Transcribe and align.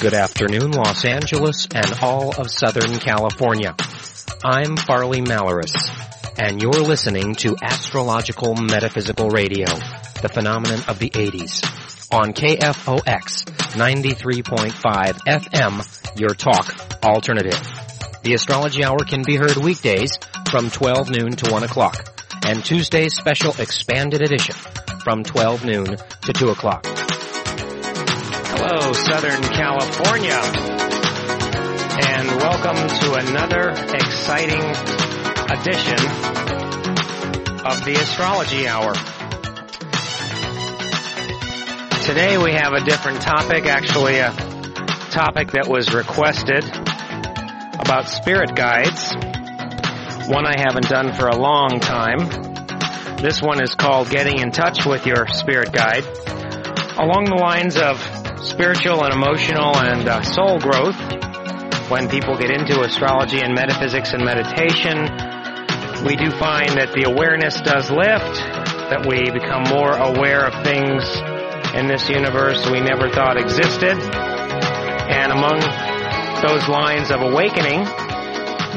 Good 0.00 0.14
afternoon, 0.14 0.70
Los 0.70 1.04
Angeles 1.04 1.66
and 1.74 1.92
all 2.00 2.32
of 2.40 2.48
Southern 2.52 3.00
California. 3.00 3.74
I'm 4.44 4.76
Farley 4.76 5.22
Malaris, 5.22 5.74
and 6.38 6.62
you're 6.62 6.70
listening 6.70 7.34
to 7.36 7.56
Astrological 7.60 8.54
Metaphysical 8.54 9.28
Radio, 9.28 9.66
the 10.22 10.30
phenomenon 10.32 10.84
of 10.86 11.00
the 11.00 11.10
80s, 11.10 11.64
on 12.14 12.32
KFOX 12.32 13.46
93.5 13.74 14.70
FM, 15.26 16.20
your 16.20 16.30
talk 16.30 17.02
alternative. 17.02 17.60
The 18.22 18.34
Astrology 18.34 18.84
Hour 18.84 19.00
can 19.00 19.24
be 19.24 19.34
heard 19.34 19.56
weekdays 19.56 20.16
from 20.48 20.70
12 20.70 21.10
noon 21.10 21.32
to 21.32 21.50
1 21.50 21.64
o'clock, 21.64 22.20
and 22.46 22.64
Tuesday's 22.64 23.16
special 23.16 23.52
expanded 23.58 24.22
edition 24.22 24.54
from 25.02 25.24
12 25.24 25.64
noon 25.64 25.96
to 26.22 26.32
2 26.32 26.50
o'clock. 26.50 26.86
Hello, 28.60 28.92
Southern 28.92 29.40
California, 29.40 30.34
and 30.34 32.26
welcome 32.40 32.74
to 32.74 33.14
another 33.14 33.70
exciting 33.70 34.58
edition 35.48 35.94
of 37.64 37.84
the 37.84 37.94
Astrology 38.02 38.66
Hour. 38.66 38.94
Today 42.02 42.36
we 42.36 42.50
have 42.50 42.72
a 42.72 42.80
different 42.84 43.20
topic, 43.22 43.66
actually 43.66 44.18
a 44.18 44.32
topic 45.12 45.52
that 45.52 45.68
was 45.68 45.94
requested 45.94 46.64
about 47.78 48.08
spirit 48.08 48.56
guides, 48.56 49.14
one 50.28 50.46
I 50.46 50.58
haven't 50.58 50.88
done 50.88 51.12
for 51.12 51.28
a 51.28 51.36
long 51.36 51.78
time. 51.78 52.26
This 53.18 53.40
one 53.40 53.62
is 53.62 53.76
called 53.76 54.10
Getting 54.10 54.40
in 54.40 54.50
Touch 54.50 54.84
with 54.84 55.06
Your 55.06 55.28
Spirit 55.28 55.70
Guide. 55.72 56.02
Along 56.98 57.26
the 57.26 57.38
lines 57.40 57.76
of 57.76 58.17
spiritual 58.42 59.04
and 59.04 59.12
emotional 59.12 59.76
and 59.76 60.08
uh, 60.08 60.22
soul 60.22 60.58
growth 60.58 60.98
when 61.90 62.08
people 62.08 62.36
get 62.36 62.50
into 62.50 62.80
astrology 62.80 63.40
and 63.40 63.54
metaphysics 63.54 64.12
and 64.12 64.24
meditation. 64.24 65.02
We 66.04 66.14
do 66.14 66.30
find 66.30 66.70
that 66.78 66.94
the 66.94 67.10
awareness 67.10 67.60
does 67.60 67.90
lift, 67.90 68.38
that 68.90 69.06
we 69.06 69.30
become 69.30 69.64
more 69.66 69.90
aware 69.90 70.46
of 70.46 70.54
things 70.64 71.02
in 71.74 71.88
this 71.88 72.08
universe 72.08 72.64
we 72.70 72.80
never 72.80 73.10
thought 73.10 73.36
existed. 73.36 73.98
And 73.98 75.32
among 75.32 75.58
those 76.42 76.68
lines 76.68 77.10
of 77.10 77.22
awakening, 77.22 77.82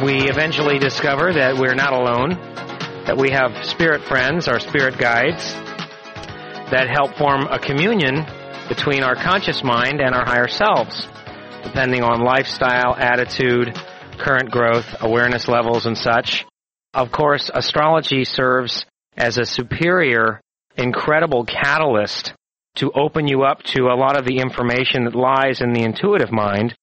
we 0.03 0.27
eventually 0.27 0.79
discover 0.79 1.33
that 1.33 1.57
we're 1.57 1.75
not 1.75 1.93
alone, 1.93 2.31
that 3.05 3.17
we 3.17 3.29
have 3.29 3.65
spirit 3.65 4.01
friends, 4.03 4.47
our 4.47 4.59
spirit 4.59 4.97
guides, 4.97 5.53
that 6.71 6.87
help 6.89 7.15
form 7.17 7.45
a 7.51 7.59
communion 7.59 8.25
between 8.71 9.03
our 9.03 9.15
conscious 9.15 9.65
mind 9.65 9.99
and 9.99 10.15
our 10.15 10.23
higher 10.23 10.47
selves, 10.47 11.05
depending 11.61 12.03
on 12.03 12.23
lifestyle, 12.23 12.95
attitude, 12.95 13.77
current 14.17 14.49
growth, 14.49 14.85
awareness 15.01 15.49
levels, 15.49 15.85
and 15.85 15.97
such. 15.97 16.45
Of 16.93 17.11
course, 17.11 17.51
astrology 17.53 18.23
serves 18.23 18.85
as 19.17 19.37
a 19.37 19.45
superior, 19.45 20.39
incredible 20.77 21.43
catalyst 21.43 22.31
to 22.75 22.93
open 22.93 23.27
you 23.27 23.43
up 23.43 23.61
to 23.63 23.87
a 23.87 23.99
lot 23.99 24.15
of 24.15 24.23
the 24.23 24.37
information 24.37 25.03
that 25.03 25.15
lies 25.15 25.59
in 25.59 25.73
the 25.73 25.83
intuitive 25.83 26.31
mind, 26.31 26.73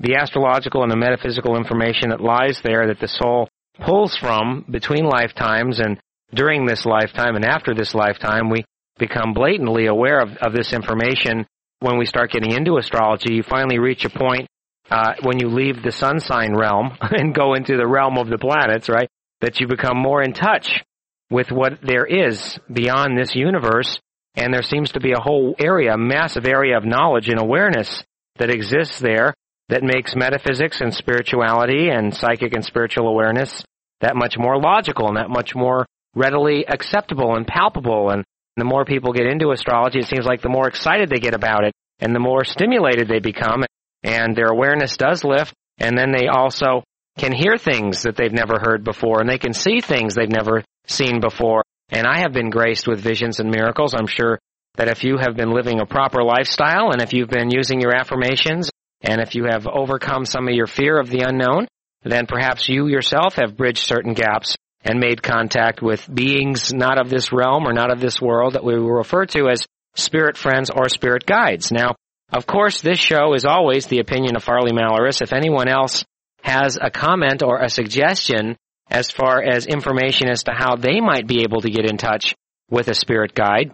the 0.00 0.16
astrological 0.16 0.82
and 0.82 0.90
the 0.90 0.96
metaphysical 0.96 1.56
information 1.56 2.10
that 2.10 2.20
lies 2.20 2.60
there 2.64 2.88
that 2.88 2.98
the 2.98 3.06
soul 3.06 3.48
pulls 3.78 4.16
from 4.16 4.64
between 4.68 5.04
lifetimes 5.04 5.78
and 5.78 6.00
during 6.34 6.66
this 6.66 6.84
lifetime 6.84 7.36
and 7.36 7.44
after 7.44 7.72
this 7.72 7.94
lifetime, 7.94 8.50
we 8.50 8.64
become 8.98 9.34
blatantly 9.34 9.86
aware 9.86 10.20
of, 10.20 10.30
of 10.40 10.52
this 10.52 10.72
information 10.72 11.46
when 11.80 11.98
we 11.98 12.06
start 12.06 12.32
getting 12.32 12.52
into 12.52 12.78
astrology. 12.78 13.34
You 13.34 13.42
finally 13.42 13.78
reach 13.78 14.04
a 14.04 14.10
point 14.10 14.48
uh, 14.90 15.14
when 15.22 15.38
you 15.38 15.48
leave 15.48 15.82
the 15.82 15.92
sun 15.92 16.20
sign 16.20 16.54
realm 16.54 16.96
and 17.00 17.34
go 17.34 17.54
into 17.54 17.76
the 17.76 17.86
realm 17.86 18.18
of 18.18 18.28
the 18.28 18.38
planets, 18.38 18.88
right? 18.88 19.08
That 19.40 19.60
you 19.60 19.66
become 19.66 19.98
more 19.98 20.22
in 20.22 20.32
touch 20.32 20.82
with 21.30 21.50
what 21.50 21.80
there 21.82 22.06
is 22.06 22.58
beyond 22.72 23.18
this 23.18 23.34
universe. 23.34 23.98
And 24.34 24.52
there 24.52 24.62
seems 24.62 24.92
to 24.92 25.00
be 25.00 25.12
a 25.12 25.20
whole 25.20 25.54
area, 25.58 25.94
a 25.94 25.98
massive 25.98 26.46
area 26.46 26.76
of 26.76 26.84
knowledge 26.84 27.28
and 27.28 27.40
awareness 27.40 28.04
that 28.38 28.50
exists 28.50 29.00
there 29.00 29.34
that 29.68 29.82
makes 29.82 30.14
metaphysics 30.14 30.80
and 30.80 30.94
spirituality 30.94 31.88
and 31.88 32.14
psychic 32.14 32.54
and 32.54 32.64
spiritual 32.64 33.08
awareness 33.08 33.64
that 34.00 34.14
much 34.14 34.36
more 34.38 34.60
logical 34.60 35.08
and 35.08 35.16
that 35.16 35.30
much 35.30 35.54
more 35.54 35.86
readily 36.14 36.64
acceptable 36.66 37.34
and 37.34 37.46
palpable 37.46 38.10
and 38.10 38.24
the 38.56 38.64
more 38.64 38.84
people 38.84 39.12
get 39.12 39.26
into 39.26 39.50
astrology, 39.50 39.98
it 39.98 40.06
seems 40.06 40.26
like 40.26 40.42
the 40.42 40.48
more 40.48 40.68
excited 40.68 41.08
they 41.08 41.18
get 41.18 41.34
about 41.34 41.64
it 41.64 41.72
and 42.00 42.14
the 42.14 42.20
more 42.20 42.44
stimulated 42.44 43.08
they 43.08 43.20
become 43.20 43.64
and 44.02 44.36
their 44.36 44.46
awareness 44.46 44.96
does 44.96 45.24
lift 45.24 45.54
and 45.78 45.96
then 45.96 46.12
they 46.12 46.28
also 46.28 46.82
can 47.18 47.32
hear 47.32 47.56
things 47.56 48.02
that 48.02 48.16
they've 48.16 48.32
never 48.32 48.58
heard 48.58 48.84
before 48.84 49.20
and 49.20 49.28
they 49.28 49.38
can 49.38 49.52
see 49.52 49.80
things 49.80 50.14
they've 50.14 50.28
never 50.28 50.62
seen 50.86 51.20
before. 51.20 51.62
And 51.90 52.06
I 52.06 52.18
have 52.18 52.32
been 52.32 52.50
graced 52.50 52.86
with 52.86 53.00
visions 53.00 53.40
and 53.40 53.50
miracles. 53.50 53.94
I'm 53.94 54.06
sure 54.06 54.38
that 54.76 54.88
if 54.88 55.04
you 55.04 55.16
have 55.18 55.36
been 55.36 55.52
living 55.52 55.80
a 55.80 55.86
proper 55.86 56.22
lifestyle 56.22 56.90
and 56.92 57.00
if 57.00 57.12
you've 57.12 57.30
been 57.30 57.50
using 57.50 57.80
your 57.80 57.94
affirmations 57.94 58.70
and 59.00 59.20
if 59.20 59.34
you 59.34 59.44
have 59.44 59.66
overcome 59.66 60.24
some 60.24 60.48
of 60.48 60.54
your 60.54 60.66
fear 60.66 60.98
of 60.98 61.08
the 61.08 61.20
unknown, 61.26 61.66
then 62.02 62.26
perhaps 62.26 62.68
you 62.68 62.86
yourself 62.86 63.34
have 63.36 63.56
bridged 63.56 63.86
certain 63.86 64.14
gaps 64.14 64.56
and 64.86 65.00
made 65.00 65.22
contact 65.22 65.82
with 65.82 66.08
beings 66.12 66.72
not 66.72 66.98
of 66.98 67.10
this 67.10 67.32
realm 67.32 67.66
or 67.66 67.72
not 67.72 67.90
of 67.90 68.00
this 68.00 68.20
world 68.20 68.54
that 68.54 68.64
we 68.64 68.74
refer 68.74 69.26
to 69.26 69.48
as 69.48 69.66
spirit 69.96 70.36
friends 70.36 70.70
or 70.70 70.88
spirit 70.88 71.26
guides. 71.26 71.72
Now, 71.72 71.96
of 72.32 72.46
course, 72.46 72.80
this 72.80 72.98
show 72.98 73.34
is 73.34 73.44
always 73.44 73.86
the 73.86 73.98
opinion 73.98 74.36
of 74.36 74.44
Farley 74.44 74.72
Malaris. 74.72 75.22
If 75.22 75.32
anyone 75.32 75.68
else 75.68 76.04
has 76.42 76.78
a 76.80 76.90
comment 76.90 77.42
or 77.42 77.60
a 77.60 77.68
suggestion 77.68 78.56
as 78.88 79.10
far 79.10 79.42
as 79.42 79.66
information 79.66 80.28
as 80.28 80.44
to 80.44 80.52
how 80.52 80.76
they 80.76 81.00
might 81.00 81.26
be 81.26 81.42
able 81.42 81.60
to 81.62 81.70
get 81.70 81.90
in 81.90 81.96
touch 81.96 82.34
with 82.70 82.88
a 82.88 82.94
spirit 82.94 83.34
guide 83.34 83.72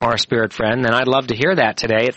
or 0.00 0.14
a 0.14 0.18
spirit 0.18 0.52
friend, 0.52 0.84
then 0.84 0.94
I'd 0.94 1.08
love 1.08 1.28
to 1.28 1.36
hear 1.36 1.54
that 1.56 1.76
today 1.76 2.10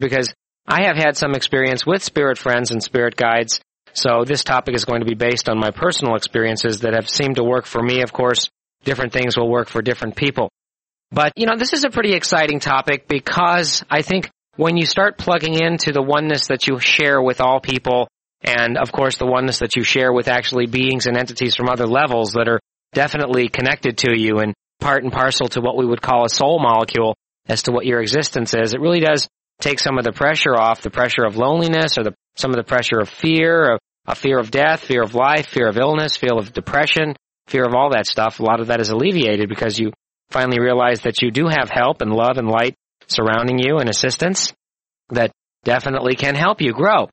because 0.00 0.32
I 0.66 0.84
have 0.84 0.96
had 0.96 1.16
some 1.16 1.34
experience 1.34 1.86
with 1.86 2.02
spirit 2.02 2.38
friends 2.38 2.70
and 2.70 2.82
spirit 2.82 3.16
guides 3.16 3.60
so 3.94 4.24
this 4.26 4.44
topic 4.44 4.74
is 4.74 4.84
going 4.84 5.00
to 5.00 5.06
be 5.06 5.14
based 5.14 5.48
on 5.48 5.58
my 5.58 5.70
personal 5.70 6.16
experiences 6.16 6.80
that 6.80 6.94
have 6.94 7.08
seemed 7.08 7.36
to 7.36 7.44
work 7.44 7.64
for 7.64 7.82
me. 7.82 8.02
Of 8.02 8.12
course, 8.12 8.48
different 8.84 9.12
things 9.12 9.36
will 9.36 9.48
work 9.48 9.68
for 9.68 9.82
different 9.82 10.16
people. 10.16 10.50
But, 11.10 11.32
you 11.36 11.46
know, 11.46 11.56
this 11.56 11.72
is 11.72 11.84
a 11.84 11.90
pretty 11.90 12.12
exciting 12.12 12.60
topic 12.60 13.06
because 13.08 13.84
I 13.88 14.02
think 14.02 14.30
when 14.56 14.76
you 14.76 14.84
start 14.84 15.16
plugging 15.16 15.54
into 15.54 15.92
the 15.92 16.02
oneness 16.02 16.48
that 16.48 16.66
you 16.66 16.78
share 16.80 17.22
with 17.22 17.40
all 17.40 17.60
people, 17.60 18.08
and 18.42 18.76
of 18.76 18.92
course 18.92 19.16
the 19.16 19.26
oneness 19.26 19.60
that 19.60 19.76
you 19.76 19.84
share 19.84 20.12
with 20.12 20.28
actually 20.28 20.66
beings 20.66 21.06
and 21.06 21.16
entities 21.16 21.54
from 21.54 21.68
other 21.68 21.86
levels 21.86 22.32
that 22.32 22.48
are 22.48 22.60
definitely 22.92 23.48
connected 23.48 23.98
to 23.98 24.18
you 24.18 24.38
and 24.38 24.54
part 24.80 25.02
and 25.02 25.12
parcel 25.12 25.48
to 25.48 25.60
what 25.60 25.76
we 25.76 25.86
would 25.86 26.02
call 26.02 26.24
a 26.24 26.28
soul 26.28 26.58
molecule 26.60 27.16
as 27.46 27.62
to 27.64 27.72
what 27.72 27.86
your 27.86 28.00
existence 28.00 28.54
is, 28.54 28.74
it 28.74 28.80
really 28.80 29.00
does 29.00 29.28
take 29.60 29.78
some 29.78 29.98
of 29.98 30.04
the 30.04 30.12
pressure 30.12 30.54
off, 30.54 30.82
the 30.82 30.90
pressure 30.90 31.24
of 31.24 31.36
loneliness 31.36 31.98
or 31.98 32.04
the, 32.04 32.14
some 32.36 32.50
of 32.50 32.56
the 32.56 32.64
pressure 32.64 32.98
of 32.98 33.08
fear, 33.08 33.78
a 34.06 34.14
fear 34.14 34.38
of 34.38 34.50
death, 34.50 34.80
fear 34.80 35.02
of 35.02 35.14
life, 35.14 35.46
fear 35.46 35.68
of 35.68 35.78
illness, 35.78 36.16
fear 36.16 36.36
of 36.36 36.52
depression, 36.52 37.14
fear 37.46 37.64
of 37.64 37.74
all 37.74 37.90
that 37.90 38.06
stuff. 38.06 38.40
A 38.40 38.42
lot 38.42 38.60
of 38.60 38.68
that 38.68 38.80
is 38.80 38.90
alleviated 38.90 39.48
because 39.48 39.78
you 39.78 39.92
finally 40.30 40.60
realize 40.60 41.02
that 41.02 41.22
you 41.22 41.30
do 41.30 41.46
have 41.46 41.70
help 41.70 42.02
and 42.02 42.12
love 42.12 42.36
and 42.36 42.48
light 42.48 42.74
surrounding 43.06 43.58
you 43.58 43.78
and 43.78 43.88
assistance 43.88 44.52
that 45.10 45.30
definitely 45.64 46.14
can 46.14 46.34
help 46.34 46.60
you 46.60 46.72
grow. 46.72 47.08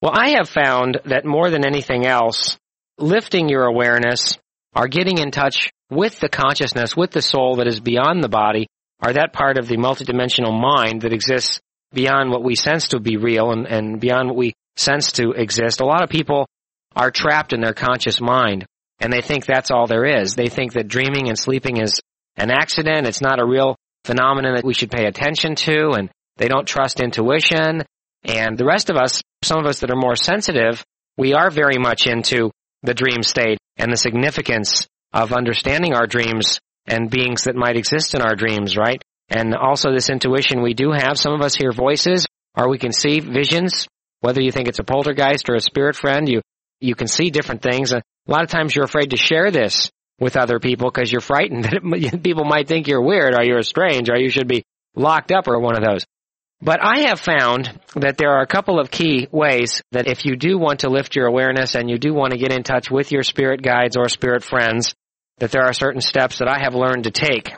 Well, 0.00 0.12
I 0.14 0.34
have 0.36 0.48
found 0.48 1.00
that 1.06 1.24
more 1.24 1.50
than 1.50 1.64
anything 1.64 2.06
else, 2.06 2.58
lifting 2.98 3.48
your 3.48 3.64
awareness 3.64 4.38
or 4.74 4.88
getting 4.88 5.18
in 5.18 5.30
touch 5.30 5.70
with 5.90 6.18
the 6.20 6.28
consciousness, 6.28 6.96
with 6.96 7.10
the 7.10 7.22
soul 7.22 7.56
that 7.56 7.66
is 7.66 7.80
beyond 7.80 8.22
the 8.22 8.28
body, 8.28 8.66
are 9.00 9.12
that 9.12 9.32
part 9.32 9.58
of 9.58 9.68
the 9.68 9.76
multidimensional 9.76 10.58
mind 10.58 11.02
that 11.02 11.12
exists 11.12 11.60
beyond 11.92 12.30
what 12.30 12.42
we 12.42 12.54
sense 12.54 12.88
to 12.88 13.00
be 13.00 13.16
real 13.16 13.50
and, 13.50 13.66
and 13.66 14.00
beyond 14.00 14.28
what 14.28 14.36
we 14.36 14.52
sense 14.76 15.12
to 15.12 15.32
exist. 15.32 15.80
A 15.80 15.86
lot 15.86 16.02
of 16.02 16.10
people 16.10 16.46
are 16.96 17.10
trapped 17.10 17.52
in 17.52 17.60
their 17.60 17.74
conscious 17.74 18.20
mind 18.20 18.66
and 19.00 19.12
they 19.12 19.20
think 19.20 19.44
that's 19.44 19.70
all 19.70 19.86
there 19.86 20.04
is. 20.04 20.34
They 20.34 20.48
think 20.48 20.74
that 20.74 20.88
dreaming 20.88 21.28
and 21.28 21.38
sleeping 21.38 21.78
is 21.78 22.00
an 22.36 22.50
accident. 22.50 23.06
It's 23.06 23.20
not 23.20 23.40
a 23.40 23.46
real 23.46 23.76
phenomenon 24.04 24.54
that 24.54 24.64
we 24.64 24.74
should 24.74 24.90
pay 24.90 25.06
attention 25.06 25.54
to 25.56 25.90
and 25.92 26.10
they 26.36 26.48
don't 26.48 26.66
trust 26.66 27.00
intuition. 27.00 27.82
And 28.24 28.56
the 28.56 28.64
rest 28.64 28.90
of 28.90 28.96
us, 28.96 29.20
some 29.42 29.58
of 29.58 29.66
us 29.66 29.80
that 29.80 29.90
are 29.90 29.96
more 29.96 30.16
sensitive, 30.16 30.82
we 31.16 31.34
are 31.34 31.50
very 31.50 31.78
much 31.78 32.06
into 32.06 32.50
the 32.82 32.94
dream 32.94 33.22
state 33.22 33.58
and 33.76 33.92
the 33.92 33.96
significance 33.96 34.86
of 35.12 35.32
understanding 35.32 35.94
our 35.94 36.06
dreams 36.06 36.58
and 36.86 37.10
beings 37.10 37.44
that 37.44 37.54
might 37.54 37.76
exist 37.76 38.14
in 38.14 38.22
our 38.22 38.34
dreams, 38.34 38.76
right? 38.76 39.02
And 39.28 39.54
also 39.54 39.92
this 39.92 40.10
intuition 40.10 40.62
we 40.62 40.74
do 40.74 40.92
have. 40.92 41.18
Some 41.18 41.32
of 41.32 41.40
us 41.40 41.54
hear 41.54 41.72
voices 41.72 42.26
or 42.56 42.68
we 42.68 42.78
can 42.78 42.92
see 42.92 43.20
visions 43.20 43.86
whether 44.24 44.40
you 44.40 44.50
think 44.50 44.68
it's 44.68 44.78
a 44.78 44.84
poltergeist 44.84 45.50
or 45.50 45.54
a 45.54 45.60
spirit 45.60 45.96
friend, 45.96 46.26
you, 46.26 46.40
you 46.80 46.94
can 46.94 47.08
see 47.08 47.28
different 47.28 47.60
things. 47.60 47.92
A 47.92 48.02
lot 48.26 48.42
of 48.42 48.48
times 48.48 48.74
you're 48.74 48.86
afraid 48.86 49.10
to 49.10 49.18
share 49.18 49.50
this 49.50 49.90
with 50.18 50.38
other 50.38 50.58
people 50.58 50.90
because 50.90 51.12
you're 51.12 51.20
frightened 51.20 51.64
that 51.64 51.74
it, 51.74 52.22
people 52.22 52.44
might 52.46 52.66
think 52.66 52.88
you're 52.88 53.02
weird 53.02 53.34
or 53.34 53.44
you're 53.44 53.60
strange 53.62 54.08
or 54.08 54.16
you 54.16 54.30
should 54.30 54.48
be 54.48 54.64
locked 54.96 55.30
up 55.30 55.46
or 55.46 55.60
one 55.60 55.76
of 55.76 55.84
those. 55.84 56.06
But 56.62 56.80
I 56.82 57.08
have 57.08 57.20
found 57.20 57.78
that 57.96 58.16
there 58.16 58.30
are 58.30 58.40
a 58.40 58.46
couple 58.46 58.80
of 58.80 58.90
key 58.90 59.28
ways 59.30 59.82
that 59.92 60.06
if 60.06 60.24
you 60.24 60.36
do 60.36 60.56
want 60.56 60.80
to 60.80 60.88
lift 60.88 61.14
your 61.14 61.26
awareness 61.26 61.74
and 61.74 61.90
you 61.90 61.98
do 61.98 62.14
want 62.14 62.30
to 62.30 62.38
get 62.38 62.50
in 62.50 62.62
touch 62.62 62.90
with 62.90 63.12
your 63.12 63.24
spirit 63.24 63.60
guides 63.60 63.98
or 63.98 64.08
spirit 64.08 64.42
friends, 64.42 64.94
that 65.38 65.50
there 65.50 65.64
are 65.64 65.74
certain 65.74 66.00
steps 66.00 66.38
that 66.38 66.48
I 66.48 66.62
have 66.62 66.74
learned 66.74 67.04
to 67.04 67.10
take 67.10 67.52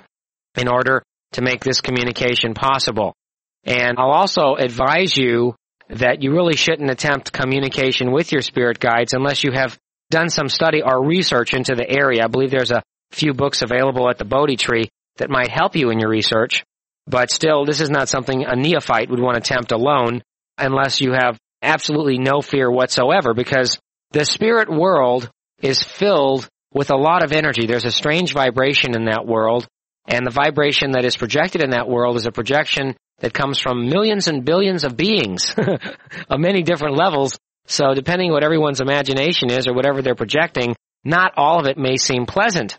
in 0.57 0.67
order 0.67 1.05
to 1.35 1.43
make 1.43 1.63
this 1.63 1.81
communication 1.81 2.55
possible. 2.55 3.15
And 3.63 3.99
I'll 3.99 4.11
also 4.11 4.57
advise 4.57 5.17
you 5.17 5.55
that 5.89 6.23
you 6.23 6.33
really 6.33 6.57
shouldn't 6.57 6.91
attempt 6.91 7.33
communication 7.33 8.13
with 8.13 8.33
your 8.33 8.43
spirit 8.43 8.79
guides 8.81 9.13
unless 9.13 9.45
you 9.45 9.53
have 9.53 9.79
done 10.11 10.29
some 10.29 10.49
study 10.49 10.83
or 10.83 11.05
research 11.05 11.55
into 11.55 11.75
the 11.75 11.89
area. 11.89 12.25
I 12.25 12.29
believe 12.29 12.51
there's 12.51 12.71
a 12.71 12.83
few 13.11 13.33
books 13.35 13.63
available 13.63 14.09
at 14.09 14.19
the 14.19 14.25
Bodhi 14.25 14.57
Tree 14.57 14.89
that 15.17 15.31
might 15.31 15.51
help 15.51 15.77
you 15.77 15.91
in 15.91 15.99
your 15.99 16.11
research. 16.11 16.65
But 17.07 17.31
still, 17.31 17.65
this 17.65 17.81
is 17.81 17.91
not 17.91 18.09
something 18.09 18.45
a 18.45 18.57
neophyte 18.57 19.11
would 19.11 19.21
want 19.21 19.37
to 19.37 19.41
attempt 19.41 19.73
alone 19.73 20.23
unless 20.59 21.01
you 21.01 21.13
have 21.13 21.39
absolutely 21.63 22.19
no 22.19 22.41
fear 22.41 22.71
whatsoever 22.71 23.33
because 23.35 23.79
the 24.11 24.25
spirit 24.25 24.69
world 24.71 25.31
is 25.63 25.83
filled 25.83 26.49
with 26.73 26.91
a 26.91 26.97
lot 26.97 27.25
of 27.25 27.33
energy. 27.33 27.67
There's 27.67 27.85
a 27.85 27.93
strange 27.93 28.33
vibration 28.33 28.95
in 28.95 29.07
that 29.07 29.27
world 29.27 29.67
and 30.09 30.27
the 30.27 30.31
vibration 30.31 30.93
that 30.93 31.05
is 31.05 31.17
projected 31.17 31.63
in 31.63 31.71
that 31.71 31.89
world 31.89 32.17
is 32.17 32.27
a 32.27 32.33
projection 32.33 32.95
that 33.19 33.35
comes 33.35 33.59
from 33.59 33.89
millions 33.89 34.29
and 34.29 34.45
billions 34.45 34.85
of 34.85 34.97
beings 34.97 35.55
of 36.29 36.41
many 36.41 36.63
different 36.63 36.97
levels. 36.97 37.39
So 37.67 37.95
depending 37.95 38.31
what 38.31 38.45
everyone's 38.45 38.81
imagination 38.81 39.51
is 39.51 39.67
or 39.67 39.75
whatever 39.75 40.03
they're 40.03 40.15
projecting, 40.15 40.77
not 41.05 41.33
all 41.37 41.61
of 41.61 41.67
it 41.67 41.79
may 41.79 41.97
seem 41.97 42.27
pleasant. 42.27 42.79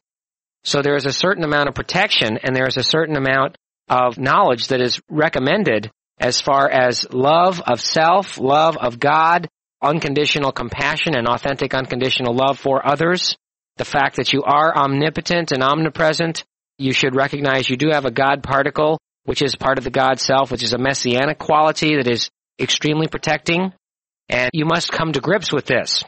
So 0.63 0.81
there 0.81 0.95
is 0.95 1.05
a 1.05 1.13
certain 1.13 1.43
amount 1.43 1.69
of 1.69 1.75
protection 1.75 2.37
and 2.43 2.55
there 2.55 2.67
is 2.67 2.77
a 2.77 2.83
certain 2.83 3.15
amount 3.15 3.57
of 3.89 4.17
knowledge 4.17 4.67
that 4.67 4.81
is 4.81 4.99
recommended 5.09 5.89
as 6.19 6.41
far 6.41 6.69
as 6.69 7.05
love 7.11 7.61
of 7.61 7.79
self, 7.79 8.37
love 8.37 8.77
of 8.77 8.99
God, 8.99 9.47
unconditional 9.81 10.51
compassion 10.51 11.15
and 11.15 11.27
authentic 11.27 11.73
unconditional 11.73 12.33
love 12.33 12.57
for 12.59 12.85
others, 12.85 13.37
the 13.77 13.85
fact 13.85 14.15
that 14.15 14.33
you 14.33 14.43
are 14.43 14.75
omnipotent 14.75 15.51
and 15.51 15.61
omnipresent, 15.61 16.43
you 16.77 16.91
should 16.91 17.15
recognize 17.15 17.69
you 17.69 17.77
do 17.77 17.89
have 17.91 18.05
a 18.05 18.11
God 18.11 18.43
particle, 18.43 18.99
which 19.27 19.41
is 19.41 19.57
part 19.57 19.77
of 19.77 19.83
the 19.83 19.89
God 19.89 20.21
self, 20.21 20.51
which 20.51 20.63
is 20.63 20.71
a 20.71 20.77
messianic 20.77 21.37
quality 21.37 21.97
that 21.97 22.07
is 22.07 22.29
extremely 22.57 23.07
protecting. 23.07 23.73
And 24.29 24.49
you 24.53 24.65
must 24.65 24.89
come 24.89 25.11
to 25.11 25.19
grips 25.19 25.51
with 25.51 25.65
this. 25.65 26.01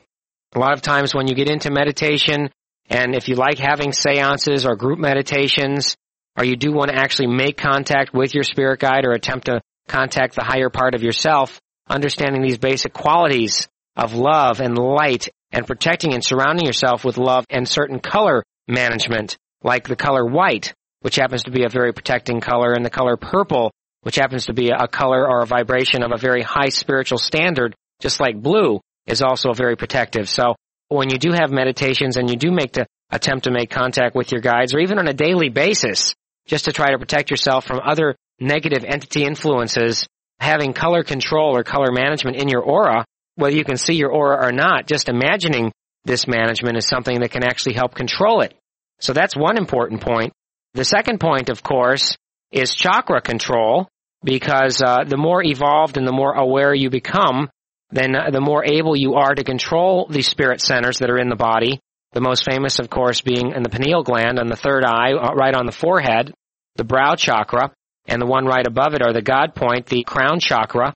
A 0.55 0.59
lot 0.59 0.71
of 0.71 0.81
times 0.81 1.13
when 1.13 1.27
you 1.27 1.35
get 1.35 1.49
into 1.49 1.69
meditation, 1.69 2.49
and 2.89 3.13
if 3.13 3.27
you 3.27 3.35
like 3.35 3.59
having 3.59 3.91
seances 3.91 4.65
or 4.65 4.77
group 4.77 4.99
meditations, 4.99 5.97
or 6.37 6.45
you 6.45 6.55
do 6.55 6.71
want 6.71 6.91
to 6.91 6.97
actually 6.97 7.27
make 7.27 7.57
contact 7.57 8.13
with 8.13 8.33
your 8.33 8.43
spirit 8.43 8.79
guide 8.79 9.03
or 9.03 9.11
attempt 9.11 9.47
to 9.47 9.59
contact 9.89 10.35
the 10.35 10.45
higher 10.45 10.69
part 10.69 10.95
of 10.95 11.03
yourself, 11.03 11.59
understanding 11.89 12.41
these 12.41 12.57
basic 12.57 12.93
qualities 12.93 13.67
of 13.97 14.13
love 14.13 14.61
and 14.61 14.77
light 14.77 15.27
and 15.51 15.67
protecting 15.67 16.13
and 16.13 16.23
surrounding 16.23 16.65
yourself 16.65 17.03
with 17.03 17.17
love 17.17 17.43
and 17.49 17.67
certain 17.67 17.99
color 17.99 18.43
management, 18.65 19.37
like 19.61 19.89
the 19.89 19.97
color 19.97 20.25
white, 20.25 20.73
which 21.01 21.15
happens 21.15 21.43
to 21.43 21.51
be 21.51 21.63
a 21.63 21.69
very 21.69 21.93
protecting 21.93 22.39
color, 22.41 22.73
and 22.73 22.85
the 22.85 22.89
color 22.89 23.17
purple, 23.17 23.71
which 24.01 24.15
happens 24.15 24.45
to 24.45 24.53
be 24.53 24.69
a 24.69 24.87
color 24.87 25.27
or 25.27 25.41
a 25.41 25.47
vibration 25.47 26.03
of 26.03 26.11
a 26.11 26.17
very 26.17 26.41
high 26.41 26.69
spiritual 26.69 27.17
standard, 27.17 27.75
just 27.99 28.19
like 28.19 28.41
blue 28.41 28.79
is 29.05 29.21
also 29.21 29.53
very 29.53 29.75
protective. 29.75 30.29
So 30.29 30.55
when 30.87 31.09
you 31.09 31.17
do 31.17 31.31
have 31.31 31.51
meditations 31.51 32.17
and 32.17 32.29
you 32.29 32.35
do 32.35 32.51
make 32.51 32.73
the 32.73 32.85
attempt 33.11 33.45
to 33.45 33.51
make 33.51 33.69
contact 33.69 34.15
with 34.15 34.31
your 34.31 34.41
guides 34.41 34.73
or 34.73 34.79
even 34.79 34.99
on 34.99 35.07
a 35.07 35.13
daily 35.13 35.49
basis, 35.49 36.13
just 36.47 36.65
to 36.65 36.73
try 36.73 36.91
to 36.91 36.99
protect 36.99 37.29
yourself 37.29 37.65
from 37.65 37.79
other 37.83 38.15
negative 38.39 38.85
entity 38.85 39.23
influences, 39.23 40.07
having 40.39 40.73
color 40.73 41.03
control 41.03 41.55
or 41.55 41.63
color 41.63 41.91
management 41.91 42.37
in 42.37 42.47
your 42.47 42.61
aura, 42.61 43.05
whether 43.35 43.55
you 43.55 43.63
can 43.63 43.77
see 43.77 43.93
your 43.93 44.11
aura 44.11 44.47
or 44.47 44.51
not, 44.51 44.87
just 44.87 45.09
imagining 45.09 45.71
this 46.05 46.27
management 46.27 46.77
is 46.77 46.87
something 46.87 47.19
that 47.19 47.31
can 47.31 47.43
actually 47.43 47.73
help 47.73 47.93
control 47.93 48.41
it. 48.41 48.53
So 48.99 49.13
that's 49.13 49.35
one 49.35 49.57
important 49.57 50.01
point. 50.01 50.33
The 50.73 50.85
second 50.85 51.19
point, 51.19 51.49
of 51.49 51.63
course, 51.63 52.15
is 52.51 52.73
chakra 52.73 53.21
control, 53.21 53.87
because 54.23 54.81
uh, 54.81 55.03
the 55.05 55.17
more 55.17 55.43
evolved 55.43 55.97
and 55.97 56.07
the 56.07 56.11
more 56.11 56.33
aware 56.33 56.73
you 56.73 56.89
become, 56.89 57.49
then 57.91 58.15
uh, 58.15 58.29
the 58.31 58.41
more 58.41 58.63
able 58.65 58.95
you 58.95 59.15
are 59.15 59.33
to 59.33 59.43
control 59.43 60.07
the 60.09 60.21
spirit 60.21 60.61
centers 60.61 60.99
that 60.99 61.09
are 61.09 61.17
in 61.17 61.29
the 61.29 61.35
body. 61.35 61.79
The 62.11 62.21
most 62.21 62.43
famous, 62.49 62.79
of 62.79 62.89
course, 62.89 63.21
being 63.21 63.51
in 63.55 63.63
the 63.63 63.69
pineal 63.69 64.03
gland 64.03 64.39
on 64.39 64.47
the 64.47 64.55
third 64.55 64.83
eye, 64.83 65.13
uh, 65.13 65.33
right 65.33 65.53
on 65.53 65.65
the 65.65 65.71
forehead, 65.71 66.33
the 66.75 66.83
brow 66.83 67.15
chakra, 67.15 67.71
and 68.07 68.21
the 68.21 68.25
one 68.25 68.45
right 68.45 68.65
above 68.65 68.93
it 68.93 69.01
are 69.01 69.13
the 69.13 69.21
God 69.21 69.55
point, 69.55 69.85
the 69.85 70.03
crown 70.03 70.39
chakra, 70.39 70.93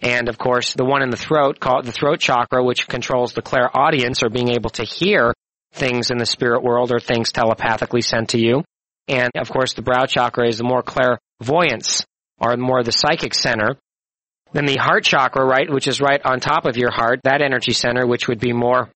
and 0.00 0.28
of 0.28 0.38
course 0.38 0.74
the 0.74 0.84
one 0.84 1.02
in 1.02 1.10
the 1.10 1.16
throat 1.16 1.60
called 1.60 1.84
the 1.84 1.92
throat 1.92 2.20
chakra, 2.20 2.62
which 2.62 2.88
controls 2.88 3.32
the 3.32 3.42
clairaudience 3.42 4.22
or 4.22 4.28
being 4.28 4.48
able 4.48 4.70
to 4.70 4.84
hear 4.84 5.32
things 5.72 6.10
in 6.10 6.18
the 6.18 6.26
spirit 6.26 6.62
world 6.62 6.92
or 6.92 7.00
things 7.00 7.32
telepathically 7.32 8.00
sent 8.02 8.30
to 8.30 8.38
you. 8.38 8.64
And 9.08 9.30
of 9.36 9.50
course 9.50 9.74
the 9.74 9.82
brow 9.82 10.06
chakra 10.06 10.48
is 10.48 10.58
the 10.58 10.64
more 10.64 10.82
clairvoyance 10.82 12.04
or 12.38 12.56
more 12.56 12.82
the 12.82 12.92
psychic 12.92 13.34
center. 13.34 13.76
Then 14.52 14.66
the 14.66 14.76
heart 14.76 15.04
chakra, 15.04 15.44
right, 15.44 15.68
which 15.70 15.88
is 15.88 16.00
right 16.00 16.20
on 16.24 16.40
top 16.40 16.66
of 16.66 16.76
your 16.76 16.90
heart, 16.90 17.20
that 17.24 17.42
energy 17.42 17.72
center, 17.72 18.06
which 18.06 18.28
would 18.28 18.40
be 18.40 18.52
more 18.52 18.90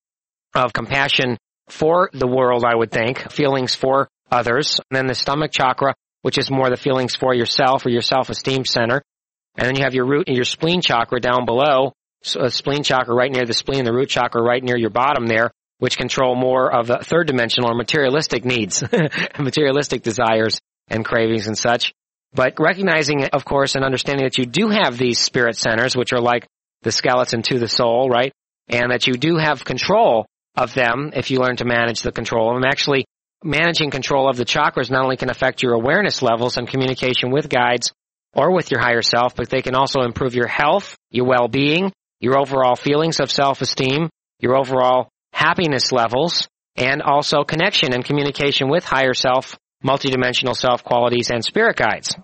of 0.55 0.73
compassion 0.73 1.37
for 1.69 2.11
the 2.13 2.27
world, 2.27 2.65
I 2.65 2.75
would 2.75 2.91
think, 2.91 3.31
feelings 3.31 3.75
for 3.75 4.09
others. 4.31 4.81
And 4.91 4.97
then 4.97 5.07
the 5.07 5.15
stomach 5.15 5.53
chakra, 5.53 5.95
which 6.23 6.39
is 6.39 6.51
more 6.51 6.71
the 6.71 6.77
feelings 6.77 7.17
for 7.17 7.35
yourself 7.35 7.87
or 7.87 7.91
your 7.91 8.03
self-esteem 8.03 8.65
center. 8.65 9.03
And 9.57 9.67
then 9.67 9.77
you 9.77 9.83
have 9.85 9.95
your 9.95 10.07
root 10.07 10.29
and 10.29 10.37
your 10.37 10.45
spleen 10.45 10.81
chakra 10.81 11.21
down 11.21 11.45
below, 11.45 11.93
so 12.23 12.43
a 12.43 12.51
spleen 12.51 12.83
chakra 12.83 13.15
right 13.15 13.31
near 13.31 13.45
the 13.45 13.53
spleen, 13.53 13.85
the 13.85 13.93
root 13.93 14.09
chakra 14.09 14.43
right 14.43 14.63
near 14.63 14.77
your 14.77 14.91
bottom 14.91 15.27
there, 15.27 15.51
which 15.81 15.99
control 15.99 16.37
more 16.37 16.73
of 16.73 16.87
the 16.87 16.99
third 16.99 17.27
dimensional 17.27 17.71
or 17.71 17.75
materialistic 17.75 18.45
needs, 18.45 18.85
materialistic 19.39 20.03
desires 20.03 20.61
and 20.89 21.05
cravings 21.05 21.49
and 21.49 21.59
such. 21.59 21.93
But 22.33 22.55
recognizing, 22.61 23.25
of 23.25 23.45
course, 23.45 23.75
and 23.75 23.85
understanding 23.85 24.25
that 24.25 24.39
you 24.39 24.47
do 24.47 24.69
have 24.69 24.97
these 24.97 25.19
spirit 25.19 25.57
centers, 25.57 25.97
which 25.97 26.13
are 26.13 26.21
like 26.21 26.47
the 26.83 26.93
skeleton 26.93 27.43
to 27.43 27.59
the 27.59 27.67
soul, 27.67 28.09
right? 28.09 28.33
And 28.69 28.93
that 28.93 29.07
you 29.07 29.15
do 29.15 29.37
have 29.37 29.65
control 29.65 30.27
of 30.55 30.75
them 30.75 31.11
if 31.15 31.31
you 31.31 31.41
learn 31.41 31.57
to 31.57 31.65
manage 31.65 32.03
the 32.03 32.13
control 32.13 32.51
of 32.51 32.61
them. 32.61 32.71
Actually, 32.71 33.05
managing 33.43 33.91
control 33.91 34.29
of 34.29 34.37
the 34.37 34.45
chakras 34.45 34.91
not 34.91 35.03
only 35.03 35.17
can 35.17 35.31
affect 35.31 35.63
your 35.63 35.73
awareness 35.73 36.23
levels 36.23 36.57
and 36.57 36.69
communication 36.69 37.31
with 37.31 37.49
guides 37.49 37.93
or 38.35 38.55
with 38.55 38.71
your 38.71 38.81
higher 38.81 39.03
self, 39.03 39.35
but 39.35 39.49
they 39.49 39.63
can 39.63 39.75
also 39.75 40.03
improve 40.03 40.35
your 40.35 40.47
health, 40.47 40.95
your 41.11 41.27
well-being, 41.27 41.93
your 42.21 42.39
overall 42.39 42.77
feelings 42.77 43.19
of 43.19 43.31
self-esteem, 43.31 44.09
your 44.39 44.57
overall 44.57 45.09
happiness 45.41 45.91
levels, 45.91 46.49
and 46.77 47.03
also 47.03 47.45
connection 47.45 47.95
and 47.95 48.05
communication 48.05 48.69
with 48.69 48.85
higher 48.85 49.15
self, 49.15 49.59
multidimensional 49.85 50.55
self 50.55 50.85
qualities, 50.85 51.31
and 51.31 51.43
spirit 51.43 51.77
guides. 51.77 52.15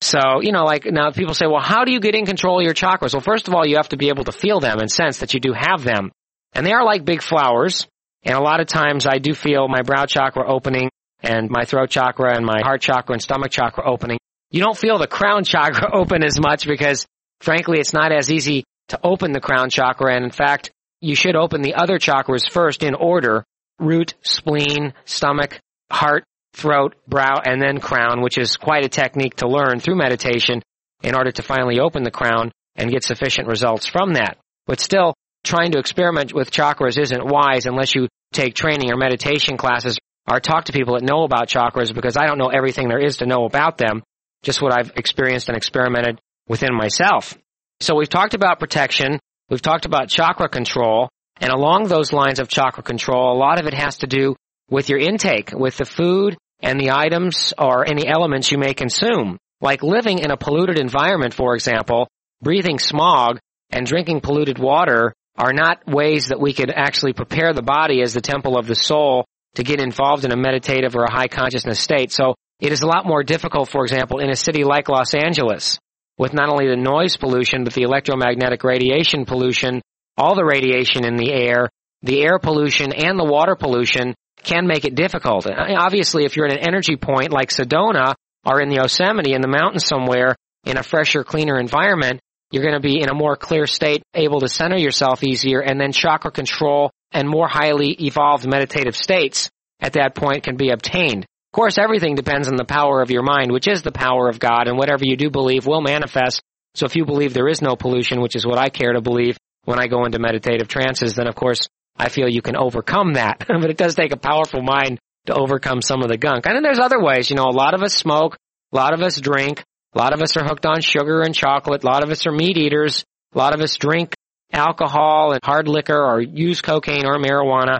So, 0.00 0.42
you 0.42 0.52
know, 0.52 0.64
like 0.64 0.84
now 0.84 1.10
people 1.12 1.32
say, 1.32 1.46
well, 1.46 1.62
how 1.62 1.84
do 1.84 1.92
you 1.92 2.00
get 2.00 2.14
in 2.14 2.26
control 2.26 2.60
of 2.60 2.64
your 2.64 2.74
chakras? 2.74 3.14
Well, 3.14 3.22
first 3.22 3.48
of 3.48 3.54
all, 3.54 3.66
you 3.66 3.76
have 3.76 3.88
to 3.88 3.96
be 3.96 4.10
able 4.10 4.24
to 4.24 4.32
feel 4.32 4.60
them 4.60 4.78
and 4.78 4.90
sense 4.90 5.20
that 5.20 5.32
you 5.32 5.40
do 5.40 5.54
have 5.54 5.82
them. 5.82 6.10
And 6.52 6.66
they 6.66 6.72
are 6.72 6.84
like 6.84 7.06
big 7.06 7.22
flowers. 7.22 7.86
And 8.22 8.36
a 8.36 8.42
lot 8.42 8.60
of 8.60 8.66
times 8.66 9.06
I 9.06 9.18
do 9.18 9.32
feel 9.32 9.66
my 9.66 9.80
brow 9.82 10.04
chakra 10.04 10.46
opening 10.46 10.90
and 11.22 11.48
my 11.50 11.64
throat 11.64 11.88
chakra 11.88 12.36
and 12.36 12.44
my 12.44 12.60
heart 12.62 12.82
chakra 12.82 13.14
and 13.14 13.22
stomach 13.22 13.50
chakra 13.50 13.88
opening. 13.90 14.18
You 14.50 14.62
don't 14.62 14.76
feel 14.76 14.98
the 14.98 15.06
crown 15.06 15.44
chakra 15.52 15.88
open 15.94 16.22
as 16.22 16.38
much 16.38 16.66
because 16.66 17.06
frankly, 17.40 17.78
it's 17.80 17.94
not 17.94 18.12
as 18.12 18.30
easy 18.30 18.64
to 18.88 19.00
open 19.02 19.32
the 19.32 19.40
crown 19.40 19.70
chakra. 19.70 20.14
And 20.14 20.24
in 20.24 20.30
fact, 20.30 20.70
you 21.04 21.14
should 21.14 21.36
open 21.36 21.62
the 21.62 21.74
other 21.74 21.98
chakras 21.98 22.50
first 22.50 22.82
in 22.82 22.94
order. 22.94 23.44
Root, 23.78 24.14
spleen, 24.22 24.94
stomach, 25.04 25.60
heart, 25.90 26.24
throat, 26.54 26.94
brow, 27.06 27.40
and 27.44 27.60
then 27.60 27.80
crown, 27.80 28.22
which 28.22 28.38
is 28.38 28.56
quite 28.56 28.84
a 28.84 28.88
technique 28.88 29.36
to 29.36 29.48
learn 29.48 29.80
through 29.80 29.96
meditation 29.96 30.62
in 31.02 31.14
order 31.14 31.32
to 31.32 31.42
finally 31.42 31.80
open 31.80 32.04
the 32.04 32.10
crown 32.10 32.50
and 32.76 32.90
get 32.90 33.04
sufficient 33.04 33.48
results 33.48 33.86
from 33.86 34.14
that. 34.14 34.38
But 34.66 34.80
still, 34.80 35.14
trying 35.44 35.72
to 35.72 35.78
experiment 35.78 36.32
with 36.32 36.50
chakras 36.50 36.98
isn't 36.98 37.26
wise 37.26 37.66
unless 37.66 37.94
you 37.94 38.08
take 38.32 38.54
training 38.54 38.90
or 38.90 38.96
meditation 38.96 39.56
classes 39.56 39.98
or 40.30 40.40
talk 40.40 40.64
to 40.64 40.72
people 40.72 40.94
that 40.94 41.04
know 41.04 41.24
about 41.24 41.48
chakras 41.48 41.94
because 41.94 42.16
I 42.16 42.26
don't 42.26 42.38
know 42.38 42.48
everything 42.48 42.88
there 42.88 43.04
is 43.04 43.18
to 43.18 43.26
know 43.26 43.44
about 43.44 43.76
them, 43.76 44.02
just 44.42 44.62
what 44.62 44.72
I've 44.72 44.92
experienced 44.96 45.48
and 45.48 45.56
experimented 45.56 46.18
within 46.48 46.74
myself. 46.74 47.36
So 47.80 47.94
we've 47.94 48.08
talked 48.08 48.34
about 48.34 48.60
protection, 48.60 49.18
We've 49.54 49.62
talked 49.62 49.86
about 49.86 50.08
chakra 50.08 50.48
control, 50.48 51.08
and 51.40 51.52
along 51.52 51.84
those 51.84 52.12
lines 52.12 52.40
of 52.40 52.48
chakra 52.48 52.82
control, 52.82 53.32
a 53.32 53.38
lot 53.38 53.60
of 53.60 53.68
it 53.68 53.74
has 53.74 53.98
to 53.98 54.08
do 54.08 54.34
with 54.68 54.88
your 54.88 54.98
intake, 54.98 55.52
with 55.52 55.76
the 55.76 55.84
food 55.84 56.36
and 56.60 56.80
the 56.80 56.90
items 56.90 57.54
or 57.56 57.88
any 57.88 58.04
elements 58.04 58.50
you 58.50 58.58
may 58.58 58.74
consume. 58.74 59.38
Like 59.60 59.84
living 59.84 60.18
in 60.18 60.32
a 60.32 60.36
polluted 60.36 60.76
environment, 60.76 61.34
for 61.34 61.54
example, 61.54 62.08
breathing 62.42 62.80
smog 62.80 63.38
and 63.70 63.86
drinking 63.86 64.22
polluted 64.22 64.58
water 64.58 65.14
are 65.38 65.52
not 65.52 65.86
ways 65.86 66.26
that 66.30 66.40
we 66.40 66.52
could 66.52 66.72
actually 66.74 67.12
prepare 67.12 67.52
the 67.52 67.62
body 67.62 68.02
as 68.02 68.12
the 68.12 68.20
temple 68.20 68.58
of 68.58 68.66
the 68.66 68.74
soul 68.74 69.24
to 69.54 69.62
get 69.62 69.80
involved 69.80 70.24
in 70.24 70.32
a 70.32 70.36
meditative 70.36 70.96
or 70.96 71.04
a 71.04 71.12
high 71.12 71.28
consciousness 71.28 71.78
state. 71.78 72.10
So 72.10 72.34
it 72.58 72.72
is 72.72 72.82
a 72.82 72.88
lot 72.88 73.06
more 73.06 73.22
difficult, 73.22 73.68
for 73.68 73.84
example, 73.84 74.18
in 74.18 74.30
a 74.30 74.36
city 74.36 74.64
like 74.64 74.88
Los 74.88 75.14
Angeles, 75.14 75.78
with 76.18 76.32
not 76.32 76.48
only 76.48 76.68
the 76.68 76.76
noise 76.76 77.16
pollution, 77.16 77.64
but 77.64 77.72
the 77.72 77.82
electromagnetic 77.82 78.62
radiation 78.64 79.24
pollution, 79.24 79.80
all 80.16 80.34
the 80.34 80.44
radiation 80.44 81.04
in 81.04 81.16
the 81.16 81.32
air, 81.32 81.68
the 82.02 82.22
air 82.22 82.38
pollution 82.38 82.92
and 82.92 83.18
the 83.18 83.24
water 83.24 83.56
pollution 83.56 84.14
can 84.42 84.66
make 84.66 84.84
it 84.84 84.94
difficult. 84.94 85.46
Obviously, 85.46 86.24
if 86.24 86.36
you're 86.36 86.46
at 86.46 86.52
an 86.52 86.66
energy 86.66 86.96
point 86.96 87.32
like 87.32 87.48
Sedona 87.48 88.14
or 88.44 88.60
in 88.60 88.68
the 88.68 88.76
Yosemite 88.76 89.32
in 89.32 89.40
the 89.40 89.48
mountains 89.48 89.86
somewhere 89.86 90.36
in 90.64 90.76
a 90.76 90.82
fresher, 90.82 91.24
cleaner 91.24 91.58
environment, 91.58 92.20
you're 92.50 92.62
going 92.62 92.74
to 92.74 92.80
be 92.80 93.00
in 93.00 93.08
a 93.08 93.14
more 93.14 93.36
clear 93.36 93.66
state, 93.66 94.02
able 94.14 94.40
to 94.40 94.48
center 94.48 94.76
yourself 94.76 95.24
easier, 95.24 95.60
and 95.60 95.80
then 95.80 95.92
chakra 95.92 96.30
control 96.30 96.90
and 97.10 97.28
more 97.28 97.48
highly 97.48 97.90
evolved 98.00 98.46
meditative 98.46 98.96
states 98.96 99.48
at 99.80 99.94
that 99.94 100.14
point 100.14 100.44
can 100.44 100.56
be 100.56 100.70
obtained. 100.70 101.26
Of 101.54 101.56
course, 101.56 101.78
everything 101.78 102.16
depends 102.16 102.48
on 102.48 102.56
the 102.56 102.64
power 102.64 103.00
of 103.00 103.12
your 103.12 103.22
mind, 103.22 103.52
which 103.52 103.68
is 103.68 103.82
the 103.82 103.92
power 103.92 104.28
of 104.28 104.40
God, 104.40 104.66
and 104.66 104.76
whatever 104.76 105.04
you 105.04 105.16
do 105.16 105.30
believe 105.30 105.68
will 105.68 105.82
manifest. 105.82 106.42
So 106.74 106.84
if 106.84 106.96
you 106.96 107.04
believe 107.04 107.32
there 107.32 107.46
is 107.46 107.62
no 107.62 107.76
pollution, 107.76 108.20
which 108.20 108.34
is 108.34 108.44
what 108.44 108.58
I 108.58 108.70
care 108.70 108.92
to 108.92 109.00
believe 109.00 109.38
when 109.62 109.78
I 109.78 109.86
go 109.86 110.04
into 110.04 110.18
meditative 110.18 110.66
trances, 110.66 111.14
then 111.14 111.28
of 111.28 111.36
course 111.36 111.68
I 111.96 112.08
feel 112.08 112.28
you 112.28 112.42
can 112.42 112.56
overcome 112.56 113.12
that. 113.12 113.44
but 113.46 113.70
it 113.70 113.76
does 113.76 113.94
take 113.94 114.10
a 114.10 114.16
powerful 114.16 114.62
mind 114.62 114.98
to 115.26 115.34
overcome 115.34 115.80
some 115.80 116.02
of 116.02 116.08
the 116.08 116.16
gunk. 116.16 116.44
And 116.44 116.56
then 116.56 116.64
there's 116.64 116.80
other 116.80 117.00
ways, 117.00 117.30
you 117.30 117.36
know, 117.36 117.44
a 117.44 117.54
lot 117.54 117.74
of 117.74 117.84
us 117.84 117.94
smoke, 117.94 118.36
a 118.72 118.76
lot 118.76 118.92
of 118.92 119.00
us 119.00 119.20
drink, 119.20 119.62
a 119.94 119.98
lot 119.98 120.12
of 120.12 120.22
us 120.22 120.36
are 120.36 120.44
hooked 120.44 120.66
on 120.66 120.80
sugar 120.80 121.20
and 121.20 121.36
chocolate, 121.36 121.84
a 121.84 121.86
lot 121.86 122.02
of 122.02 122.10
us 122.10 122.26
are 122.26 122.32
meat 122.32 122.56
eaters, 122.56 123.04
a 123.32 123.38
lot 123.38 123.54
of 123.54 123.60
us 123.60 123.76
drink 123.76 124.12
alcohol 124.52 125.30
and 125.30 125.40
hard 125.44 125.68
liquor 125.68 126.04
or 126.04 126.20
use 126.20 126.60
cocaine 126.60 127.06
or 127.06 127.16
marijuana 127.16 127.78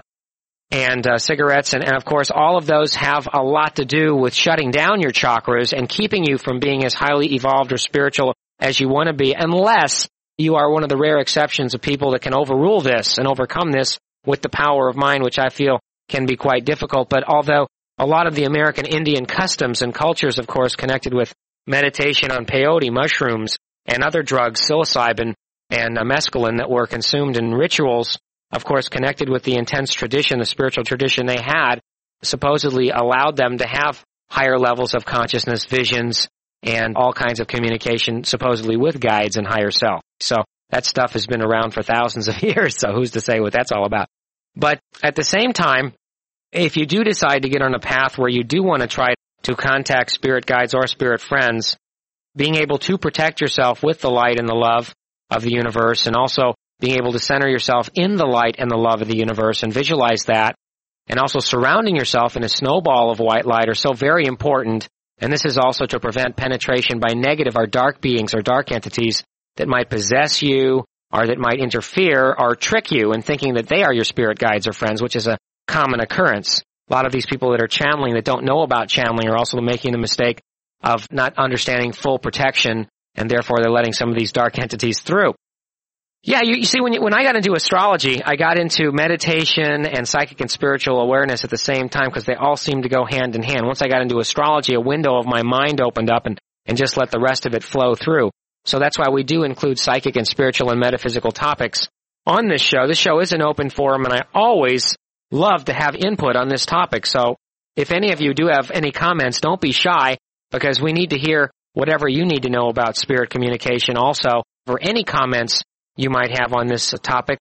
and 0.75 1.07
uh, 1.07 1.19
cigarettes 1.19 1.73
and, 1.73 1.85
and 1.85 1.97
of 1.97 2.05
course 2.05 2.33
all 2.35 2.59
of 2.59 2.67
those 2.67 2.97
have 2.97 3.29
a 3.33 3.41
lot 3.41 3.77
to 3.77 3.85
do 3.85 4.13
with 4.17 4.35
shutting 4.35 4.73
down 4.73 5.01
your 5.01 5.13
chakras 5.13 5.73
and 5.73 5.89
keeping 5.89 6.25
you 6.25 6.37
from 6.37 6.59
being 6.59 6.85
as 6.85 6.93
highly 6.93 7.33
evolved 7.35 7.73
or 7.73 7.77
spiritual 7.77 8.35
as 8.59 8.81
you 8.81 8.89
want 8.89 9.07
to 9.07 9.13
be 9.13 9.37
unless 9.39 10.09
you 10.37 10.57
are 10.57 10.69
one 10.69 10.83
of 10.83 10.89
the 10.89 10.97
rare 10.97 11.19
exceptions 11.19 11.75
of 11.75 11.81
people 11.81 12.11
that 12.11 12.23
can 12.23 12.35
overrule 12.35 12.81
this 12.81 13.19
and 13.19 13.29
overcome 13.29 13.71
this 13.71 13.99
with 14.27 14.43
the 14.43 14.49
power 14.49 14.89
of 14.89 14.97
mind 14.97 15.23
which 15.23 15.39
I 15.39 15.49
feel 15.49 15.79
can 16.09 16.27
be 16.27 16.35
quite 16.37 16.65
difficult. 16.65 17.09
But 17.09 17.23
although 17.29 17.69
a 17.97 18.07
lot 18.07 18.27
of 18.27 18.35
the 18.35 18.45
American 18.45 18.85
Indian 18.85 19.27
customs 19.27 19.81
and 19.81 19.95
cultures 19.95 20.41
of 20.41 20.49
course 20.49 20.75
connected 20.75 21.15
with 21.15 21.33
meditation 21.69 22.33
on 22.33 22.47
peyote 22.47 22.93
mushrooms 22.93 23.57
and 23.87 24.03
other 24.03 24.25
drugs 24.25 24.61
psilocybin 24.69 25.35
and 25.71 25.97
mescaline 25.99 26.59
that 26.59 26.69
were 26.69 26.89
consumed 26.89 27.37
in 27.37 27.55
rituals 27.55 28.19
of 28.55 28.65
course, 28.65 28.89
connected 28.89 29.29
with 29.29 29.43
the 29.43 29.57
intense 29.57 29.93
tradition, 29.93 30.39
the 30.39 30.45
spiritual 30.45 30.85
tradition 30.85 31.27
they 31.27 31.41
had, 31.43 31.81
supposedly 32.23 32.91
allowed 32.91 33.37
them 33.37 33.59
to 33.59 33.67
have 33.67 34.03
higher 34.31 34.59
levels 34.59 34.95
of 34.95 35.05
consciousness, 35.05 35.65
visions, 35.65 36.29
and 36.63 36.97
all 36.97 37.13
kinds 37.13 37.41
of 37.41 37.49
communication, 37.49 38.25
supposedly 38.25 38.77
with 38.77 39.01
guides 39.01 39.37
and 39.37 39.47
higher 39.47 39.71
self. 39.71 40.01
So 40.21 40.37
that 40.71 40.87
stuff 40.87 41.13
has 41.13 41.27
been 41.27 41.43
around 41.43 41.73
for 41.73 41.83
thousands 41.83 42.29
of 42.29 42.43
years, 42.43 42.79
so 42.79 42.93
who's 42.93 43.11
to 43.13 43.21
say 43.21 43.41
what 43.41 43.53
that's 43.53 43.73
all 43.73 43.85
about? 43.85 44.09
But 44.57 44.79
at 45.03 45.17
the 45.17 45.25
same 45.25 45.53
time, 45.53 45.93
if 46.53 46.77
you 46.77 46.87
do 46.87 47.03
decide 47.03 47.43
to 47.43 47.49
get 47.49 47.63
on 47.63 47.75
a 47.75 47.81
path 47.81 48.17
where 48.17 48.31
you 48.31 48.45
do 48.45 48.63
want 48.63 48.83
to 48.83 48.89
try 48.89 49.15
to 49.43 49.57
contact 49.57 50.13
spirit 50.13 50.47
guides 50.47 50.75
or 50.75 50.87
spirit 50.87 51.21
friends, 51.21 51.77
being 52.37 52.55
able 52.55 52.79
to 52.79 52.99
protect 52.99 53.41
yourself 53.41 53.83
with 53.83 54.01
the 54.01 54.11
light 54.11 54.39
and 54.39 54.49
the 54.49 54.55
love 54.55 54.95
of 55.31 55.43
the 55.43 55.53
universe 55.53 56.07
and 56.07 56.15
also 56.17 56.55
being 56.85 56.99
able 56.99 57.13
to 57.13 57.19
center 57.19 57.49
yourself 57.49 57.89
in 57.95 58.17
the 58.17 58.27
light 58.27 58.57
and 58.59 58.71
the 58.71 58.77
love 58.77 59.01
of 59.01 59.09
the 59.09 59.17
universe 59.17 59.63
and 59.63 59.73
visualize 59.73 60.25
that, 60.25 60.55
and 61.07 61.19
also 61.19 61.39
surrounding 61.39 61.97
yourself 61.97 62.37
in 62.37 62.45
a 62.45 62.49
snowball 62.49 63.11
of 63.11 63.19
white 63.19 63.47
light 63.47 63.69
are 63.69 63.75
so 63.75 63.93
very 63.93 64.27
important. 64.27 64.87
And 65.19 65.33
this 65.33 65.45
is 65.45 65.57
also 65.59 65.87
to 65.87 66.01
prevent 66.01 66.37
penetration 66.37 66.99
by 66.99 67.15
negative 67.15 67.57
or 67.57 67.67
dark 67.67 68.01
beings 68.01 68.35
or 68.35 68.43
dark 68.43 68.73
entities 68.73 69.23
that 69.57 69.69
might 69.69 69.89
possess 69.89 70.43
you 70.43 70.85
or 71.13 71.27
that 71.27 71.39
might 71.39 71.61
interfere 71.61 72.35
or 72.37 72.57
trick 72.57 72.91
you 72.91 73.13
in 73.13 73.23
thinking 73.23 73.55
that 73.55 73.69
they 73.69 73.83
are 73.83 73.93
your 73.93 74.05
spirit 74.05 74.39
guides 74.39 74.67
or 74.67 74.73
friends, 74.73 75.01
which 75.01 75.17
is 75.17 75.27
a 75.27 75.39
common 75.67 76.01
occurrence. 76.01 76.63
A 76.91 76.93
lot 76.93 77.07
of 77.07 77.13
these 77.13 77.27
people 77.27 77.53
that 77.53 77.63
are 77.63 77.69
channeling 77.69 78.15
that 78.15 78.25
don't 78.25 78.45
know 78.45 78.63
about 78.63 78.89
channeling 78.89 79.29
are 79.29 79.37
also 79.37 79.61
making 79.61 79.93
the 79.93 79.99
mistake 79.99 80.41
of 80.83 81.11
not 81.11 81.39
understanding 81.39 81.93
full 81.93 82.19
protection 82.19 82.89
and 83.15 83.31
therefore 83.31 83.59
they're 83.63 83.71
letting 83.71 83.93
some 83.93 84.11
of 84.11 84.17
these 84.17 84.33
dark 84.33 84.59
entities 84.59 85.01
through. 85.01 85.35
Yeah, 86.27 86.41
you, 86.43 86.57
you 86.57 86.65
see, 86.65 86.81
when 86.81 86.95
you, 86.95 87.03
when 87.03 87.13
I 87.13 87.23
got 87.23 87.37
into 87.37 87.53
astrology, 87.53 88.23
I 88.25 88.37
got 88.37 88.59
into 88.59 88.91
meditation 88.93 89.85
and 89.85 90.09
psychic 90.09 90.41
and 90.41 90.51
spiritual 90.51 91.03
awareness 91.03 91.45
at 91.45 91.51
the 91.51 91.59
same 91.59 91.91
time 91.91 92.07
because 92.09 92.25
they 92.25 92.35
all 92.35 92.57
seem 92.57 92.81
to 92.83 92.89
go 92.89 93.05
hand 93.05 93.37
in 93.37 93.43
hand. 93.43 93.67
Once 93.67 93.83
I 93.83 93.89
got 93.89 94.01
into 94.01 94.19
astrology, 94.19 94.73
a 94.73 94.81
window 94.81 95.19
of 95.19 95.27
my 95.27 95.43
mind 95.43 95.83
opened 95.83 96.11
up 96.11 96.25
and, 96.25 96.41
and 96.65 96.79
just 96.79 96.97
let 96.97 97.11
the 97.11 97.21
rest 97.21 97.45
of 97.45 97.55
it 97.55 97.63
flow 97.63 97.95
through. 97.95 98.31
So 98.65 98.79
that's 98.79 98.99
why 98.99 99.11
we 99.11 99.23
do 99.23 99.43
include 99.43 99.79
psychic 99.79 100.17
and 100.17 100.27
spiritual 100.27 100.71
and 100.71 100.81
metaphysical 100.81 101.31
topics 101.31 101.89
on 102.27 102.49
this 102.49 102.63
show. 102.63 102.87
This 102.87 102.97
show 102.97 103.21
is 103.21 103.33
an 103.33 103.43
open 103.43 103.69
forum 103.69 104.07
and 104.07 104.15
I 104.15 104.23
always 104.33 104.97
love 105.31 105.67
to 105.67 105.75
have 105.75 105.95
input 105.95 106.37
on 106.37 106.49
this 106.49 106.65
topic. 106.65 107.05
So 107.05 107.37
if 107.77 107.93
any 107.93 108.13
of 108.13 108.23
you 108.23 108.33
do 108.33 108.47
have 108.47 108.71
any 108.71 108.93
comments, 108.93 109.43
don't 109.43 109.61
be 109.61 109.73
shy 109.73 110.17
because 110.51 110.81
we 110.81 110.95
need 110.95 111.11
to 111.11 111.19
hear 111.19 111.51
whatever 111.75 112.09
you 112.09 112.25
need 112.25 112.45
to 112.45 112.51
know 112.51 112.69
about 112.69 112.97
spirit 112.97 113.29
communication 113.29 113.99
also. 113.99 114.43
For 114.65 114.79
any 114.81 115.05
comments, 115.05 115.63
you 115.97 116.11
might 116.11 116.39
have 116.39 116.53
on 116.53 116.67
this 116.67 116.95
topic. 117.03 117.39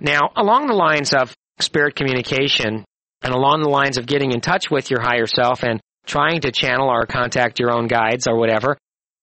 Now, 0.00 0.30
along 0.36 0.66
the 0.66 0.74
lines 0.74 1.12
of 1.12 1.34
spirit 1.60 1.94
communication 1.94 2.84
and 3.22 3.34
along 3.34 3.62
the 3.62 3.68
lines 3.68 3.98
of 3.98 4.06
getting 4.06 4.32
in 4.32 4.40
touch 4.40 4.70
with 4.70 4.90
your 4.90 5.00
higher 5.00 5.26
self 5.26 5.62
and 5.62 5.80
trying 6.06 6.40
to 6.40 6.52
channel 6.52 6.88
or 6.88 7.06
contact 7.06 7.60
your 7.60 7.72
own 7.72 7.86
guides 7.86 8.26
or 8.26 8.38
whatever, 8.38 8.78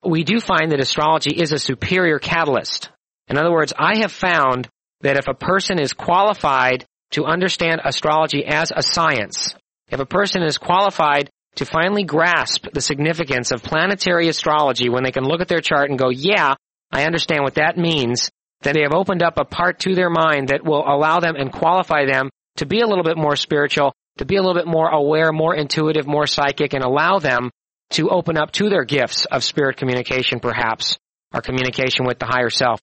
we 0.05 0.24
do 0.24 0.39
find 0.39 0.72
that 0.72 0.79
astrology 0.79 1.31
is 1.31 1.51
a 1.51 1.60
superior 1.60 2.19
catalyst. 2.19 2.89
In 3.27 3.38
other 3.38 3.51
words, 3.51 3.74
I 3.77 4.00
have 4.00 4.12
found 4.12 4.67
that 5.01 5.17
if 5.17 5.27
a 5.27 5.34
person 5.34 5.79
is 5.79 5.93
qualified 5.93 6.86
to 7.12 7.25
understand 7.25 7.81
astrology 7.84 8.46
as 8.46 8.72
a 8.75 8.84
science, 8.84 9.55
if 9.89 10.00
a 10.00 10.05
person 10.05 10.43
is 10.43 10.57
qualified 10.57 11.29
to 11.55 11.65
finally 11.65 12.03
grasp 12.03 12.67
the 12.74 12.81
significance 12.81 13.51
of 13.51 13.63
planetary 13.63 14.27
astrology 14.27 14.89
when 14.89 15.03
they 15.03 15.12
can 15.12 15.24
look 15.24 15.41
at 15.41 15.48
their 15.48 15.62
chart 15.62 15.89
and 15.89 15.98
go, 15.98 16.10
yeah, 16.10 16.53
I 16.91 17.05
understand 17.05 17.43
what 17.43 17.55
that 17.55 17.77
means, 17.77 18.29
then 18.62 18.74
they 18.74 18.82
have 18.82 18.94
opened 18.94 19.24
up 19.24 19.38
a 19.38 19.46
part 19.46 19.80
to 19.80 19.96
their 19.96 20.10
mind 20.10 20.50
that 20.50 20.64
will 20.64 20.84
allow 20.86 21.20
them 21.20 21.36
and 21.36 21.52
qualify 21.52 22.06
them 22.06 22.30
to 22.58 22.66
be 22.66 22.82
a 22.82 22.88
little 22.88 23.04
bit 23.04 23.18
more 23.18 23.36
spiritual, 23.36 23.94
to 24.18 24.26
be 24.26 24.36
a 24.36 24.42
little 24.42 24.56
bit 24.56 24.68
more 24.68 24.90
aware, 24.90 25.32
more 25.32 25.56
intuitive, 25.56 26.08
more 26.08 26.26
psychic, 26.26 26.74
and 26.74 26.84
allow 26.84 27.20
them 27.20 27.52
to 27.92 28.10
open 28.10 28.38
up 28.38 28.52
to 28.52 28.70
their 28.70 28.84
gifts 28.84 29.26
of 29.26 29.44
spirit 29.44 29.78
communication 29.78 30.40
perhaps, 30.40 30.98
or 31.34 31.42
communication 31.42 32.06
with 32.06 32.20
the 32.20 32.26
higher 32.26 32.50
self. 32.50 32.80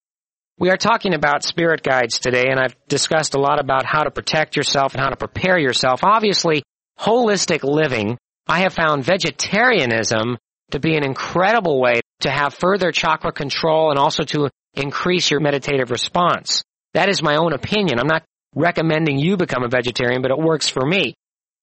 We 0.59 0.71
are 0.71 0.77
talking 0.77 1.15
about 1.15 1.43
spirit 1.43 1.83
guides 1.83 2.21
today, 2.21 2.45
and 2.49 2.61
I've 2.61 2.77
discussed 2.87 3.35
a 3.35 3.41
lot 3.41 3.59
about 3.59 3.85
how 3.85 4.05
to 4.05 4.11
protect 4.13 4.57
yourself 4.57 4.95
and 4.95 5.03
how 5.03 5.11
to 5.11 5.17
prepare 5.17 5.59
yourself. 5.59 6.05
Obviously, 6.05 6.63
holistic 6.99 7.65
living, 7.65 8.17
I 8.47 8.61
have 8.61 8.73
found 8.73 9.05
vegetarianism 9.05 10.39
to 10.71 10.79
be 10.79 10.97
an 10.97 11.05
incredible 11.05 11.81
way 11.81 12.01
to 12.21 12.31
have 12.31 12.55
further 12.55 12.93
chakra 12.93 13.33
control 13.33 13.91
and 13.91 13.99
also 13.99 14.23
to 14.23 14.49
increase 14.75 15.31
your 15.31 15.41
meditative 15.41 15.91
response. 15.91 16.63
That 16.95 17.09
is 17.09 17.23
my 17.23 17.37
own 17.37 17.53
opinion. 17.53 17.99
I'm 17.99 18.07
not 18.07 18.25
recommending 18.55 19.19
you 19.19 19.37
become 19.37 19.65
a 19.65 19.69
vegetarian, 19.69 20.23
but 20.23 20.31
it 20.31 20.39
works 20.39 20.69
for 20.69 20.85
me. 20.85 21.15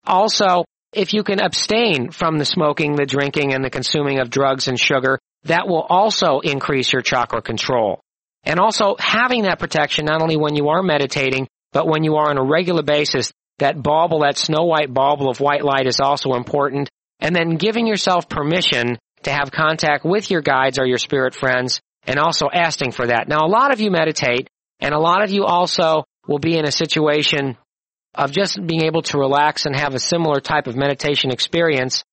Also, 0.06 0.65
if 0.94 1.13
you 1.13 1.24
can 1.24 1.39
abstain 1.39 2.12
from 2.12 2.38
the 2.38 2.46
smoking, 2.46 2.96
the 2.96 3.06
drinking, 3.06 3.53
and 3.53 3.63
the 3.63 3.70
consuming 3.70 4.20
of 4.20 4.30
drugs 4.30 4.68
and 4.68 4.80
sugar, 4.80 5.20
that 5.44 5.68
will 5.68 5.82
also 5.82 6.39
increase 6.39 6.91
your 6.91 7.01
chakra 7.01 7.41
control. 7.41 8.01
And 8.44 8.60
also 8.60 8.96
having 9.00 9.44
that 9.44 9.60
protection 9.60 10.06
not 10.06 10.22
only 10.22 10.36
when 10.36 10.56
you 10.56 10.70
are 10.70 10.84
meditating, 10.84 11.48
but 11.72 11.88
when 11.88 12.03
you 12.03 12.15
are 12.15 12.30
on 12.30 12.38
a 12.38 12.44
regular 12.44 12.84
basis, 12.84 13.32
that 13.60 13.82
bauble, 13.82 14.22
that 14.22 14.38
snow 14.38 14.63
white 14.63 14.94
bauble 14.94 15.30
of 15.30 15.39
white 15.39 15.63
light 15.63 15.86
is 15.86 16.00
also 16.00 16.34
important. 16.34 16.89
And 17.20 17.36
then 17.36 17.56
giving 17.56 17.88
yourself 17.88 18.27
permission 18.27 18.98
to 19.24 19.32
have 19.32 19.51
contact 19.51 20.03
with 20.03 20.32
your 20.32 20.41
guides 20.41 20.80
or 20.80 20.86
your 20.86 20.98
spirit 20.98 21.36
friends 21.36 21.80
and 22.05 22.20
also 22.20 22.48
asking 22.51 22.91
for 22.91 23.08
that. 23.08 23.27
Now, 23.27 23.46
a 23.46 23.50
lot 23.50 23.72
of 23.72 23.79
you 23.79 23.91
meditate, 23.91 24.50
and 24.79 24.93
a 24.93 25.00
lot 25.00 25.24
of 25.24 25.31
you 25.31 25.46
also 25.46 26.03
will 26.27 26.39
be 26.39 26.58
in 26.58 26.65
a 26.65 26.72
situation 26.72 27.58
of 28.13 28.31
just 28.31 28.60
being 28.65 28.84
able 28.84 29.03
to 29.03 29.17
relax 29.17 29.65
and 29.65 29.75
have 29.75 29.93
a 29.93 30.00
similar 30.00 30.39
type 30.39 30.67
of 30.67 30.75
meditation 30.75 31.31
experience 31.31 32.03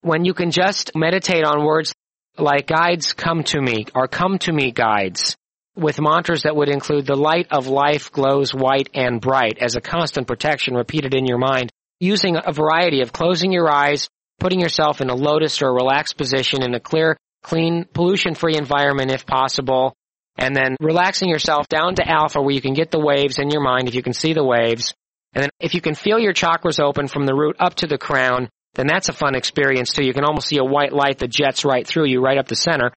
when 0.00 0.24
you 0.24 0.34
can 0.34 0.50
just 0.50 0.94
meditate 0.94 1.44
on 1.44 1.64
words 1.64 1.94
like 2.36 2.66
guides 2.66 3.12
come 3.12 3.42
to 3.42 3.60
me 3.60 3.86
or 3.94 4.06
come 4.06 4.38
to 4.38 4.52
me 4.52 4.70
guides 4.70 5.36
with 5.76 6.00
mantras 6.00 6.42
that 6.42 6.54
would 6.54 6.68
include 6.68 7.06
the 7.06 7.16
light 7.16 7.48
of 7.50 7.66
life 7.66 8.12
glows 8.12 8.54
white 8.54 8.88
and 8.94 9.20
bright 9.20 9.58
as 9.60 9.76
a 9.76 9.80
constant 9.80 10.26
protection 10.26 10.74
repeated 10.74 11.14
in 11.14 11.26
your 11.26 11.38
mind 11.38 11.70
using 12.00 12.36
a 12.36 12.52
variety 12.52 13.00
of 13.00 13.12
closing 13.12 13.50
your 13.50 13.70
eyes, 13.70 14.08
putting 14.38 14.60
yourself 14.60 15.00
in 15.00 15.10
a 15.10 15.14
lotus 15.14 15.62
or 15.62 15.68
a 15.68 15.72
relaxed 15.72 16.16
position 16.16 16.62
in 16.62 16.74
a 16.74 16.80
clear 16.80 17.16
clean, 17.44 17.84
pollution-free 17.92 18.56
environment 18.56 19.12
if 19.12 19.24
possible, 19.24 19.94
and 20.36 20.56
then 20.56 20.76
relaxing 20.80 21.28
yourself 21.28 21.68
down 21.68 21.94
to 21.94 22.08
alpha 22.08 22.42
where 22.42 22.54
you 22.54 22.60
can 22.60 22.74
get 22.74 22.90
the 22.90 22.98
waves 22.98 23.38
in 23.38 23.50
your 23.50 23.62
mind 23.62 23.86
if 23.86 23.94
you 23.94 24.02
can 24.02 24.14
see 24.14 24.32
the 24.32 24.42
waves. 24.42 24.94
And 25.32 25.42
then 25.42 25.50
if 25.60 25.74
you 25.74 25.80
can 25.80 25.94
feel 25.94 26.18
your 26.18 26.32
chakras 26.32 26.80
open 26.80 27.06
from 27.06 27.26
the 27.26 27.34
root 27.34 27.56
up 27.60 27.74
to 27.76 27.86
the 27.86 27.98
crown, 27.98 28.48
then 28.74 28.86
that's 28.88 29.08
a 29.08 29.12
fun 29.12 29.36
experience 29.36 29.92
too. 29.92 30.04
You 30.04 30.12
can 30.12 30.24
almost 30.24 30.48
see 30.48 30.58
a 30.58 30.64
white 30.64 30.92
light 30.92 31.18
that 31.18 31.30
jets 31.30 31.64
right 31.64 31.86
through 31.86 32.06
you, 32.06 32.20
right 32.20 32.38
up 32.38 32.48
the 32.48 32.56
center. 32.56 32.92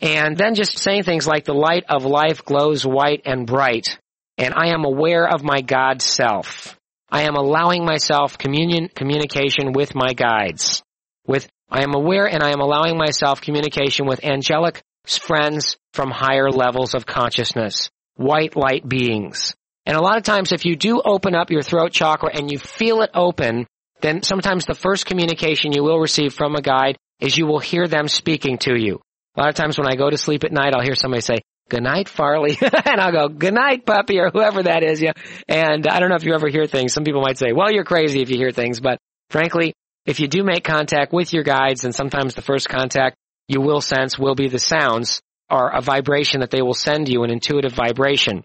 And 0.00 0.36
then 0.36 0.54
just 0.54 0.78
saying 0.78 1.04
things 1.04 1.26
like 1.26 1.44
the 1.44 1.54
light 1.54 1.84
of 1.88 2.04
life 2.04 2.44
glows 2.44 2.84
white 2.84 3.22
and 3.24 3.46
bright. 3.46 3.98
And 4.36 4.52
I 4.54 4.68
am 4.68 4.84
aware 4.84 5.26
of 5.26 5.42
my 5.42 5.60
God 5.60 6.02
self. 6.02 6.76
I 7.10 7.22
am 7.22 7.36
allowing 7.36 7.84
myself 7.84 8.36
communion, 8.36 8.88
communication 8.88 9.72
with 9.72 9.94
my 9.94 10.12
guides. 10.14 10.82
With, 11.26 11.48
I 11.70 11.82
am 11.82 11.94
aware 11.94 12.26
and 12.26 12.42
I 12.42 12.50
am 12.50 12.60
allowing 12.60 12.96
myself 12.96 13.40
communication 13.40 14.06
with 14.06 14.24
angelic 14.24 14.82
friends 15.06 15.76
from 15.92 16.10
higher 16.10 16.50
levels 16.50 16.94
of 16.94 17.06
consciousness. 17.06 17.90
White 18.16 18.56
light 18.56 18.88
beings. 18.88 19.54
And 19.86 19.96
a 19.96 20.00
lot 20.00 20.16
of 20.16 20.22
times 20.22 20.52
if 20.52 20.64
you 20.64 20.76
do 20.76 21.02
open 21.04 21.34
up 21.34 21.50
your 21.50 21.62
throat 21.62 21.92
chakra 21.92 22.30
and 22.32 22.50
you 22.50 22.58
feel 22.58 23.02
it 23.02 23.10
open, 23.14 23.66
then 24.00 24.22
sometimes 24.22 24.64
the 24.64 24.74
first 24.74 25.06
communication 25.06 25.72
you 25.72 25.82
will 25.82 25.98
receive 25.98 26.32
from 26.32 26.54
a 26.54 26.62
guide 26.62 26.96
is 27.20 27.36
you 27.36 27.46
will 27.46 27.58
hear 27.58 27.86
them 27.86 28.08
speaking 28.08 28.58
to 28.58 28.74
you. 28.78 29.00
A 29.36 29.40
lot 29.40 29.48
of 29.48 29.56
times 29.56 29.78
when 29.78 29.88
I 29.88 29.96
go 29.96 30.08
to 30.08 30.16
sleep 30.16 30.44
at 30.44 30.52
night, 30.52 30.74
I'll 30.74 30.84
hear 30.84 30.94
somebody 30.94 31.22
say, 31.22 31.42
good 31.68 31.82
night, 31.82 32.08
Farley. 32.08 32.56
and 32.60 33.00
I'll 33.00 33.12
go, 33.12 33.28
good 33.28 33.54
night, 33.54 33.84
puppy, 33.84 34.18
or 34.20 34.30
whoever 34.30 34.62
that 34.62 34.82
is. 34.82 35.02
Yeah. 35.02 35.12
And 35.48 35.86
I 35.86 36.00
don't 36.00 36.08
know 36.08 36.16
if 36.16 36.24
you 36.24 36.34
ever 36.34 36.48
hear 36.48 36.66
things. 36.66 36.92
Some 36.92 37.04
people 37.04 37.22
might 37.22 37.38
say, 37.38 37.52
well, 37.52 37.72
you're 37.72 37.84
crazy 37.84 38.20
if 38.22 38.30
you 38.30 38.36
hear 38.36 38.52
things. 38.52 38.80
But 38.80 38.98
frankly, 39.30 39.74
if 40.06 40.20
you 40.20 40.28
do 40.28 40.44
make 40.44 40.64
contact 40.64 41.12
with 41.12 41.32
your 41.32 41.44
guides, 41.44 41.84
and 41.84 41.94
sometimes 41.94 42.34
the 42.34 42.42
first 42.42 42.68
contact 42.68 43.16
you 43.48 43.60
will 43.60 43.80
sense 43.80 44.18
will 44.18 44.34
be 44.34 44.48
the 44.48 44.58
sounds 44.58 45.20
or 45.50 45.68
a 45.68 45.80
vibration 45.80 46.40
that 46.40 46.50
they 46.50 46.62
will 46.62 46.74
send 46.74 47.08
you, 47.08 47.22
an 47.22 47.30
intuitive 47.30 47.72
vibration. 47.72 48.44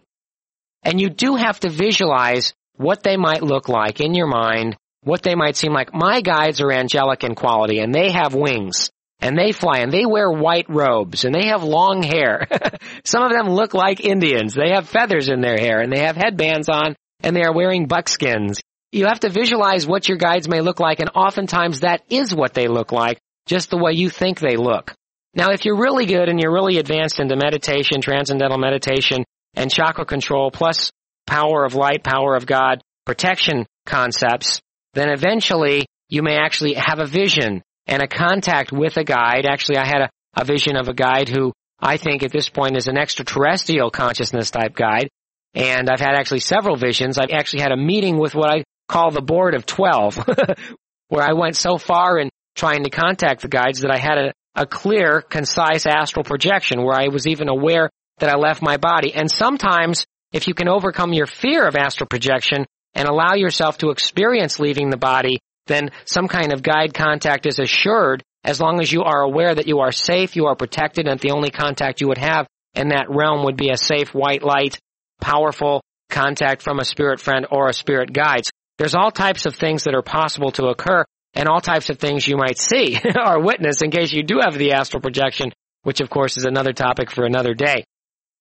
And 0.83 0.99
you 0.99 1.09
do 1.09 1.35
have 1.35 1.59
to 1.61 1.69
visualize 1.69 2.53
what 2.75 3.03
they 3.03 3.17
might 3.17 3.43
look 3.43 3.67
like 3.67 3.99
in 3.99 4.13
your 4.13 4.27
mind, 4.27 4.77
what 5.03 5.21
they 5.21 5.35
might 5.35 5.55
seem 5.55 5.73
like. 5.73 5.93
My 5.93 6.21
guides 6.21 6.61
are 6.61 6.71
angelic 6.71 7.23
in 7.23 7.35
quality 7.35 7.79
and 7.79 7.93
they 7.93 8.11
have 8.11 8.35
wings 8.35 8.89
and 9.19 9.37
they 9.37 9.51
fly 9.51 9.79
and 9.79 9.91
they 9.91 10.05
wear 10.05 10.31
white 10.31 10.69
robes 10.69 11.25
and 11.25 11.35
they 11.35 11.47
have 11.47 11.63
long 11.63 12.03
hair. 12.03 12.47
Some 13.05 13.23
of 13.23 13.31
them 13.31 13.49
look 13.49 13.73
like 13.73 13.99
Indians. 13.99 14.53
They 14.53 14.71
have 14.71 14.87
feathers 14.87 15.29
in 15.29 15.41
their 15.41 15.57
hair 15.57 15.81
and 15.81 15.91
they 15.91 15.99
have 15.99 16.15
headbands 16.15 16.69
on 16.69 16.95
and 17.21 17.35
they 17.35 17.43
are 17.43 17.53
wearing 17.53 17.87
buckskins. 17.87 18.61
You 18.91 19.05
have 19.05 19.19
to 19.21 19.29
visualize 19.29 19.85
what 19.85 20.07
your 20.07 20.17
guides 20.17 20.49
may 20.49 20.61
look 20.61 20.79
like 20.79 20.99
and 20.99 21.11
oftentimes 21.13 21.81
that 21.81 22.01
is 22.09 22.33
what 22.33 22.53
they 22.53 22.67
look 22.67 22.91
like, 22.91 23.19
just 23.45 23.69
the 23.69 23.77
way 23.77 23.93
you 23.93 24.09
think 24.09 24.39
they 24.39 24.57
look. 24.57 24.93
Now 25.35 25.51
if 25.51 25.63
you're 25.63 25.77
really 25.77 26.07
good 26.07 26.27
and 26.27 26.39
you're 26.39 26.53
really 26.53 26.79
advanced 26.79 27.19
into 27.19 27.35
meditation, 27.35 28.01
transcendental 28.01 28.57
meditation, 28.57 29.23
and 29.53 29.71
chakra 29.71 30.05
control 30.05 30.49
plus 30.49 30.91
power 31.27 31.65
of 31.65 31.75
light, 31.75 32.03
power 32.03 32.35
of 32.35 32.47
God, 32.47 32.81
protection 33.05 33.65
concepts, 33.85 34.59
then 34.93 35.09
eventually 35.09 35.85
you 36.09 36.23
may 36.23 36.37
actually 36.37 36.73
have 36.73 36.99
a 36.99 37.05
vision 37.05 37.61
and 37.85 38.01
a 38.01 38.07
contact 38.07 38.71
with 38.71 38.97
a 38.97 39.03
guide. 39.03 39.45
Actually, 39.45 39.77
I 39.77 39.85
had 39.85 40.01
a, 40.01 40.09
a 40.35 40.45
vision 40.45 40.75
of 40.75 40.87
a 40.87 40.93
guide 40.93 41.29
who 41.29 41.53
I 41.79 41.97
think 41.97 42.23
at 42.23 42.31
this 42.31 42.49
point 42.49 42.75
is 42.75 42.87
an 42.87 42.97
extraterrestrial 42.97 43.91
consciousness 43.91 44.51
type 44.51 44.75
guide. 44.75 45.09
And 45.53 45.89
I've 45.89 45.99
had 45.99 46.15
actually 46.15 46.41
several 46.41 46.75
visions. 46.75 47.17
I've 47.17 47.31
actually 47.31 47.61
had 47.61 47.71
a 47.71 47.77
meeting 47.77 48.19
with 48.19 48.35
what 48.35 48.49
I 48.49 48.63
call 48.89 49.11
the 49.11 49.21
board 49.21 49.55
of 49.55 49.65
12, 49.65 50.25
where 51.07 51.23
I 51.23 51.33
went 51.33 51.55
so 51.55 51.77
far 51.77 52.19
in 52.19 52.29
trying 52.55 52.83
to 52.83 52.89
contact 52.89 53.41
the 53.41 53.47
guides 53.47 53.81
that 53.81 53.91
I 53.91 53.97
had 53.97 54.17
a, 54.17 54.33
a 54.55 54.65
clear, 54.65 55.21
concise 55.21 55.85
astral 55.85 56.25
projection 56.25 56.83
where 56.83 56.99
I 56.99 57.07
was 57.07 57.27
even 57.27 57.47
aware 57.47 57.89
that 58.17 58.29
I 58.29 58.35
left 58.35 58.61
my 58.61 58.77
body. 58.77 59.13
And 59.13 59.31
sometimes, 59.31 60.05
if 60.33 60.47
you 60.47 60.53
can 60.53 60.67
overcome 60.67 61.13
your 61.13 61.27
fear 61.27 61.65
of 61.65 61.75
astral 61.75 62.07
projection 62.09 62.65
and 62.93 63.07
allow 63.07 63.35
yourself 63.35 63.77
to 63.77 63.91
experience 63.91 64.59
leaving 64.59 64.89
the 64.89 64.97
body, 64.97 65.39
then 65.67 65.91
some 66.05 66.27
kind 66.27 66.51
of 66.51 66.63
guide 66.63 66.93
contact 66.93 67.45
is 67.45 67.59
assured 67.59 68.23
as 68.43 68.59
long 68.59 68.81
as 68.81 68.91
you 68.91 69.03
are 69.03 69.21
aware 69.21 69.53
that 69.53 69.67
you 69.67 69.79
are 69.79 69.91
safe, 69.91 70.35
you 70.35 70.47
are 70.47 70.55
protected, 70.55 71.07
and 71.07 71.19
the 71.19 71.31
only 71.31 71.51
contact 71.51 72.01
you 72.01 72.07
would 72.07 72.17
have 72.17 72.47
in 72.73 72.89
that 72.89 73.07
realm 73.09 73.45
would 73.45 73.57
be 73.57 73.69
a 73.69 73.77
safe 73.77 74.13
white 74.13 74.43
light, 74.43 74.79
powerful 75.21 75.81
contact 76.09 76.61
from 76.61 76.79
a 76.79 76.85
spirit 76.85 77.19
friend 77.19 77.45
or 77.51 77.67
a 77.67 77.73
spirit 77.73 78.11
guide. 78.11 78.43
There's 78.79 78.95
all 78.95 79.11
types 79.11 79.45
of 79.45 79.55
things 79.55 79.83
that 79.83 79.93
are 79.93 80.01
possible 80.01 80.51
to 80.53 80.67
occur 80.67 81.03
and 81.33 81.49
all 81.49 81.59
types 81.59 81.89
of 81.89 81.99
things 81.99 82.25
you 82.25 82.37
might 82.37 82.57
see 82.57 82.97
or 83.25 83.43
witness 83.43 83.81
in 83.81 83.91
case 83.91 84.13
you 84.13 84.23
do 84.23 84.39
have 84.41 84.57
the 84.57 84.71
astral 84.71 85.01
projection, 85.01 85.51
which 85.83 85.99
of 85.99 86.09
course 86.09 86.37
is 86.37 86.45
another 86.45 86.71
topic 86.71 87.11
for 87.11 87.25
another 87.25 87.53
day. 87.53 87.83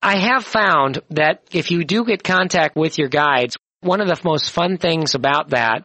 I 0.01 0.16
have 0.16 0.44
found 0.44 1.01
that 1.11 1.42
if 1.51 1.72
you 1.72 1.85
do 1.85 2.05
get 2.05 2.22
contact 2.22 2.77
with 2.77 2.98
your 2.98 3.09
guides, 3.09 3.57
one 3.81 4.01
of 4.01 4.07
the 4.07 4.20
most 4.24 4.53
fun 4.53 4.79
things 4.79 5.16
about 5.16 5.51
that 5.51 5.85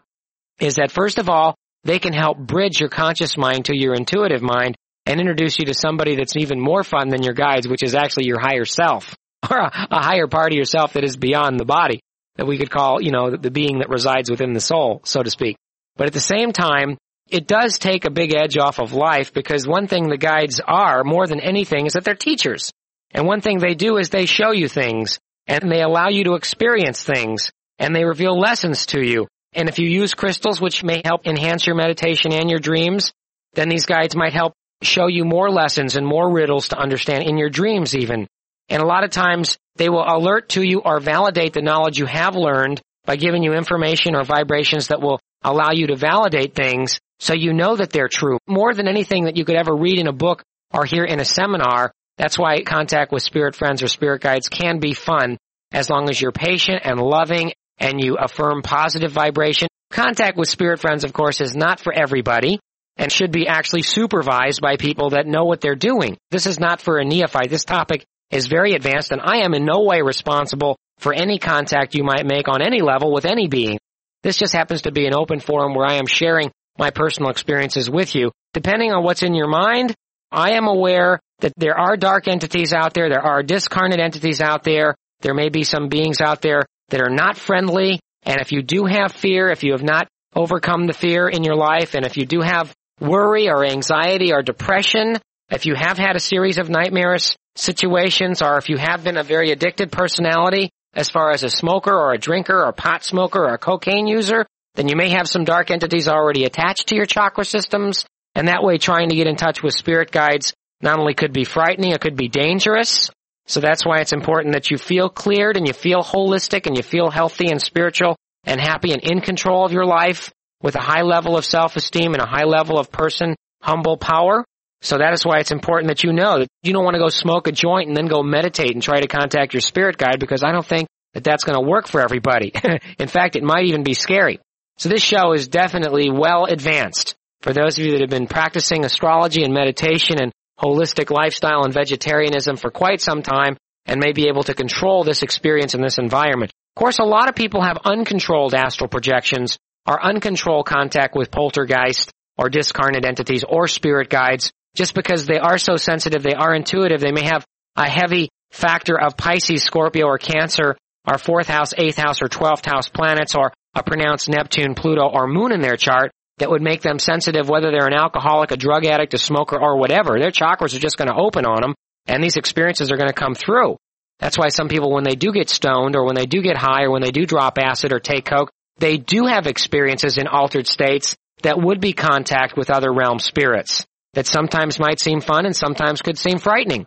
is 0.60 0.76
that 0.76 0.92
first 0.92 1.18
of 1.18 1.30
all, 1.30 1.56
they 1.84 1.98
can 1.98 2.14
help 2.14 2.38
bridge 2.38 2.80
your 2.80 2.90
conscious 2.90 3.36
mind 3.36 3.66
to 3.66 3.78
your 3.78 3.96
intuitive 3.96 4.44
mind 4.44 4.76
and 5.08 5.20
introduce 5.20 5.58
you 5.58 5.66
to 5.66 5.74
somebody 5.74 6.16
that's 6.16 6.38
even 6.38 6.62
more 6.62 6.84
fun 6.84 7.10
than 7.10 7.24
your 7.24 7.34
guides, 7.34 7.68
which 7.68 7.82
is 7.82 7.96
actually 7.96 8.28
your 8.28 8.40
higher 8.40 8.66
self 8.66 9.16
or 9.50 9.58
a, 9.58 10.00
higher 10.00 10.28
part 10.28 10.52
of 10.54 10.58
yourself 10.58 10.94
that 10.94 11.04
is 11.04 11.18
beyond 11.18 11.60
the 11.60 11.66
body 11.66 12.00
that 12.36 12.48
we 12.48 12.58
could 12.58 12.72
call, 12.72 13.02
you 13.02 13.12
know, 13.12 13.36
the, 13.36 13.52
being 13.52 13.80
that 13.80 13.90
resides 13.90 14.30
within 14.30 14.54
the 14.54 14.62
soul, 14.62 15.02
so 15.06 15.22
to 15.22 15.30
speak. 15.30 15.58
But 15.96 16.08
at 16.08 16.14
the 16.14 16.20
same 16.20 16.52
time, 16.52 16.98
it 17.30 17.48
does 17.48 17.78
take 17.78 18.06
a 18.06 18.12
big 18.12 18.36
edge 18.36 18.58
off 18.58 18.80
of 18.80 18.94
life 18.94 19.34
because 19.34 19.68
one 19.68 19.88
thing 19.88 20.08
the 20.08 20.18
guides 20.18 20.60
are 20.66 21.04
more 21.04 21.28
than 21.28 21.40
anything 21.40 21.86
is 21.86 21.94
that 21.94 22.04
they're 22.04 22.16
teachers. 22.16 22.72
And 23.12 23.28
one 23.28 23.42
thing 23.42 23.60
they 23.60 23.76
do 23.76 23.98
is 23.98 24.10
they 24.10 24.26
show 24.26 24.52
you 24.52 24.68
things 24.68 25.20
and 25.48 25.72
they 25.72 25.82
allow 25.82 26.10
you 26.10 26.24
to 26.26 26.34
experience 26.34 27.04
things 27.04 27.52
and 27.80 27.96
they 27.96 28.04
reveal 28.04 28.38
lessons 28.38 28.88
to 28.88 29.02
you. 29.02 29.28
And 29.54 29.70
if 29.70 29.78
you 29.78 29.88
use 29.88 30.16
crystals, 30.16 30.60
which 30.60 30.84
may 30.84 31.02
help 31.06 31.28
enhance 31.28 31.68
your 31.68 31.76
meditation 31.76 32.34
and 32.34 32.50
your 32.50 32.60
dreams, 32.60 33.14
then 33.54 33.70
these 33.70 33.86
guides 33.86 34.16
might 34.16 34.34
help 34.34 34.54
show 34.82 35.08
you 35.08 35.26
more 35.26 35.50
lessons 35.50 35.96
and 35.96 36.06
more 36.06 36.32
riddles 36.32 36.70
to 36.70 36.78
understand 36.78 37.24
in 37.24 37.38
your 37.38 37.50
dreams 37.50 37.96
even. 37.96 38.28
And 38.70 38.82
a 38.82 38.88
lot 38.88 39.04
of 39.04 39.12
times 39.12 39.58
they 39.76 39.90
will 39.90 40.06
alert 40.06 40.50
to 40.50 40.62
you 40.62 40.82
or 40.84 41.00
validate 41.00 41.54
the 41.54 41.62
knowledge 41.62 41.98
you 41.98 42.06
have 42.06 42.36
learned 42.36 42.82
by 43.06 43.16
giving 43.16 43.44
you 43.44 43.54
information 43.54 44.16
or 44.16 44.24
vibrations 44.24 44.88
that 44.88 45.02
will 45.02 45.20
allow 45.42 45.72
you 45.72 45.88
to 45.88 45.96
validate 45.96 46.56
things 46.56 47.00
so 47.20 47.34
you 47.34 47.54
know 47.54 47.76
that 47.76 47.92
they're 47.92 48.10
true. 48.10 48.38
More 48.48 48.74
than 48.74 48.88
anything 48.88 49.26
that 49.26 49.38
you 49.38 49.46
could 49.46 49.56
ever 49.56 49.76
read 49.76 50.00
in 50.00 50.08
a 50.08 50.14
book 50.14 50.44
or 50.74 50.86
hear 50.86 51.04
in 51.04 51.20
a 51.20 51.26
seminar, 51.26 51.92
that's 52.18 52.38
why 52.38 52.62
contact 52.64 53.12
with 53.12 53.24
spirit 53.24 53.56
friends 53.56 53.84
or 53.84 53.88
spirit 53.88 54.22
guides 54.22 54.50
can 54.50 54.80
be 54.80 54.94
fun 54.94 55.38
as 55.72 55.90
long 55.90 56.10
as 56.10 56.22
you're 56.22 56.32
patient 56.32 56.82
and 56.84 57.00
loving 57.00 57.54
and 57.80 58.04
you 58.04 58.16
affirm 58.16 58.62
positive 58.62 59.12
vibration. 59.12 59.68
Contact 59.90 60.38
with 60.38 60.50
spirit 60.50 60.80
friends, 60.80 61.04
of 61.04 61.14
course, 61.14 61.42
is 61.42 61.56
not 61.56 61.80
for 61.80 61.94
everybody 61.94 62.60
and 62.98 63.12
should 63.12 63.32
be 63.32 63.48
actually 63.48 63.82
supervised 63.82 64.62
by 64.62 64.78
people 64.78 65.12
that 65.12 65.28
know 65.28 65.46
what 65.46 65.62
they're 65.62 65.76
doing. 65.76 66.18
This 66.30 66.46
is 66.46 66.60
not 66.60 66.82
for 66.82 67.00
a 67.00 67.06
neophyte. 67.06 67.50
This 67.50 67.66
topic 67.66 68.06
is 68.34 68.48
very 68.48 68.74
advanced 68.74 69.12
and 69.12 69.22
I 69.22 69.40
am 69.40 69.54
in 69.54 69.66
no 69.66 69.84
way 69.84 70.02
responsible 70.02 70.78
for 71.00 71.14
any 71.14 71.38
contact 71.38 71.96
you 71.96 72.04
might 72.04 72.26
make 72.26 72.48
on 72.48 72.62
any 72.62 72.82
level 72.82 73.14
with 73.14 73.26
any 73.26 73.48
being. 73.48 73.80
This 74.24 74.38
just 74.38 74.54
happens 74.54 74.84
to 74.84 74.92
be 74.92 75.06
an 75.06 75.16
open 75.16 75.40
forum 75.40 75.76
where 75.76 75.86
I 75.86 75.96
am 75.96 76.06
sharing 76.06 76.52
my 76.78 76.90
personal 76.90 77.30
experiences 77.30 77.90
with 77.90 78.16
you. 78.16 78.32
Depending 78.54 78.92
on 78.92 79.04
what's 79.04 79.24
in 79.24 79.34
your 79.36 79.48
mind, 79.48 79.94
I 80.32 80.52
am 80.52 80.68
aware 80.68 81.20
that 81.40 81.54
there 81.58 81.78
are 81.78 81.98
dark 81.98 82.28
entities 82.28 82.74
out 82.74 82.94
there, 82.94 83.10
there 83.10 83.26
are 83.26 83.44
discarnate 83.44 84.00
entities 84.00 84.42
out 84.42 84.64
there, 84.64 84.96
there 85.22 85.34
may 85.34 85.50
be 85.50 85.64
some 85.64 85.90
beings 85.90 86.22
out 86.22 86.42
there 86.42 86.66
that 86.90 87.02
are 87.02 87.14
not 87.14 87.38
friendly, 87.38 88.00
and 88.24 88.40
if 88.40 88.52
you 88.52 88.62
do 88.64 88.86
have 88.86 89.12
fear, 89.12 89.50
if 89.50 89.64
you 89.64 89.74
have 89.74 89.84
not 89.84 90.08
overcome 90.36 90.88
the 90.88 90.94
fear 90.94 91.28
in 91.28 91.44
your 91.44 91.56
life, 91.56 91.94
and 91.94 92.06
if 92.06 92.18
you 92.18 92.26
do 92.26 92.42
have 92.42 92.74
worry 93.00 93.50
or 93.50 93.66
anxiety 93.66 94.34
or 94.34 94.42
depression, 94.42 95.18
if 95.50 95.66
you 95.66 95.76
have 95.76 95.98
had 95.98 96.16
a 96.16 96.20
series 96.20 96.58
of 96.58 96.70
nightmarish 96.70 97.36
situations, 97.56 98.42
or 98.42 98.58
if 98.58 98.70
you 98.70 98.78
have 98.78 99.04
been 99.04 99.18
a 99.18 99.24
very 99.24 99.52
addicted 99.52 99.92
personality, 99.92 100.70
as 100.94 101.10
far 101.10 101.32
as 101.32 101.44
a 101.44 101.50
smoker 101.50 101.94
or 101.94 102.14
a 102.14 102.20
drinker 102.20 102.58
or 102.58 102.70
a 102.70 102.74
pot 102.74 103.04
smoker 103.04 103.40
or 103.40 103.54
a 103.54 103.58
cocaine 103.58 104.08
user, 104.08 104.46
then 104.76 104.88
you 104.88 104.96
may 104.96 105.10
have 105.10 105.28
some 105.28 105.44
dark 105.44 105.72
entities 105.72 106.08
already 106.08 106.46
attached 106.46 106.88
to 106.88 106.96
your 106.96 107.06
chakra 107.06 107.46
systems, 107.46 108.06
and 108.36 108.48
that 108.48 108.64
way 108.64 108.78
trying 108.78 109.10
to 109.10 109.16
get 109.16 109.28
in 109.28 109.36
touch 109.36 109.62
with 109.62 109.74
spirit 109.74 110.12
guides 110.12 110.54
not 110.82 111.00
only 111.00 111.14
could 111.14 111.34
be 111.34 111.46
frightening, 111.46 111.92
it 111.92 112.02
could 112.02 112.16
be 112.16 112.28
dangerous. 112.28 113.10
So 113.46 113.60
that's 113.60 113.86
why 113.86 114.00
it's 114.00 114.14
important 114.14 114.54
that 114.54 114.72
you 114.72 114.78
feel 114.78 115.10
cleared 115.10 115.58
and 115.58 115.68
you 115.68 115.74
feel 115.74 116.02
holistic 116.02 116.66
and 116.66 116.76
you 116.76 116.84
feel 116.84 117.10
healthy 117.10 117.50
and 117.50 117.62
spiritual 117.62 118.16
and 118.44 118.60
happy 118.60 118.92
and 118.92 119.02
in 119.02 119.22
control 119.22 119.66
of 119.66 119.72
your 119.72 119.86
life 119.86 120.32
with 120.62 120.76
a 120.76 120.82
high 120.82 121.02
level 121.02 121.38
of 121.38 121.46
self-esteem 121.46 122.14
and 122.14 122.22
a 122.22 122.28
high 122.28 122.46
level 122.46 122.80
of 122.80 122.92
person, 122.92 123.36
humble 123.62 123.98
power. 123.98 124.46
So 124.84 124.98
that 124.98 125.14
is 125.14 125.26
why 125.26 125.40
it's 125.40 125.52
important 125.52 125.88
that 125.88 126.04
you 126.04 126.12
know 126.12 126.40
that 126.40 126.50
you 126.62 126.74
don't 126.74 126.84
want 126.84 126.96
to 126.96 127.00
go 127.00 127.08
smoke 127.08 127.48
a 127.48 127.54
joint 127.54 127.88
and 127.88 127.96
then 127.96 128.08
go 128.08 128.22
meditate 128.22 128.72
and 128.72 128.84
try 128.84 129.00
to 129.00 129.08
contact 129.08 129.54
your 129.54 129.62
spirit 129.62 129.98
guide 129.98 130.20
because 130.20 130.44
I 130.44 130.52
don't 130.52 130.66
think 130.66 130.90
that 131.14 131.24
that's 131.24 131.46
going 131.46 131.56
to 131.56 131.66
work 131.66 131.88
for 131.88 132.02
everybody. 132.02 132.52
in 133.00 133.08
fact, 133.08 133.38
it 133.38 133.44
might 133.44 133.66
even 133.66 133.84
be 133.84 133.94
scary. 133.94 134.40
So 134.78 134.90
this 134.90 135.02
show 135.02 135.32
is 135.32 135.48
definitely 135.48 136.10
well 136.12 136.46
advanced 136.46 137.16
for 137.42 137.54
those 137.54 137.78
of 137.78 137.86
you 137.86 137.92
that 137.92 138.02
have 138.02 138.10
been 138.10 138.28
practicing 138.28 138.84
astrology 138.84 139.44
and 139.44 139.54
meditation 139.54 140.22
and 140.22 140.34
holistic 140.60 141.10
lifestyle 141.10 141.64
and 141.64 141.74
vegetarianism 141.74 142.58
for 142.58 142.70
quite 142.70 143.00
some 143.00 143.22
time 143.22 143.56
and 143.86 144.02
may 144.04 144.12
be 144.12 144.28
able 144.28 144.44
to 144.44 144.54
control 144.54 145.04
this 145.04 145.24
experience 145.24 145.76
in 145.76 145.82
this 145.82 145.98
environment. 145.98 146.52
Of 146.76 146.80
course, 146.80 147.00
a 147.00 147.04
lot 147.04 147.30
of 147.30 147.36
people 147.36 147.62
have 147.62 147.78
uncontrolled 147.86 148.54
astral 148.54 148.90
projections 148.90 149.58
or 149.88 150.04
uncontrolled 150.04 150.66
contact 150.66 151.16
with 151.16 151.32
poltergeist 151.32 152.12
or 152.38 152.50
discarnate 152.50 153.06
entities 153.06 153.44
or 153.48 153.68
spirit 153.68 154.10
guides 154.10 154.52
just 154.76 154.96
because 154.96 155.26
they 155.26 155.38
are 155.38 155.58
so 155.58 155.76
sensitive, 155.76 156.24
they 156.24 156.34
are 156.34 156.54
intuitive, 156.54 157.02
they 157.02 157.12
may 157.12 157.24
have 157.24 157.46
a 157.76 157.90
heavy 157.90 158.30
factor 158.52 159.00
of 159.00 159.18
Pisces, 159.18 159.64
Scorpio, 159.64 160.06
or 160.06 160.18
Cancer, 160.18 160.76
our 161.06 161.18
fourth 161.18 161.48
house, 161.48 161.74
eighth 161.78 161.98
house, 161.98 162.22
or 162.22 162.28
twelfth 162.28 162.66
house 162.66 162.90
planets, 162.90 163.36
or 163.36 163.54
a 163.76 163.84
pronounced 163.84 164.30
Neptune, 164.30 164.76
Pluto, 164.76 165.08
or 165.08 165.28
Moon 165.28 165.52
in 165.52 165.62
their 165.62 165.78
chart 165.78 166.12
that 166.38 166.50
would 166.50 166.62
make 166.62 166.82
them 166.82 167.00
sensitive 167.00 167.50
whether 167.50 167.72
they're 167.72 167.88
an 167.88 167.94
alcoholic, 167.94 168.52
a 168.52 168.58
drug 168.58 168.86
addict, 168.86 169.14
a 169.14 169.18
smoker, 169.18 169.60
or 169.60 169.78
whatever. 169.78 170.20
Their 170.20 170.32
chakras 170.32 170.76
are 170.76 170.80
just 170.80 170.98
going 170.98 171.10
to 171.10 171.16
open 171.16 171.46
on 171.46 171.62
them, 171.62 171.76
and 172.08 172.24
these 172.24 172.38
experiences 172.38 172.92
are 172.92 172.98
going 172.98 173.10
to 173.10 173.14
come 173.14 173.36
through. 173.36 173.78
That's 174.20 174.38
why 174.38 174.50
some 174.50 174.70
people, 174.70 174.92
when 174.92 175.04
they 175.04 175.16
do 175.16 175.32
get 175.32 175.50
stoned, 175.50 175.96
or 175.96 176.06
when 176.06 176.16
they 176.16 176.26
do 176.26 176.42
get 176.42 176.58
high, 176.58 176.84
or 176.84 176.92
when 176.92 177.02
they 177.02 177.12
do 177.12 177.26
drop 177.26 177.58
acid 177.58 177.92
or 177.94 178.00
take 178.00 178.26
coke, 178.26 178.50
they 178.78 178.98
do 178.98 179.26
have 179.26 179.46
experiences 179.46 180.18
in 180.18 180.28
altered 180.28 180.68
states 180.68 181.16
that 181.42 181.62
would 181.62 181.82
be 181.82 181.94
contact 181.94 182.56
with 182.56 182.70
other 182.70 182.92
realm 182.92 183.20
spirits 183.20 183.86
that 184.14 184.28
sometimes 184.28 184.80
might 184.80 185.00
seem 185.00 185.22
fun 185.22 185.46
and 185.46 185.56
sometimes 185.56 186.02
could 186.02 186.18
seem 186.18 186.38
frightening. 186.38 186.86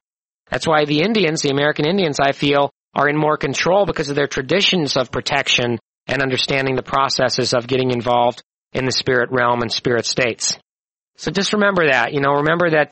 That's 0.51 0.67
why 0.67 0.85
the 0.85 1.01
Indians, 1.01 1.43
the 1.43 1.51
American 1.51 1.87
Indians, 1.87 2.21
I 2.21 2.33
feel, 2.33 2.71
are 2.95 3.09
in 3.09 3.17
more 3.17 3.37
control 3.37 3.85
because 3.85 4.11
of 4.11 4.17
their 4.17 4.27
traditions 4.27 4.97
of 4.97 5.11
protection 5.11 5.79
and 6.07 6.23
understanding 6.23 6.77
the 6.77 6.83
processes 6.83 7.53
of 7.53 7.67
getting 7.67 7.91
involved 7.91 8.43
in 8.73 8.85
the 8.85 8.93
spirit 8.93 9.31
realm 9.33 9.63
and 9.63 9.73
spirit 9.73 10.07
states. 10.07 10.59
So 11.17 11.31
just 11.31 11.53
remember 11.53 11.91
that, 11.91 12.13
you 12.13 12.21
know, 12.21 12.35
remember 12.37 12.71
that 12.71 12.91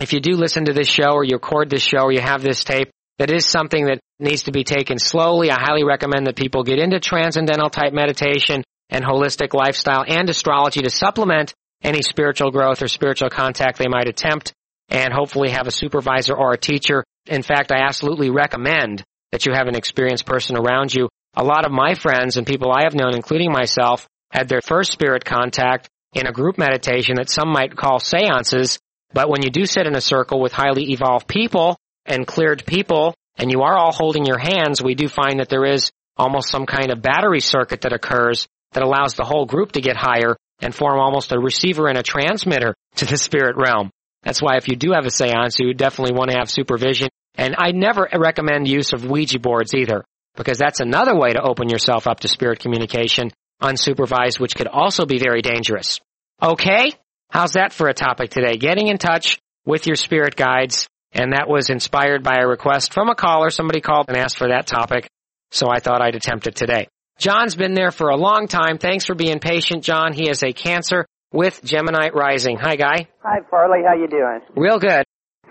if 0.00 0.12
you 0.12 0.20
do 0.20 0.32
listen 0.32 0.66
to 0.66 0.72
this 0.72 0.88
show 0.88 1.12
or 1.12 1.24
you 1.24 1.34
record 1.34 1.70
this 1.70 1.82
show 1.82 2.02
or 2.02 2.12
you 2.12 2.20
have 2.20 2.42
this 2.42 2.64
tape, 2.64 2.90
that 3.18 3.30
is 3.30 3.46
something 3.46 3.86
that 3.86 4.00
needs 4.18 4.44
to 4.44 4.52
be 4.52 4.64
taken 4.64 4.98
slowly. 4.98 5.50
I 5.50 5.58
highly 5.58 5.84
recommend 5.84 6.26
that 6.26 6.36
people 6.36 6.64
get 6.64 6.78
into 6.78 7.00
transcendental 7.00 7.70
type 7.70 7.92
meditation 7.92 8.62
and 8.90 9.04
holistic 9.04 9.54
lifestyle 9.54 10.04
and 10.06 10.28
astrology 10.28 10.82
to 10.82 10.90
supplement 10.90 11.54
any 11.82 12.02
spiritual 12.02 12.50
growth 12.50 12.82
or 12.82 12.88
spiritual 12.88 13.30
contact 13.30 13.78
they 13.78 13.88
might 13.88 14.08
attempt 14.08 14.52
and 14.88 15.12
hopefully 15.12 15.50
have 15.50 15.66
a 15.66 15.72
supervisor 15.72 16.34
or 16.34 16.52
a 16.52 16.58
teacher. 16.58 17.04
In 17.26 17.42
fact, 17.42 17.72
I 17.72 17.82
absolutely 17.82 18.30
recommend 18.30 19.02
that 19.32 19.46
you 19.46 19.52
have 19.52 19.66
an 19.66 19.76
experienced 19.76 20.26
person 20.26 20.56
around 20.56 20.94
you. 20.94 21.08
A 21.34 21.44
lot 21.44 21.66
of 21.66 21.72
my 21.72 21.94
friends 21.94 22.36
and 22.36 22.46
people 22.46 22.72
I 22.72 22.84
have 22.84 22.94
known, 22.94 23.14
including 23.14 23.52
myself, 23.52 24.06
had 24.30 24.48
their 24.48 24.62
first 24.62 24.92
spirit 24.92 25.24
contact 25.24 25.88
in 26.14 26.26
a 26.26 26.32
group 26.32 26.56
meditation 26.56 27.16
that 27.16 27.30
some 27.30 27.48
might 27.48 27.76
call 27.76 27.98
seances. 27.98 28.78
But 29.12 29.28
when 29.28 29.42
you 29.42 29.50
do 29.50 29.66
sit 29.66 29.86
in 29.86 29.94
a 29.94 30.00
circle 30.00 30.40
with 30.40 30.52
highly 30.52 30.92
evolved 30.92 31.28
people 31.28 31.76
and 32.04 32.26
cleared 32.26 32.64
people, 32.64 33.14
and 33.36 33.50
you 33.50 33.62
are 33.62 33.76
all 33.76 33.92
holding 33.92 34.24
your 34.24 34.38
hands, 34.38 34.82
we 34.82 34.94
do 34.94 35.08
find 35.08 35.40
that 35.40 35.48
there 35.48 35.66
is 35.66 35.90
almost 36.16 36.48
some 36.48 36.64
kind 36.64 36.90
of 36.90 37.02
battery 37.02 37.40
circuit 37.40 37.82
that 37.82 37.92
occurs 37.92 38.46
that 38.72 38.82
allows 38.82 39.14
the 39.14 39.24
whole 39.24 39.44
group 39.46 39.72
to 39.72 39.80
get 39.80 39.96
higher 39.96 40.36
and 40.60 40.74
form 40.74 40.98
almost 40.98 41.32
a 41.32 41.38
receiver 41.38 41.88
and 41.88 41.98
a 41.98 42.02
transmitter 42.02 42.74
to 42.96 43.04
the 43.04 43.16
spirit 43.16 43.56
realm. 43.56 43.90
That's 44.22 44.42
why 44.42 44.56
if 44.56 44.68
you 44.68 44.76
do 44.76 44.92
have 44.92 45.06
a 45.06 45.10
seance, 45.10 45.58
you 45.58 45.74
definitely 45.74 46.16
want 46.16 46.30
to 46.30 46.38
have 46.38 46.50
supervision. 46.50 47.08
And 47.36 47.54
I 47.58 47.72
never 47.72 48.08
recommend 48.18 48.66
use 48.66 48.92
of 48.92 49.04
Ouija 49.04 49.38
boards 49.38 49.74
either, 49.74 50.04
because 50.34 50.58
that's 50.58 50.80
another 50.80 51.14
way 51.14 51.32
to 51.32 51.42
open 51.42 51.68
yourself 51.68 52.06
up 52.06 52.20
to 52.20 52.28
spirit 52.28 52.60
communication 52.60 53.30
unsupervised, 53.62 54.40
which 54.40 54.54
could 54.54 54.66
also 54.66 55.06
be 55.06 55.18
very 55.18 55.42
dangerous. 55.42 56.00
Okay? 56.42 56.92
How's 57.30 57.52
that 57.52 57.72
for 57.72 57.88
a 57.88 57.94
topic 57.94 58.30
today? 58.30 58.56
Getting 58.56 58.88
in 58.88 58.98
touch 58.98 59.38
with 59.64 59.86
your 59.86 59.96
spirit 59.96 60.36
guides. 60.36 60.88
And 61.12 61.32
that 61.32 61.48
was 61.48 61.70
inspired 61.70 62.22
by 62.22 62.36
a 62.40 62.46
request 62.46 62.92
from 62.92 63.08
a 63.08 63.14
caller. 63.14 63.50
Somebody 63.50 63.80
called 63.80 64.08
and 64.08 64.16
asked 64.16 64.36
for 64.36 64.48
that 64.48 64.66
topic. 64.66 65.08
So 65.50 65.68
I 65.70 65.78
thought 65.78 66.02
I'd 66.02 66.14
attempt 66.14 66.46
it 66.46 66.56
today. 66.56 66.88
John's 67.18 67.54
been 67.54 67.72
there 67.72 67.90
for 67.90 68.10
a 68.10 68.16
long 68.16 68.46
time. 68.46 68.76
Thanks 68.76 69.06
for 69.06 69.14
being 69.14 69.38
patient, 69.40 69.82
John. 69.82 70.12
He 70.12 70.28
is 70.28 70.42
a 70.42 70.52
Cancer 70.52 71.06
with 71.32 71.62
Gemini 71.64 72.10
Rising. 72.12 72.58
Hi, 72.58 72.76
Guy. 72.76 73.08
Hi, 73.22 73.38
Farley. 73.50 73.80
How 73.86 73.94
you 73.94 74.06
doing? 74.06 74.40
Real 74.54 74.78
good. 74.78 75.04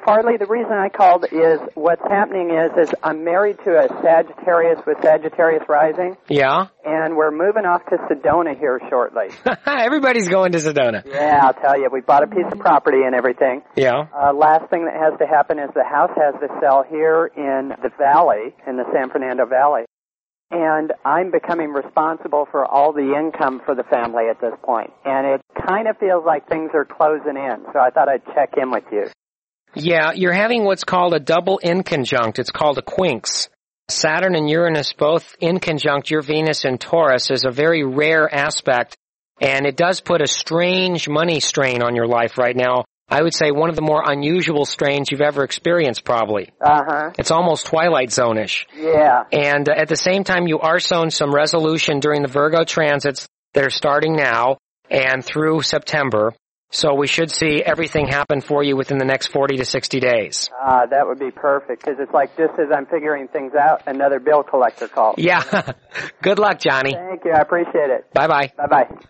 Farley, 0.05 0.37
the 0.37 0.45
reason 0.45 0.71
I 0.71 0.89
called 0.89 1.25
is 1.31 1.59
what's 1.73 2.03
happening 2.07 2.51
is 2.51 2.87
is 2.87 2.93
I'm 3.01 3.23
married 3.23 3.57
to 3.65 3.71
a 3.71 3.87
Sagittarius 4.03 4.79
with 4.85 4.97
Sagittarius 5.01 5.63
Rising. 5.67 6.15
Yeah. 6.29 6.67
And 6.85 7.17
we're 7.17 7.31
moving 7.31 7.65
off 7.65 7.81
to 7.89 7.97
Sedona 7.97 8.55
here 8.55 8.79
shortly. 8.87 9.29
Everybody's 9.65 10.29
going 10.29 10.51
to 10.51 10.59
Sedona. 10.59 11.03
Yeah, 11.03 11.39
I'll 11.41 11.55
tell 11.55 11.81
you. 11.81 11.89
We 11.91 12.01
bought 12.01 12.21
a 12.21 12.27
piece 12.27 12.45
of 12.51 12.59
property 12.59 13.01
and 13.03 13.15
everything. 13.15 13.63
Yeah. 13.75 14.05
Uh, 14.15 14.31
last 14.33 14.69
thing 14.69 14.85
that 14.85 14.93
has 14.93 15.17
to 15.17 15.25
happen 15.25 15.57
is 15.57 15.71
the 15.73 15.83
house 15.83 16.11
has 16.15 16.35
to 16.39 16.55
sell 16.61 16.85
here 16.87 17.31
in 17.35 17.73
the 17.81 17.89
valley, 17.97 18.53
in 18.67 18.77
the 18.77 18.85
San 18.93 19.09
Fernando 19.09 19.47
Valley 19.47 19.85
and 20.51 20.93
I'm 21.03 21.31
becoming 21.31 21.69
responsible 21.71 22.47
for 22.51 22.65
all 22.65 22.93
the 22.93 23.13
income 23.17 23.61
for 23.65 23.75
the 23.75 23.83
family 23.83 24.25
at 24.29 24.39
this 24.39 24.53
point. 24.63 24.91
And 25.03 25.25
it 25.27 25.41
kind 25.67 25.87
of 25.87 25.97
feels 25.97 26.23
like 26.25 26.47
things 26.47 26.71
are 26.73 26.85
closing 26.85 27.35
in, 27.35 27.65
so 27.73 27.79
I 27.79 27.89
thought 27.89 28.09
I'd 28.09 28.25
check 28.33 28.53
in 28.61 28.71
with 28.71 28.83
you. 28.91 29.07
Yeah, 29.73 30.13
you're 30.13 30.33
having 30.33 30.63
what's 30.63 30.83
called 30.83 31.13
a 31.13 31.19
double 31.19 31.59
inconjunct. 31.63 32.39
It's 32.39 32.51
called 32.51 32.77
a 32.77 32.81
quincunx. 32.81 33.49
Saturn 33.87 34.33
and 34.35 34.49
Uranus 34.49 34.93
both 34.93 35.35
inconjunct 35.39 36.09
your 36.09 36.21
Venus 36.21 36.65
and 36.65 36.79
Taurus 36.79 37.29
is 37.29 37.45
a 37.45 37.51
very 37.51 37.83
rare 37.83 38.33
aspect, 38.33 38.97
and 39.39 39.67
it 39.67 39.75
does 39.75 40.01
put 40.01 40.21
a 40.21 40.27
strange 40.27 41.07
money 41.07 41.39
strain 41.39 41.83
on 41.83 41.95
your 41.95 42.07
life 42.07 42.37
right 42.37 42.55
now. 42.55 42.85
I 43.07 43.21
would 43.21 43.33
say 43.35 43.51
one 43.51 43.69
of 43.69 43.75
the 43.75 43.81
more 43.81 44.03
unusual 44.05 44.65
strains 44.65 45.11
you've 45.11 45.21
ever 45.21 45.43
experienced, 45.43 46.03
probably. 46.03 46.49
Uh 46.59 46.83
huh. 46.87 47.11
It's 47.19 47.31
almost 47.31 47.67
Twilight 47.67 48.11
Zone-ish. 48.11 48.65
Yeah. 48.75 49.23
And 49.31 49.69
uh, 49.69 49.73
at 49.75 49.87
the 49.87 49.95
same 49.95 50.23
time, 50.23 50.47
you 50.47 50.59
are 50.59 50.79
shown 50.79 51.11
some 51.11 51.33
resolution 51.33 51.99
during 51.99 52.23
the 52.23 52.27
Virgo 52.27 52.63
transits 52.63 53.27
that 53.53 53.63
are 53.63 53.69
starting 53.69 54.15
now 54.15 54.57
and 54.89 55.23
through 55.23 55.61
September. 55.61 56.33
So 56.71 56.93
we 56.95 57.07
should 57.07 57.31
see 57.31 57.61
everything 57.63 58.07
happen 58.07 58.41
for 58.41 58.63
you 58.63 58.75
within 58.75 58.97
the 58.97 59.05
next 59.05 59.27
40 59.27 59.57
to 59.57 59.65
60 59.65 59.99
days. 59.99 60.49
Ah, 60.59 60.81
uh, 60.81 60.85
that 60.87 61.07
would 61.07 61.19
be 61.19 61.31
perfect 61.31 61.85
because 61.85 61.99
it's 61.99 62.11
like 62.11 62.35
just 62.35 62.59
as 62.59 62.67
I'm 62.75 62.85
figuring 62.87 63.27
things 63.27 63.53
out, 63.53 63.83
another 63.85 64.19
bill 64.19 64.43
collector 64.43 64.87
calls. 64.87 65.15
Yeah. 65.17 65.41
Good 66.21 66.39
luck, 66.39 66.59
Johnny. 66.59 66.93
Thank 66.93 67.23
you. 67.23 67.31
I 67.31 67.39
appreciate 67.39 67.91
it. 67.91 68.11
Bye 68.13 68.27
bye. 68.27 68.51
Bye 68.57 68.67
bye. 68.67 69.05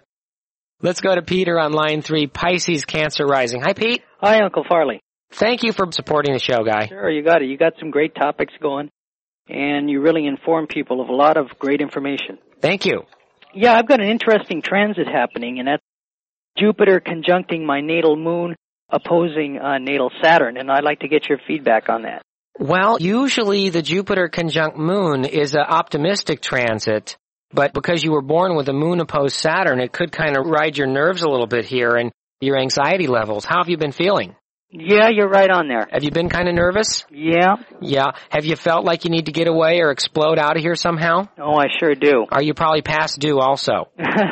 Let's 0.81 1.01
go 1.01 1.15
to 1.15 1.21
Peter 1.21 1.57
on 1.59 1.71
line 1.71 2.01
three, 2.01 2.27
Pisces 2.27 2.85
Cancer 2.85 3.25
Rising. 3.25 3.61
Hi, 3.61 3.73
Pete. 3.73 4.03
Hi, 4.19 4.41
Uncle 4.41 4.65
Farley. 4.67 4.99
Thank 5.31 5.63
you 5.63 5.71
for 5.71 5.91
supporting 5.91 6.33
the 6.33 6.39
show, 6.39 6.63
guy. 6.63 6.87
Sure, 6.87 7.09
you 7.09 7.23
got 7.23 7.41
it. 7.41 7.47
You 7.47 7.57
got 7.57 7.73
some 7.79 7.91
great 7.91 8.13
topics 8.13 8.53
going, 8.61 8.89
and 9.47 9.89
you 9.89 10.01
really 10.01 10.27
inform 10.27 10.67
people 10.67 11.01
of 11.01 11.09
a 11.09 11.13
lot 11.13 11.37
of 11.37 11.47
great 11.59 11.81
information. 11.81 12.37
Thank 12.61 12.85
you. 12.85 13.03
Yeah, 13.53 13.73
I've 13.73 13.87
got 13.87 14.01
an 14.01 14.09
interesting 14.09 14.61
transit 14.61 15.07
happening, 15.07 15.59
and 15.59 15.67
that's 15.67 15.83
Jupiter 16.57 16.99
conjuncting 16.99 17.65
my 17.65 17.81
natal 17.81 18.17
moon, 18.17 18.55
opposing 18.89 19.57
uh, 19.57 19.77
natal 19.77 20.11
Saturn, 20.21 20.57
and 20.57 20.69
I'd 20.69 20.83
like 20.83 20.99
to 20.99 21.07
get 21.07 21.27
your 21.29 21.39
feedback 21.47 21.89
on 21.89 22.03
that. 22.03 22.21
Well, 22.59 22.97
usually 22.99 23.69
the 23.69 23.81
Jupiter 23.81 24.29
conjunct 24.29 24.77
moon 24.77 25.25
is 25.25 25.55
an 25.55 25.65
optimistic 25.67 26.41
transit, 26.41 27.17
but 27.55 27.73
because 27.73 28.03
you 28.03 28.11
were 28.11 28.21
born 28.21 28.55
with 28.55 28.69
a 28.69 28.73
moon 28.73 28.99
opposed 28.99 29.35
Saturn, 29.35 29.79
it 29.79 29.91
could 29.91 30.11
kind 30.11 30.37
of 30.37 30.45
ride 30.45 30.77
your 30.77 30.87
nerves 30.87 31.23
a 31.23 31.29
little 31.29 31.47
bit 31.47 31.65
here 31.65 31.95
and 31.95 32.11
your 32.41 32.57
anxiety 32.57 33.07
levels. 33.07 33.45
How 33.45 33.59
have 33.59 33.69
you 33.69 33.77
been 33.77 33.93
feeling? 33.93 34.35
Yeah, 34.69 35.09
you're 35.09 35.29
right 35.29 35.49
on 35.49 35.69
there. 35.69 35.87
Have 35.89 36.03
you 36.03 36.11
been 36.11 36.27
kind 36.27 36.49
of 36.49 36.55
nervous? 36.55 37.05
Yeah. 37.09 37.55
Yeah. 37.81 38.11
Have 38.29 38.43
you 38.43 38.57
felt 38.57 38.83
like 38.83 39.05
you 39.05 39.09
need 39.09 39.27
to 39.27 39.31
get 39.31 39.47
away 39.47 39.79
or 39.79 39.91
explode 39.91 40.37
out 40.37 40.57
of 40.57 40.63
here 40.63 40.75
somehow? 40.75 41.29
Oh, 41.39 41.55
I 41.55 41.67
sure 41.79 41.95
do. 41.95 42.25
Are 42.29 42.43
you 42.43 42.53
probably 42.53 42.81
past 42.81 43.19
due 43.19 43.39
also? 43.39 43.89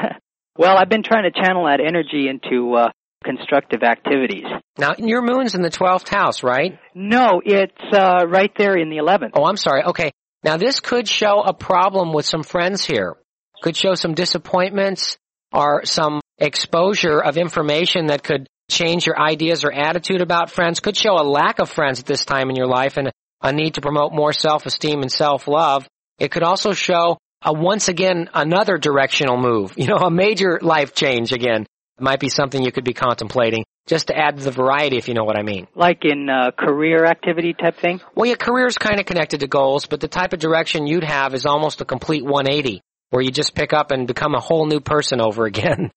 well, 0.58 0.78
I've 0.78 0.90
been 0.90 1.04
trying 1.04 1.32
to 1.32 1.42
channel 1.42 1.66
that 1.66 1.80
energy 1.80 2.28
into 2.28 2.74
uh, 2.74 2.90
constructive 3.24 3.84
activities. 3.84 4.44
Now, 4.78 4.96
your 4.98 5.22
moon's 5.22 5.56
in 5.56 5.62
the 5.62 5.70
12th 5.70 6.10
house, 6.10 6.44
right? 6.44 6.78
No, 6.94 7.42
it's 7.44 7.94
uh, 7.94 8.26
right 8.28 8.52
there 8.58 8.76
in 8.76 8.90
the 8.90 8.98
11th. 8.98 9.32
Oh, 9.36 9.46
I'm 9.46 9.58
sorry. 9.58 9.84
Okay. 9.84 10.12
Now, 10.44 10.58
this 10.58 10.80
could 10.80 11.08
show 11.08 11.42
a 11.42 11.54
problem 11.54 12.14
with 12.14 12.26
some 12.26 12.44
friends 12.44 12.84
here. 12.84 13.16
Could 13.62 13.78
show 13.78 13.96
some 13.96 14.14
disappointments 14.14 15.18
or 15.54 15.86
some 15.86 16.20
exposure 16.38 17.20
of 17.20 17.38
information 17.38 18.08
that 18.08 18.24
could 18.24 18.48
change 18.70 19.06
your 19.06 19.20
ideas 19.20 19.64
or 19.64 19.72
attitude 19.72 20.22
about 20.22 20.52
friends. 20.52 20.80
Could 20.80 20.98
show 20.98 21.14
a 21.14 21.24
lack 21.24 21.60
of 21.60 21.70
friends 21.70 22.00
at 22.00 22.06
this 22.06 22.26
time 22.26 22.50
in 22.50 22.56
your 22.56 22.68
life 22.68 22.98
and 22.98 23.12
a 23.42 23.54
need 23.54 23.76
to 23.76 23.82
promote 23.82 24.14
more 24.14 24.34
self-esteem 24.34 25.02
and 25.02 25.12
self-love. 25.12 25.88
It 26.20 26.32
could 26.32 26.44
also 26.44 26.74
show 26.74 27.18
a 27.42 27.54
once 27.54 27.88
again 27.88 28.30
another 28.34 28.78
directional 28.78 29.38
move. 29.38 29.74
You 29.78 29.88
know, 29.88 29.98
a 29.98 30.12
major 30.12 30.60
life 30.62 30.94
change 30.94 31.32
again. 31.32 31.66
Might 32.00 32.20
be 32.20 32.30
something 32.30 32.62
you 32.62 32.72
could 32.72 32.86
be 32.86 32.94
contemplating 32.94 33.64
just 33.88 34.08
to 34.08 34.18
add 34.18 34.38
the 34.38 34.52
variety, 34.52 34.98
if 34.98 35.08
you 35.08 35.14
know 35.14 35.24
what 35.24 35.38
I 35.38 35.44
mean. 35.44 35.68
Like 35.76 36.06
in 36.06 36.30
uh, 36.30 36.52
career 36.52 37.06
activity 37.06 37.54
type 37.54 37.78
thing? 37.78 38.02
Well, 38.16 38.26
yeah, 38.26 38.36
is 38.66 38.78
kind 38.78 39.00
of 39.00 39.06
connected 39.06 39.42
to 39.42 39.48
goals, 39.48 39.86
but 39.86 40.00
the 40.00 40.08
type 40.08 40.34
of 40.34 40.40
direction 40.40 40.88
you'd 40.88 41.04
have 41.04 41.34
is 41.34 41.46
almost 41.46 41.82
a 41.82 41.86
complete 41.86 42.24
180, 42.24 42.82
where 43.10 43.22
you 43.22 43.32
just 43.32 43.56
pick 43.56 43.74
up 43.74 43.92
and 43.92 44.08
become 44.08 44.36
a 44.36 44.40
whole 44.40 44.66
new 44.66 44.80
person 44.80 45.20
over 45.28 45.46
again. 45.46 45.92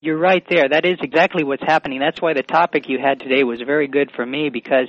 You're 0.00 0.18
right 0.18 0.44
there. 0.48 0.68
That 0.68 0.84
is 0.84 0.98
exactly 1.00 1.44
what's 1.44 1.62
happening. 1.62 2.00
That's 2.00 2.20
why 2.20 2.34
the 2.34 2.42
topic 2.42 2.88
you 2.88 2.98
had 2.98 3.20
today 3.20 3.44
was 3.44 3.60
very 3.64 3.86
good 3.86 4.10
for 4.16 4.26
me 4.26 4.50
because 4.50 4.88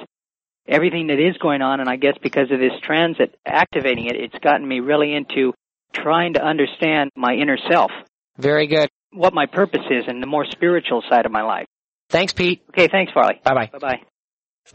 everything 0.68 1.08
that 1.08 1.20
is 1.20 1.38
going 1.38 1.62
on, 1.62 1.80
and 1.80 1.90
I 1.90 1.98
guess 1.98 2.18
because 2.22 2.50
of 2.52 2.60
this 2.60 2.72
transit 2.82 3.36
activating 3.46 4.08
it, 4.08 4.16
it's 4.16 4.44
gotten 4.44 4.68
me 4.68 4.80
really 4.80 5.14
into 5.14 5.54
trying 5.94 6.34
to 6.34 6.44
understand 6.44 7.12
my 7.16 7.34
inner 7.34 7.58
self. 7.70 7.92
Very 8.38 8.66
good. 8.66 8.90
What 9.12 9.36
my 9.36 9.46
purpose 9.46 9.86
is 9.92 10.06
and 10.08 10.22
the 10.22 10.28
more 10.28 10.46
spiritual 10.50 11.04
side 11.08 11.28
of 11.28 11.32
my 11.32 11.44
life. 11.44 11.68
Thanks, 12.14 12.32
Pete. 12.32 12.62
Okay, 12.70 12.88
thanks, 12.92 13.12
Farley. 13.12 13.42
Bye 13.44 13.56
bye. 13.56 13.70
Bye 13.74 13.80
bye. 13.80 14.00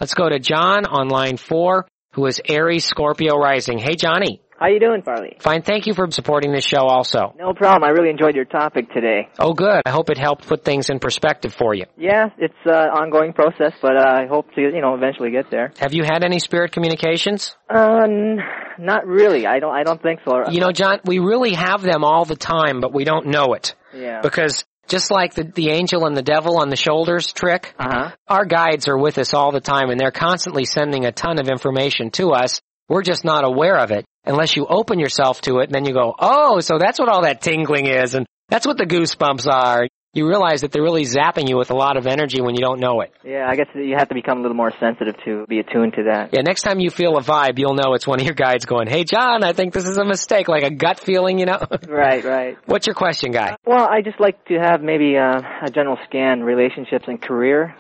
Let's 0.01 0.15
go 0.15 0.29
to 0.29 0.41
John 0.41 0.87
on 0.87 1.09
line 1.09 1.37
four, 1.37 1.87
who 2.15 2.27
is 2.27 2.43
Aries 2.45 2.85
Scorpio 2.85 3.37
rising. 3.39 3.79
Hey, 3.79 3.95
Johnny. 3.95 4.43
How 4.59 4.67
you 4.67 4.81
doing, 4.81 5.03
Farley? 5.03 5.37
Fine. 5.39 5.63
Thank 5.63 5.87
you 5.87 5.95
for 5.95 6.11
supporting 6.11 6.51
this 6.51 6.65
show 6.65 6.81
also. 6.81 7.33
No 7.39 7.55
problem. 7.55 7.85
I 7.85 7.93
really 7.93 8.11
enjoyed 8.11 8.35
your 8.35 8.45
topic 8.45 8.93
today. 8.93 9.29
Oh, 9.39 9.55
good. 9.55 9.83
I 9.87 9.91
hope 9.91 10.11
it 10.11 10.19
helped 10.19 10.49
put 10.49 10.65
things 10.65 10.91
in 10.91 10.99
perspective 10.99 11.55
for 11.55 11.75
you. 11.75 11.85
Yeah, 11.97 12.31
it's 12.39 12.53
an 12.65 12.75
uh, 12.75 13.01
ongoing 13.01 13.35
process, 13.35 13.73
but 13.81 13.97
uh, 13.97 14.05
I 14.05 14.27
hope 14.27 14.53
to, 14.57 14.61
you 14.61 14.81
know, 14.81 14.97
eventually 14.97 15.31
get 15.31 15.49
there. 15.49 15.73
Have 15.79 15.95
you 15.95 16.03
had 16.03 16.25
any 16.25 16.41
spirit 16.41 16.73
communications? 16.73 17.55
Uh, 17.73 18.01
n- 18.03 18.41
not 18.81 19.07
really. 19.07 19.47
I 19.47 19.61
don't. 19.61 19.77
I 19.77 19.85
don't 19.85 20.03
think 20.03 20.19
so. 20.29 20.51
You 20.51 20.59
know, 20.61 20.73
John, 20.73 20.99
we 21.05 21.21
really 21.21 21.55
have 21.55 21.83
them 21.83 22.03
all 22.03 22.25
the 22.25 22.37
time, 22.37 22.81
but 22.81 22.93
we 22.93 23.05
don't 23.05 23.29
know 23.29 23.55
it. 23.55 23.77
Yeah. 23.95 24.23
Because 24.23 24.65
just 24.89 25.11
like 25.11 25.35
the, 25.35 25.45
the 25.45 25.71
angel 25.71 26.07
and 26.07 26.17
the 26.17 26.23
devil 26.23 26.59
on 26.59 26.69
the 26.69 26.77
shoulders 26.77 27.33
trick, 27.33 27.75
Uh 27.79 27.89
huh. 27.91 28.11
our 28.27 28.45
guides 28.45 28.89
are 28.89 28.99
with 28.99 29.19
us 29.19 29.35
all 29.35 29.53
the 29.53 29.61
time 29.61 29.91
and 29.91 30.01
they're 30.01 30.11
constantly 30.11 30.65
sending 30.65 31.05
a 31.05 31.13
ton 31.13 31.39
of 31.39 31.49
information 31.49 32.11
to 32.13 32.31
us. 32.31 32.61
We're 32.89 33.03
just 33.03 33.25
not 33.25 33.45
aware 33.45 33.77
of 33.79 33.91
it 33.91 34.05
unless 34.25 34.57
you 34.57 34.67
open 34.67 34.99
yourself 34.99 35.41
to 35.43 35.59
it 35.59 35.65
and 35.65 35.75
then 35.75 35.85
you 35.85 35.93
go, 35.93 36.15
oh, 36.19 36.61
so 36.61 36.79
that's 36.79 36.99
what 36.99 37.09
all 37.09 37.23
that 37.23 37.41
tingling 37.43 37.87
is 37.87 38.15
and 38.15 38.27
that's 38.49 38.67
what 38.67 38.79
the 38.79 38.87
goosebumps 38.87 39.47
are. 39.47 39.87
You 40.15 40.27
realize 40.27 40.63
that 40.63 40.73
they're 40.73 40.83
really 40.83 41.05
zapping 41.05 41.49
you 41.49 41.59
with 41.59 41.71
a 41.71 41.77
lot 41.77 41.97
of 41.99 42.07
energy 42.07 42.41
when 42.41 42.55
you 42.55 42.63
don't 42.63 42.81
know 42.81 43.03
it. 43.03 43.13
Yeah. 43.23 43.47
I 43.47 43.57
guess 43.57 43.67
you 43.75 43.95
have 43.97 44.09
to 44.09 44.15
become 44.15 44.39
a 44.39 44.41
little 44.41 44.57
more 44.57 44.73
sensitive 44.81 45.15
to 45.27 45.45
be 45.49 45.59
attuned 45.59 45.93
to 45.95 46.05
that. 46.05 46.31
Yeah, 46.33 46.41
next 46.41 46.63
time 46.63 46.81
you 46.81 46.91
feel 46.91 47.17
a 47.19 47.23
vibe, 47.23 47.59
you'll 47.59 47.75
know 47.75 47.93
it's 47.95 48.07
one 48.07 48.19
of 48.19 48.25
your 48.25 48.35
guides 48.35 48.65
going, 48.65 48.89
hey 48.89 49.05
John, 49.05 49.45
I 49.45 49.53
think 49.53 49.75
this 49.75 49.87
is 49.87 49.99
a 49.99 50.05
mistake, 50.05 50.49
like 50.49 50.65
a 50.65 50.71
gut 50.71 50.99
feeling, 50.99 51.39
you 51.39 51.47
know? 51.47 51.59
Right. 51.89 52.25
Right. 52.25 52.57
What's 52.67 52.87
your 52.87 52.95
question, 52.95 53.33
guy? 53.33 53.57
Well, 53.67 53.87
I 53.89 54.03
just 54.03 54.21
like 54.21 54.45
to 54.47 54.55
have 54.55 54.83
maybe 54.83 55.17
uh, 55.17 55.41
a 55.65 55.71
general 55.71 55.99
scan 56.07 56.43
relationships 56.43 57.05
and 57.07 57.21
career. 57.21 57.77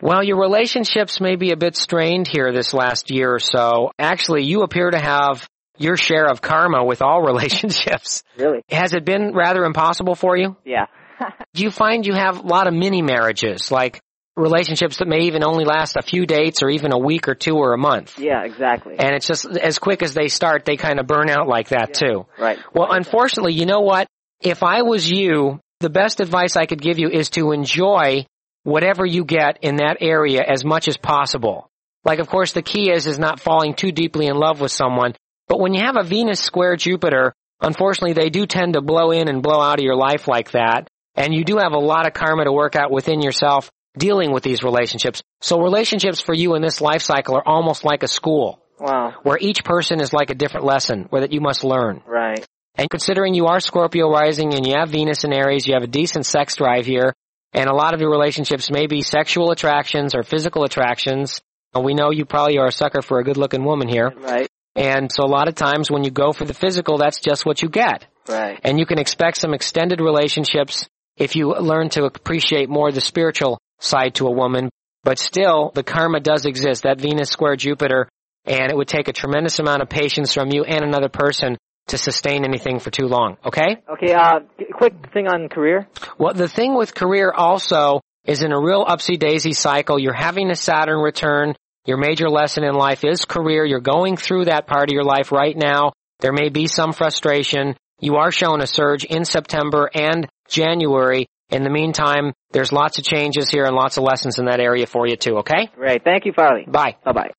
Well, 0.00 0.22
your 0.22 0.40
relationships 0.40 1.20
may 1.20 1.36
be 1.36 1.52
a 1.52 1.56
bit 1.56 1.76
strained 1.76 2.28
here 2.28 2.52
this 2.52 2.74
last 2.74 3.10
year 3.10 3.32
or 3.34 3.38
so. 3.38 3.92
Actually, 3.98 4.44
you 4.44 4.62
appear 4.62 4.90
to 4.90 4.98
have 4.98 5.48
your 5.78 5.96
share 5.96 6.26
of 6.26 6.40
karma 6.40 6.84
with 6.84 7.02
all 7.02 7.22
relationships. 7.32 8.22
Really? 8.36 8.62
Has 8.70 8.94
it 8.94 9.04
been 9.04 9.32
rather 9.34 9.64
impossible 9.64 10.14
for 10.14 10.36
you? 10.36 10.56
Yeah. 10.64 10.86
Do 11.54 11.62
you 11.62 11.70
find 11.70 12.06
you 12.06 12.14
have 12.14 12.38
a 12.38 12.46
lot 12.46 12.66
of 12.66 12.74
mini 12.74 13.02
marriages, 13.02 13.70
like 13.70 14.00
relationships 14.36 14.98
that 14.98 15.08
may 15.08 15.26
even 15.26 15.44
only 15.44 15.64
last 15.64 15.96
a 15.96 16.02
few 16.02 16.24
dates 16.26 16.62
or 16.62 16.70
even 16.70 16.92
a 16.92 16.98
week 16.98 17.28
or 17.28 17.34
two 17.34 17.56
or 17.56 17.74
a 17.74 17.78
month? 17.78 18.18
Yeah. 18.18 18.44
Exactly. 18.44 18.96
And 18.98 19.14
it's 19.14 19.26
just 19.26 19.46
as 19.46 19.78
quick 19.78 20.02
as 20.02 20.14
they 20.14 20.28
start, 20.28 20.64
they 20.64 20.76
kind 20.76 20.98
of 21.00 21.06
burn 21.06 21.28
out 21.28 21.48
like 21.48 21.68
that 21.68 21.94
too. 21.94 22.26
Right. 22.38 22.58
Well, 22.74 22.88
unfortunately, 22.90 23.54
you 23.54 23.66
know 23.66 23.80
what? 23.80 24.06
If 24.40 24.62
I 24.62 24.82
was 24.82 25.08
you, 25.08 25.60
the 25.80 25.90
best 25.90 26.20
advice 26.20 26.56
I 26.56 26.66
could 26.66 26.80
give 26.80 26.98
you 26.98 27.08
is 27.08 27.30
to 27.30 27.52
enjoy 27.52 28.26
whatever 28.64 29.04
you 29.04 29.24
get 29.24 29.58
in 29.62 29.76
that 29.76 29.98
area 30.00 30.42
as 30.42 30.64
much 30.64 30.88
as 30.88 30.96
possible. 30.96 31.68
Like, 32.04 32.18
of 32.18 32.28
course, 32.28 32.52
the 32.52 32.62
key 32.62 32.90
is, 32.90 33.06
is 33.06 33.18
not 33.18 33.40
falling 33.40 33.74
too 33.74 33.92
deeply 33.92 34.26
in 34.26 34.34
love 34.34 34.60
with 34.60 34.72
someone. 34.72 35.14
But 35.48 35.60
when 35.60 35.74
you 35.74 35.82
have 35.84 35.96
a 35.96 36.04
Venus 36.04 36.40
square 36.40 36.76
Jupiter, 36.76 37.34
unfortunately, 37.60 38.14
they 38.14 38.30
do 38.30 38.46
tend 38.46 38.74
to 38.74 38.80
blow 38.80 39.10
in 39.10 39.28
and 39.28 39.42
blow 39.42 39.60
out 39.60 39.78
of 39.78 39.84
your 39.84 39.96
life 39.96 40.26
like 40.26 40.52
that. 40.52 40.88
And 41.14 41.34
you 41.34 41.44
do 41.44 41.58
have 41.58 41.72
a 41.72 41.78
lot 41.78 42.06
of 42.06 42.14
karma 42.14 42.44
to 42.44 42.52
work 42.52 42.76
out 42.76 42.90
within 42.90 43.20
yourself 43.20 43.70
dealing 43.98 44.32
with 44.32 44.42
these 44.42 44.62
relationships. 44.62 45.22
So 45.40 45.60
relationships 45.60 46.20
for 46.20 46.34
you 46.34 46.54
in 46.54 46.62
this 46.62 46.80
life 46.80 47.02
cycle 47.02 47.36
are 47.36 47.46
almost 47.46 47.84
like 47.84 48.02
a 48.02 48.08
school 48.08 48.58
Wow. 48.80 49.12
where 49.22 49.38
each 49.40 49.62
person 49.64 50.00
is 50.00 50.12
like 50.12 50.30
a 50.30 50.34
different 50.34 50.66
lesson 50.66 51.06
where 51.10 51.20
that 51.20 51.32
you 51.32 51.40
must 51.40 51.62
learn. 51.62 52.02
Right. 52.06 52.44
And 52.74 52.88
considering 52.88 53.34
you 53.34 53.46
are 53.46 53.60
Scorpio 53.60 54.10
rising 54.10 54.54
and 54.54 54.66
you 54.66 54.74
have 54.76 54.88
Venus 54.88 55.24
in 55.24 55.32
Aries, 55.32 55.66
you 55.66 55.74
have 55.74 55.82
a 55.82 55.86
decent 55.86 56.24
sex 56.24 56.56
drive 56.56 56.86
here, 56.86 57.12
and 57.52 57.68
a 57.68 57.74
lot 57.74 57.92
of 57.92 58.00
your 58.00 58.10
relationships 58.10 58.70
may 58.70 58.86
be 58.86 59.02
sexual 59.02 59.50
attractions 59.50 60.14
or 60.14 60.22
physical 60.22 60.64
attractions. 60.64 61.42
And 61.74 61.84
we 61.84 61.92
know 61.94 62.10
you 62.10 62.24
probably 62.24 62.58
are 62.58 62.66
a 62.66 62.72
sucker 62.72 63.02
for 63.02 63.18
a 63.18 63.24
good 63.24 63.36
looking 63.36 63.64
woman 63.64 63.88
here. 63.88 64.10
Right. 64.16 64.48
And 64.74 65.12
so 65.12 65.22
a 65.24 65.28
lot 65.28 65.48
of 65.48 65.54
times 65.54 65.90
when 65.90 66.02
you 66.02 66.10
go 66.10 66.32
for 66.32 66.46
the 66.46 66.54
physical, 66.54 66.96
that's 66.96 67.20
just 67.20 67.44
what 67.44 67.60
you 67.60 67.68
get. 67.68 68.06
Right. 68.26 68.58
And 68.64 68.78
you 68.78 68.86
can 68.86 68.98
expect 68.98 69.36
some 69.36 69.52
extended 69.52 70.00
relationships 70.00 70.88
if 71.16 71.36
you 71.36 71.54
learn 71.54 71.88
to 71.90 72.04
appreciate 72.04 72.68
more 72.68 72.90
the 72.90 73.00
spiritual 73.00 73.58
side 73.80 74.14
to 74.16 74.26
a 74.26 74.32
woman. 74.32 74.70
But 75.04 75.18
still, 75.18 75.72
the 75.74 75.82
karma 75.82 76.20
does 76.20 76.46
exist, 76.46 76.84
that 76.84 77.00
Venus 77.00 77.28
square 77.28 77.56
Jupiter, 77.56 78.08
and 78.44 78.70
it 78.70 78.76
would 78.76 78.88
take 78.88 79.08
a 79.08 79.12
tremendous 79.12 79.58
amount 79.58 79.82
of 79.82 79.88
patience 79.88 80.34
from 80.34 80.50
you 80.50 80.64
and 80.64 80.84
another 80.84 81.08
person 81.08 81.58
to 81.88 81.98
sustain 81.98 82.44
anything 82.44 82.78
for 82.78 82.90
too 82.90 83.06
long. 83.06 83.36
Okay? 83.44 83.82
Okay. 83.88 84.14
Uh, 84.14 84.40
quick 84.72 84.94
thing 85.12 85.26
on 85.26 85.48
career. 85.48 85.88
Well, 86.18 86.34
the 86.34 86.48
thing 86.48 86.76
with 86.76 86.94
career 86.94 87.32
also 87.32 88.00
is 88.24 88.42
in 88.42 88.52
a 88.52 88.60
real 88.60 88.84
upsy 88.84 89.18
daisy 89.18 89.52
cycle. 89.52 89.98
You're 89.98 90.12
having 90.12 90.50
a 90.50 90.56
Saturn 90.56 91.00
return. 91.00 91.54
Your 91.84 91.96
major 91.96 92.30
lesson 92.30 92.62
in 92.62 92.74
life 92.74 93.04
is 93.04 93.24
career. 93.24 93.64
You're 93.64 93.80
going 93.80 94.16
through 94.16 94.44
that 94.44 94.68
part 94.68 94.88
of 94.88 94.94
your 94.94 95.02
life 95.02 95.32
right 95.32 95.56
now. 95.56 95.92
There 96.20 96.32
may 96.32 96.48
be 96.48 96.68
some 96.68 96.92
frustration. 96.92 97.74
You 97.98 98.16
are 98.16 98.30
shown 98.30 98.60
a 98.60 98.66
surge 98.66 99.04
in 99.04 99.24
September 99.24 99.90
and 99.92 100.28
January. 100.52 101.26
In 101.50 101.64
the 101.64 101.70
meantime, 101.70 102.32
there's 102.52 102.72
lots 102.72 102.98
of 102.98 103.04
changes 103.04 103.50
here 103.50 103.64
and 103.64 103.74
lots 103.74 103.96
of 103.98 104.04
lessons 104.04 104.38
in 104.38 104.46
that 104.46 104.60
area 104.60 104.86
for 104.86 105.06
you 105.06 105.16
too, 105.16 105.38
okay? 105.38 105.68
Great. 105.74 106.04
Thank 106.04 106.24
you, 106.24 106.32
Farley. 106.32 106.64
Bye. 106.66 106.96
Bye 107.04 107.12
bye. 107.12 107.30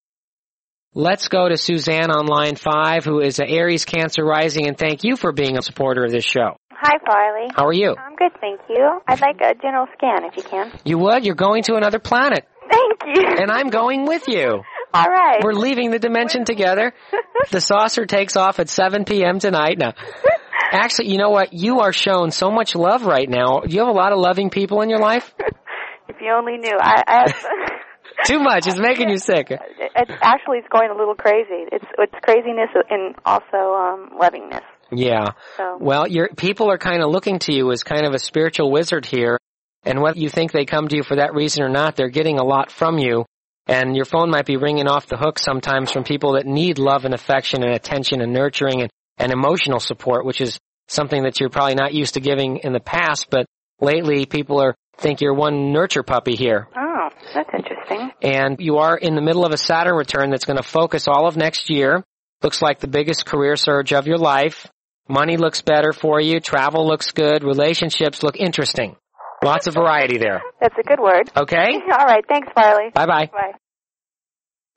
Let's 0.95 1.27
go 1.27 1.49
to 1.49 1.57
Suzanne 1.57 2.11
on 2.11 2.27
line 2.27 2.55
five, 2.55 3.03
who 3.03 3.19
is 3.19 3.39
an 3.39 3.47
Aries 3.47 3.83
Cancer 3.85 4.23
Rising, 4.23 4.67
and 4.67 4.77
thank 4.77 5.03
you 5.03 5.15
for 5.15 5.31
being 5.31 5.57
a 5.57 5.61
supporter 5.63 6.05
of 6.05 6.11
this 6.11 6.23
show. 6.25 6.55
Hi, 6.71 6.97
Farley. 7.03 7.49
How 7.55 7.65
are 7.65 7.73
you? 7.73 7.95
I'm 7.97 8.15
good, 8.15 8.31
thank 8.39 8.59
you. 8.69 8.99
I'd 9.07 9.21
like 9.21 9.37
a 9.41 9.55
general 9.59 9.87
scan 9.97 10.25
if 10.25 10.37
you 10.37 10.43
can. 10.43 10.71
You 10.85 10.99
would? 10.99 11.25
You're 11.25 11.33
going 11.33 11.63
to 11.63 11.75
another 11.75 11.97
planet, 11.99 12.45
Thank 12.69 13.15
you. 13.15 13.25
and 13.41 13.49
I'm 13.49 13.69
going 13.69 14.05
with 14.05 14.27
you. 14.27 14.61
All 14.93 15.07
right. 15.07 15.41
We're 15.43 15.53
leaving 15.53 15.89
the 15.89 15.99
dimension 15.99 16.45
together. 16.45 16.93
The 17.51 17.59
saucer 17.59 18.05
takes 18.05 18.37
off 18.37 18.59
at 18.59 18.69
7 18.69 19.03
p.m. 19.03 19.37
tonight. 19.37 19.77
Now, 19.77 19.93
actually, 20.73 21.11
you 21.11 21.17
know 21.17 21.29
what? 21.29 21.53
You 21.53 21.79
are 21.79 21.93
shown 21.93 22.31
so 22.31 22.51
much 22.51 22.75
love 22.75 23.03
right 23.03 23.29
now. 23.29 23.61
Do 23.61 23.73
you 23.73 23.79
have 23.79 23.89
a 23.89 23.97
lot 23.97 24.11
of 24.11 24.19
loving 24.19 24.49
people 24.49 24.81
in 24.81 24.89
your 24.89 24.99
life? 24.99 25.33
if 26.07 26.17
you 26.21 26.31
only 26.31 26.57
knew. 26.57 26.77
I, 26.79 27.03
I 27.07 27.13
have, 27.21 27.45
Too 28.25 28.39
much. 28.39 28.67
It's 28.67 28.79
making 28.79 29.09
you 29.09 29.17
sick. 29.17 29.47
it's 29.51 30.11
actually 30.21 30.59
it's 30.59 30.67
going 30.69 30.89
a 30.89 30.97
little 30.97 31.15
crazy. 31.15 31.65
It's 31.71 31.85
it's 31.97 32.13
craziness 32.21 32.69
and 32.89 33.15
also 33.25 33.73
um 33.73 34.11
lovingness. 34.19 34.61
Yeah. 34.91 35.31
So 35.57 35.77
Well, 35.79 36.07
your 36.07 36.29
people 36.29 36.69
are 36.71 36.77
kind 36.77 37.01
of 37.01 37.09
looking 37.09 37.39
to 37.39 37.53
you 37.53 37.71
as 37.71 37.83
kind 37.83 38.05
of 38.05 38.13
a 38.13 38.19
spiritual 38.19 38.71
wizard 38.71 39.05
here, 39.05 39.39
and 39.83 40.01
whether 40.01 40.19
you 40.19 40.29
think 40.29 40.51
they 40.51 40.65
come 40.65 40.87
to 40.87 40.95
you 40.95 41.03
for 41.03 41.17
that 41.17 41.33
reason 41.33 41.63
or 41.63 41.69
not, 41.69 41.95
they're 41.95 42.09
getting 42.09 42.39
a 42.39 42.43
lot 42.43 42.71
from 42.71 42.97
you. 42.97 43.25
And 43.65 43.95
your 43.95 44.05
phone 44.05 44.29
might 44.29 44.45
be 44.45 44.57
ringing 44.57 44.87
off 44.87 45.07
the 45.07 45.17
hook 45.17 45.39
sometimes 45.39 45.91
from 45.91 46.03
people 46.03 46.33
that 46.33 46.45
need 46.45 46.79
love 46.79 47.05
and 47.05 47.13
affection 47.13 47.63
and 47.63 47.73
attention 47.73 48.21
and 48.21 48.33
nurturing 48.33 48.81
and, 48.81 48.91
and 49.17 49.31
emotional 49.31 49.79
support, 49.79 50.25
which 50.25 50.41
is 50.41 50.57
something 50.87 51.23
that 51.23 51.39
you're 51.39 51.49
probably 51.49 51.75
not 51.75 51.93
used 51.93 52.15
to 52.15 52.19
giving 52.19 52.57
in 52.57 52.73
the 52.73 52.79
past, 52.79 53.27
but 53.29 53.45
lately 53.79 54.25
people 54.25 54.59
are 54.61 54.75
think 54.97 55.21
you're 55.21 55.33
one 55.33 55.71
nurture 55.71 56.03
puppy 56.03 56.35
here. 56.35 56.67
oh, 56.75 57.09
that's 57.33 57.49
interesting. 57.57 58.11
And 58.21 58.57
you 58.59 58.77
are 58.77 58.95
in 58.95 59.15
the 59.15 59.21
middle 59.21 59.45
of 59.45 59.51
a 59.51 59.57
Saturn 59.57 59.95
return 59.95 60.29
that's 60.29 60.45
going 60.45 60.57
to 60.57 60.63
focus 60.63 61.07
all 61.07 61.27
of 61.27 61.35
next 61.35 61.69
year. 61.69 62.03
Looks 62.43 62.61
like 62.61 62.79
the 62.79 62.87
biggest 62.87 63.25
career 63.25 63.55
surge 63.55 63.93
of 63.93 64.05
your 64.05 64.17
life. 64.17 64.67
Money 65.07 65.37
looks 65.37 65.61
better 65.61 65.93
for 65.93 66.21
you. 66.21 66.39
Travel 66.39 66.87
looks 66.87 67.11
good. 67.11 67.43
Relationships 67.43 68.23
look 68.23 68.37
interesting. 68.37 68.95
Lots 69.43 69.67
of 69.67 69.73
variety 69.73 70.17
there. 70.17 70.41
That's 70.61 70.75
a 70.77 70.83
good 70.83 70.99
word. 70.99 71.29
Okay? 71.35 71.73
All 71.91 72.05
right. 72.05 72.23
Thanks, 72.27 72.47
Farley. 72.55 72.91
Bye 72.93 73.05
bye. 73.05 73.53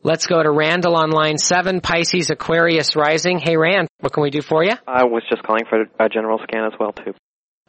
Let's 0.02 0.26
go 0.26 0.42
to 0.42 0.50
Randall 0.50 0.94
on 0.96 1.10
line 1.10 1.38
seven, 1.38 1.80
Pisces 1.80 2.30
Aquarius 2.30 2.94
rising. 2.96 3.38
Hey 3.38 3.56
Rand, 3.56 3.88
what 4.00 4.12
can 4.12 4.22
we 4.22 4.30
do 4.30 4.42
for 4.42 4.62
you? 4.62 4.72
I 4.86 5.04
was 5.04 5.22
just 5.28 5.42
calling 5.42 5.64
for 5.68 5.82
a 5.98 6.08
general 6.08 6.38
scan 6.42 6.64
as 6.64 6.72
well 6.78 6.92
too. 6.92 7.14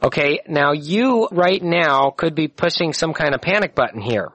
Okay, 0.04 0.40
now 0.48 0.74
you 0.74 1.28
right 1.32 1.62
now 1.62 2.12
could 2.12 2.36
be 2.36 2.48
pushing 2.48 2.94
some 2.94 3.14
kind 3.14 3.34
of 3.34 3.42
panic 3.42 3.74
button 3.74 4.02
here. 4.02 4.30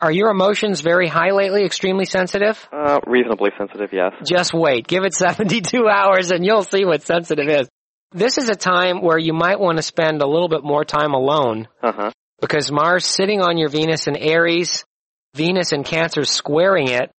Are 0.00 0.12
your 0.12 0.30
emotions 0.30 0.82
very 0.82 1.08
high 1.08 1.30
lately, 1.32 1.64
extremely 1.64 2.04
sensitive? 2.04 2.68
Uh, 2.70 3.00
reasonably 3.06 3.50
sensitive, 3.58 3.88
yes. 3.92 4.12
Just 4.24 4.52
wait. 4.54 4.86
Give 4.86 5.02
it 5.04 5.14
72 5.14 5.88
hours 5.88 6.30
and 6.30 6.44
you'll 6.44 6.62
see 6.62 6.84
what 6.84 7.02
sensitive 7.02 7.48
is. 7.48 7.68
This 8.12 8.38
is 8.38 8.48
a 8.48 8.54
time 8.54 9.02
where 9.02 9.18
you 9.18 9.32
might 9.32 9.58
want 9.58 9.78
to 9.78 9.82
spend 9.82 10.22
a 10.22 10.28
little 10.28 10.48
bit 10.48 10.62
more 10.62 10.84
time 10.84 11.12
alone 11.14 11.66
Uh 11.82 11.92
huh. 11.96 12.10
because 12.40 12.70
Mars 12.70 13.04
sitting 13.04 13.40
on 13.40 13.56
your 13.56 13.68
Venus 13.68 14.06
in 14.06 14.16
Aries, 14.16 14.84
Venus 15.36 15.72
and 15.72 15.84
Cancer 15.84 16.24
squaring 16.24 16.88
it. 16.88 17.10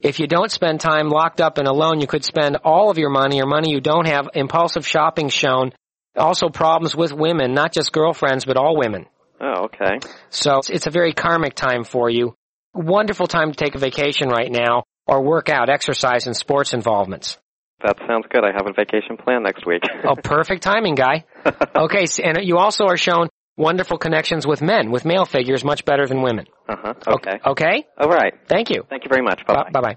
If 0.00 0.20
you 0.20 0.26
don't 0.26 0.50
spend 0.50 0.80
time 0.80 1.08
locked 1.08 1.40
up 1.40 1.58
and 1.58 1.66
alone, 1.66 2.00
you 2.00 2.06
could 2.06 2.24
spend 2.24 2.56
all 2.64 2.90
of 2.90 2.98
your 2.98 3.10
money 3.10 3.40
or 3.40 3.46
money 3.46 3.70
you 3.70 3.80
don't 3.80 4.06
have, 4.06 4.28
impulsive 4.34 4.86
shopping 4.86 5.28
shown, 5.28 5.72
also 6.16 6.48
problems 6.48 6.94
with 6.94 7.12
women, 7.12 7.54
not 7.54 7.72
just 7.72 7.92
girlfriends, 7.92 8.44
but 8.44 8.56
all 8.56 8.76
women. 8.76 9.06
Oh, 9.40 9.64
okay. 9.66 9.98
So 10.30 10.58
it's- 10.58 10.86
a 10.86 10.90
very 10.90 11.12
karmic 11.12 11.54
time 11.54 11.84
for 11.84 12.10
you. 12.10 12.34
Wonderful 12.74 13.26
time 13.26 13.52
to 13.52 13.56
take 13.56 13.74
a 13.74 13.78
vacation 13.78 14.28
right 14.28 14.50
now 14.50 14.82
or 15.06 15.22
work 15.22 15.48
out, 15.48 15.68
exercise 15.70 16.26
and 16.26 16.36
sports 16.36 16.74
involvements. 16.74 17.38
That 17.82 17.96
sounds 18.06 18.26
good. 18.30 18.44
I 18.44 18.52
have 18.52 18.66
a 18.68 18.72
vacation 18.72 19.16
plan 19.16 19.42
next 19.42 19.66
week. 19.66 19.82
Oh, 20.04 20.14
perfect 20.14 20.62
timing, 20.62 20.94
guy. 20.94 21.24
Okay, 21.74 22.04
and 22.22 22.38
you 22.42 22.58
also 22.58 22.84
are 22.84 22.96
shown 22.96 23.28
wonderful 23.56 23.98
connections 23.98 24.46
with 24.46 24.62
men, 24.62 24.90
with 24.90 25.04
male 25.04 25.24
figures, 25.24 25.64
much 25.64 25.84
better 25.84 26.06
than 26.06 26.22
women. 26.22 26.46
Uh 26.68 26.76
huh. 26.82 26.94
Okay. 27.06 27.38
Okay? 27.46 27.86
All 27.98 28.08
right. 28.08 28.34
Thank 28.48 28.70
you. 28.70 28.82
Thank 28.88 29.04
you 29.04 29.08
very 29.10 29.22
much. 29.24 29.44
Bye 29.46 29.54
Bye 29.54 29.70
Bye-bye. 29.72 29.96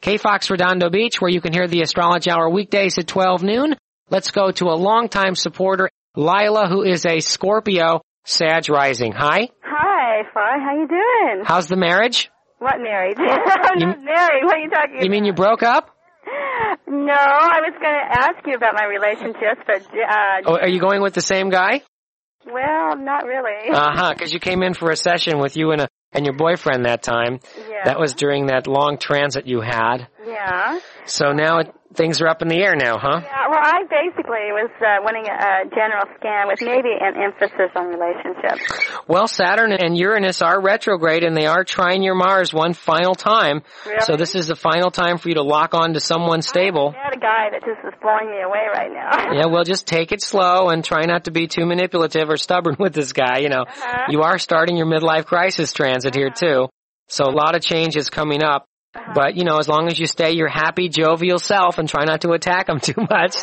K 0.00 0.16
Fox 0.16 0.50
Redondo 0.50 0.90
Beach, 0.90 1.20
where 1.20 1.30
you 1.30 1.40
can 1.40 1.52
hear 1.52 1.66
the 1.66 1.82
Astrology 1.82 2.30
Hour 2.30 2.48
weekdays 2.50 2.98
at 2.98 3.06
12 3.06 3.42
noon. 3.42 3.74
Let's 4.10 4.30
go 4.30 4.50
to 4.52 4.66
a 4.66 4.76
longtime 4.76 5.34
supporter, 5.34 5.90
Lila, 6.16 6.68
who 6.68 6.82
is 6.82 7.04
a 7.04 7.20
Scorpio, 7.20 8.00
Sag 8.24 8.68
Rising. 8.70 9.12
Hi. 9.12 9.48
Hi, 9.62 10.22
Far. 10.32 10.60
How 10.60 10.74
you 10.80 10.88
doing? 10.88 11.44
How's 11.44 11.68
the 11.68 11.76
marriage? 11.76 12.30
What 12.58 12.76
married? 12.80 13.16
I'm 13.20 13.78
You- 13.80 13.86
not 13.88 14.02
married. 14.04 14.44
What 14.44 14.54
are 14.56 14.60
you 14.60 14.70
talking 14.70 15.02
You 15.02 15.10
mean 15.10 15.24
you 15.24 15.32
broke 15.32 15.62
up? 15.62 15.90
No, 16.86 17.12
I 17.14 17.60
was 17.60 17.74
going 17.80 17.94
to 17.94 18.18
ask 18.20 18.46
you 18.46 18.54
about 18.54 18.74
my 18.74 18.84
relationships, 18.86 19.60
but 19.66 19.82
uh, 19.82 20.40
Oh, 20.46 20.56
are 20.58 20.68
you 20.68 20.80
going 20.80 21.02
with 21.02 21.14
the 21.14 21.20
same 21.22 21.50
guy? 21.50 21.82
Well, 22.52 22.96
not 22.96 23.24
really. 23.24 23.70
Uh 23.70 23.90
huh. 23.92 24.14
Because 24.14 24.32
you 24.32 24.40
came 24.40 24.62
in 24.62 24.74
for 24.74 24.90
a 24.90 24.96
session 24.96 25.38
with 25.38 25.56
you 25.56 25.72
and 25.72 25.82
a 25.82 25.88
and 26.12 26.24
your 26.24 26.34
boyfriend 26.34 26.84
that 26.86 27.02
time. 27.02 27.40
yeah. 27.68 27.84
That 27.84 27.98
was 28.00 28.14
during 28.14 28.46
that 28.46 28.66
long 28.66 28.98
transit 28.98 29.46
you 29.46 29.60
had. 29.60 30.08
Yeah. 30.26 30.78
So 31.06 31.32
now 31.32 31.58
it, 31.60 31.74
things 31.94 32.20
are 32.20 32.28
up 32.28 32.42
in 32.42 32.48
the 32.48 32.56
air 32.60 32.76
now, 32.76 32.98
huh? 32.98 33.20
Yeah. 33.22 33.48
Well, 33.48 33.60
I 33.62 33.82
basically 33.88 34.52
was 34.52 34.70
uh, 34.80 35.00
wanting 35.02 35.24
a, 35.26 35.32
a 35.32 35.64
general 35.74 36.04
scan 36.18 36.46
with 36.48 36.60
maybe 36.60 36.90
an 37.00 37.14
emphasis 37.16 37.70
on 37.74 37.86
relationships. 37.86 39.00
Well, 39.08 39.26
Saturn 39.26 39.72
and 39.72 39.96
Uranus 39.96 40.42
are 40.42 40.60
retrograde 40.60 41.24
and 41.24 41.34
they 41.34 41.46
are 41.46 41.64
trying 41.64 42.02
your 42.02 42.14
Mars 42.14 42.52
one 42.52 42.74
final 42.74 43.14
time. 43.14 43.62
Really? 43.86 44.00
So 44.02 44.16
this 44.16 44.34
is 44.34 44.48
the 44.48 44.56
final 44.56 44.90
time 44.90 45.16
for 45.16 45.30
you 45.30 45.36
to 45.36 45.42
lock 45.42 45.72
on 45.72 45.94
to 45.94 46.00
someone 46.00 46.42
stable. 46.42 46.94
I 46.94 47.04
had 47.04 47.16
a 47.16 47.20
guy 47.20 47.48
that 47.52 47.60
just 47.64 47.80
is 47.86 47.94
blowing 48.02 48.30
me 48.30 48.42
away 48.42 48.66
right 48.72 48.92
now. 48.92 49.32
Yeah, 49.38 49.46
well, 49.46 49.62
just 49.64 49.86
take 49.86 50.10
it 50.12 50.22
slow 50.22 50.68
and 50.68 50.84
try 50.84 51.04
not 51.06 51.24
to 51.24 51.30
be 51.30 51.46
too 51.46 51.64
manipulative 51.64 52.28
or 52.28 52.36
stubborn 52.36 52.76
with 52.78 52.92
this 52.92 53.12
guy. 53.12 53.38
You 53.38 53.48
know, 53.48 53.62
Uh-huh. 53.62 54.06
you 54.10 54.22
are 54.22 54.38
starting 54.38 54.76
your 54.76 54.86
midlife 54.86 55.24
crisis 55.26 55.72
transit 55.72 56.07
here 56.14 56.30
too. 56.30 56.68
So 57.08 57.24
a 57.24 57.32
lot 57.32 57.54
of 57.54 57.62
changes 57.62 58.10
coming 58.10 58.42
up. 58.42 58.64
But, 59.14 59.36
you 59.36 59.44
know, 59.44 59.58
as 59.58 59.68
long 59.68 59.86
as 59.88 59.98
you 59.98 60.06
stay 60.06 60.32
your 60.32 60.48
happy, 60.48 60.88
jovial 60.88 61.38
self 61.38 61.78
and 61.78 61.88
try 61.88 62.04
not 62.04 62.22
to 62.22 62.30
attack 62.32 62.66
them 62.66 62.80
too 62.82 62.94
much, 62.96 63.36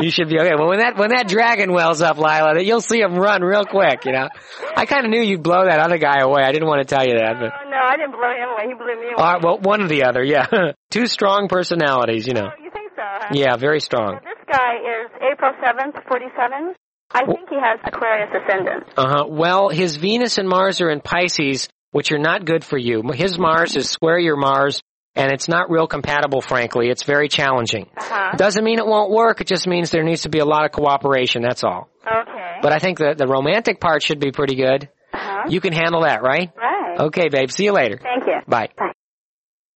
you 0.00 0.10
should 0.10 0.28
be 0.28 0.38
okay. 0.38 0.54
Well, 0.56 0.68
when 0.68 0.78
that, 0.78 0.96
when 0.96 1.10
that 1.10 1.28
dragon 1.28 1.72
wells 1.72 2.00
up, 2.00 2.16
Lila, 2.16 2.54
that 2.54 2.64
you'll 2.64 2.80
see 2.80 3.00
him 3.00 3.14
run 3.14 3.42
real 3.42 3.64
quick, 3.64 4.04
you 4.06 4.12
know. 4.12 4.28
I 4.76 4.86
kind 4.86 5.04
of 5.04 5.10
knew 5.10 5.20
you'd 5.20 5.42
blow 5.42 5.66
that 5.66 5.80
other 5.80 5.98
guy 5.98 6.20
away. 6.20 6.42
I 6.42 6.52
didn't 6.52 6.68
want 6.68 6.86
to 6.86 6.94
tell 6.94 7.06
you 7.06 7.18
that, 7.18 7.36
but. 7.38 7.52
Oh, 7.52 7.70
no, 7.70 7.76
I 7.76 7.96
didn't 7.96 8.12
blow 8.12 8.32
him 8.32 8.48
away. 8.48 8.64
He 8.68 8.74
blew 8.74 9.00
me 9.00 9.06
away. 9.08 9.14
All 9.16 9.32
right, 9.34 9.42
well, 9.42 9.58
one 9.58 9.82
or 9.82 9.88
the 9.88 10.04
other, 10.04 10.24
yeah. 10.24 10.46
Two 10.90 11.06
strong 11.06 11.48
personalities, 11.48 12.26
you 12.26 12.34
know. 12.34 12.48
Oh, 12.48 12.62
you 12.62 12.70
think 12.70 12.90
so? 12.96 13.02
Huh? 13.02 13.28
Yeah, 13.32 13.56
very 13.56 13.80
strong. 13.80 14.12
Well, 14.12 14.20
this 14.24 14.56
guy 14.56 14.76
is 14.76 15.10
April 15.32 15.52
7th, 15.62 16.08
47. 16.08 16.74
I 17.10 17.24
think 17.24 17.48
he 17.48 17.56
has 17.56 17.78
Aquarius 17.86 18.30
ascendant. 18.34 18.84
Uh 18.96 19.08
huh. 19.08 19.24
Well, 19.28 19.68
his 19.70 19.96
Venus 19.96 20.36
and 20.38 20.48
Mars 20.48 20.80
are 20.80 20.90
in 20.90 21.00
Pisces, 21.00 21.68
which 21.90 22.12
are 22.12 22.18
not 22.18 22.44
good 22.44 22.64
for 22.64 22.78
you. 22.78 23.02
His 23.14 23.38
Mars 23.38 23.76
is 23.76 23.88
square 23.90 24.18
your 24.18 24.36
Mars, 24.36 24.82
and 25.14 25.32
it's 25.32 25.48
not 25.48 25.70
real 25.70 25.86
compatible, 25.86 26.40
frankly. 26.40 26.88
It's 26.88 27.02
very 27.02 27.28
challenging. 27.28 27.88
Uh-huh. 27.96 28.36
Doesn't 28.36 28.62
mean 28.64 28.78
it 28.78 28.86
won't 28.86 29.10
work. 29.10 29.40
It 29.40 29.46
just 29.46 29.66
means 29.66 29.90
there 29.90 30.04
needs 30.04 30.22
to 30.22 30.28
be 30.28 30.38
a 30.38 30.44
lot 30.44 30.64
of 30.64 30.72
cooperation. 30.72 31.42
That's 31.42 31.64
all. 31.64 31.88
Okay. 32.06 32.56
But 32.62 32.72
I 32.72 32.78
think 32.78 32.98
the 32.98 33.14
the 33.16 33.26
romantic 33.26 33.80
part 33.80 34.02
should 34.02 34.20
be 34.20 34.32
pretty 34.32 34.54
good. 34.56 34.88
uh-huh. 35.12 35.48
You 35.48 35.60
can 35.60 35.72
handle 35.72 36.02
that, 36.02 36.22
right? 36.22 36.50
Right. 36.56 37.00
Okay, 37.00 37.28
babe. 37.28 37.50
See 37.50 37.64
you 37.64 37.72
later. 37.72 37.98
Thank 38.02 38.24
you. 38.26 38.40
Bye. 38.46 38.68
Bye. 38.76 38.92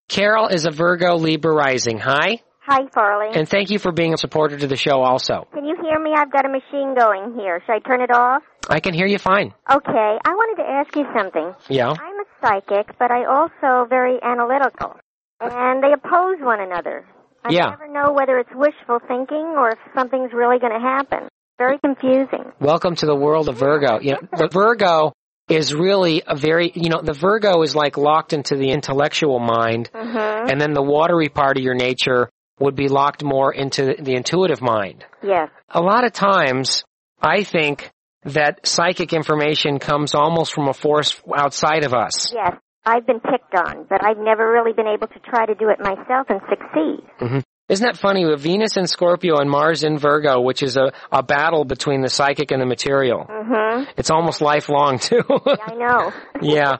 Carol 0.09 0.49
is 0.49 0.67
a 0.67 0.71
Virgo 0.71 1.17
Libra 1.17 1.53
rising. 1.55 1.99
Hi, 1.99 2.41
Hi, 2.65 2.87
Farley. 2.95 3.35
and 3.37 3.49
thank 3.49 3.71
you 3.71 3.79
for 3.81 3.91
being 3.91 4.15
a 4.15 4.17
supporter 4.17 4.57
to 4.57 4.67
the 4.69 4.77
show. 4.77 5.03
Also, 5.03 5.49
Can 5.53 5.65
you 5.65 5.75
hear 5.83 5.99
me? 5.99 6.13
I've 6.17 6.31
got 6.31 6.45
a 6.47 6.49
machine 6.49 6.95
going 6.97 7.35
here. 7.35 7.61
Should 7.67 7.73
I 7.73 7.79
turn 7.81 8.01
it 8.01 8.15
off? 8.15 8.43
I 8.69 8.79
can 8.79 8.95
hear 8.95 9.07
you 9.07 9.19
fine. 9.19 9.53
Okay. 9.69 10.19
I 10.25 10.31
wanted 10.31 10.63
to 10.63 10.69
ask 10.71 10.95
you 10.95 11.05
something. 11.17 11.53
Yeah. 11.69 11.89
I'm 11.91 11.97
a 11.99 12.25
psychic, 12.41 12.97
but 13.01 13.11
I 13.11 13.25
also 13.25 13.87
very 13.89 14.19
analytical, 14.23 14.95
and 15.41 15.83
they 15.83 15.93
oppose 15.93 16.37
one 16.41 16.61
another. 16.61 17.05
I 17.45 17.51
Yeah. 17.53 17.71
never 17.71 17.89
know 17.89 18.13
whether 18.13 18.39
it's 18.39 18.55
wishful 18.55 19.01
thinking 19.09 19.57
or 19.59 19.71
if 19.71 19.79
something's 19.97 20.33
really 20.33 20.61
going 20.61 20.73
to 20.73 20.79
happen. 20.87 21.27
Very 21.59 21.79
confusing. 21.81 22.53
Welcome 22.61 22.95
to 22.97 23.07
the 23.07 23.17
world 23.17 23.49
of 23.49 23.57
Virgo. 23.57 23.99
You 24.01 24.13
know, 24.13 24.21
the 24.37 24.49
Virgo 24.53 25.13
is 25.49 25.75
really 25.75 26.23
a 26.25 26.37
very, 26.37 26.71
you 26.77 26.89
know, 26.91 27.03
the 27.03 27.13
Virgo 27.13 27.63
is 27.63 27.75
like 27.75 27.97
locked 27.97 28.33
into 28.33 28.55
the 28.55 28.71
intellectual 28.71 29.41
mind, 29.41 29.91
Mm-hmm. 29.93 30.49
and 30.51 30.61
then 30.61 30.73
the 30.75 30.83
watery 30.83 31.29
part 31.29 31.57
of 31.57 31.65
your 31.65 31.75
nature 31.75 32.31
would 32.63 32.77
be 32.77 32.89
locked 32.89 33.23
more 33.23 33.53
into 33.53 33.95
the 33.99 34.15
intuitive 34.15 34.61
mind. 34.63 35.05
Yes. 35.23 35.49
A 35.71 35.81
lot 35.81 36.05
of 36.05 36.13
times, 36.13 36.85
I 37.21 37.45
think 37.45 37.91
that 38.25 38.67
psychic 38.67 39.13
information 39.13 39.79
comes 39.79 40.15
almost 40.15 40.53
from 40.53 40.69
a 40.69 40.75
force 40.75 41.21
outside 41.35 41.85
of 41.85 41.93
us. 41.93 42.33
Yes. 42.33 42.57
I've 42.85 43.07
been 43.07 43.21
picked 43.21 43.55
on, 43.55 43.87
but 43.89 44.05
I've 44.05 44.19
never 44.19 44.51
really 44.51 44.73
been 44.73 44.89
able 44.89 45.07
to 45.07 45.19
try 45.21 45.47
to 45.47 45.55
do 45.55 45.69
it 45.69 45.79
myself 45.79 46.27
and 46.29 46.41
succeed. 46.49 47.07
hmm 47.19 47.39
Isn't 47.69 47.87
that 47.87 47.97
funny? 47.97 48.25
With 48.25 48.41
Venus 48.41 48.77
in 48.77 48.89
Scorpio 48.89 49.39
and 49.39 49.49
Mars 49.49 49.85
in 49.85 49.99
Virgo, 49.99 50.41
which 50.41 50.65
is 50.65 50.77
a, 50.77 50.93
a 51.13 51.23
battle 51.23 51.65
between 51.65 52.03
the 52.03 52.09
psychic 52.09 52.51
and 52.51 52.61
the 52.61 52.67
material. 52.67 53.25
Mm-hmm. 53.31 53.93
It's 53.97 54.11
almost 54.11 54.41
lifelong 54.41 54.99
too. 54.99 55.23
I 55.29 55.75
know. 55.75 56.13
yeah. 56.43 56.79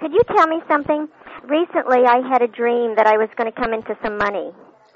Could 0.00 0.12
you 0.12 0.22
tell 0.34 0.46
me 0.46 0.60
something? 0.70 1.06
Recently, 1.44 2.06
I 2.06 2.26
had 2.26 2.40
a 2.40 2.48
dream 2.48 2.94
that 2.96 3.06
I 3.06 3.18
was 3.18 3.28
going 3.36 3.52
to 3.52 3.60
come 3.60 3.74
into 3.74 3.94
some 4.02 4.16
money. 4.16 4.52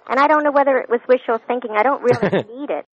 And 0.09 0.19
I 0.21 0.27
don't 0.27 0.45
know 0.45 0.53
whether 0.53 0.77
it 0.79 0.89
was 0.89 1.01
wishful 1.09 1.39
thinking. 1.47 1.73
I 1.77 1.83
don't 1.83 2.03
really 2.03 2.45
need 2.59 2.71
it. 2.71 2.85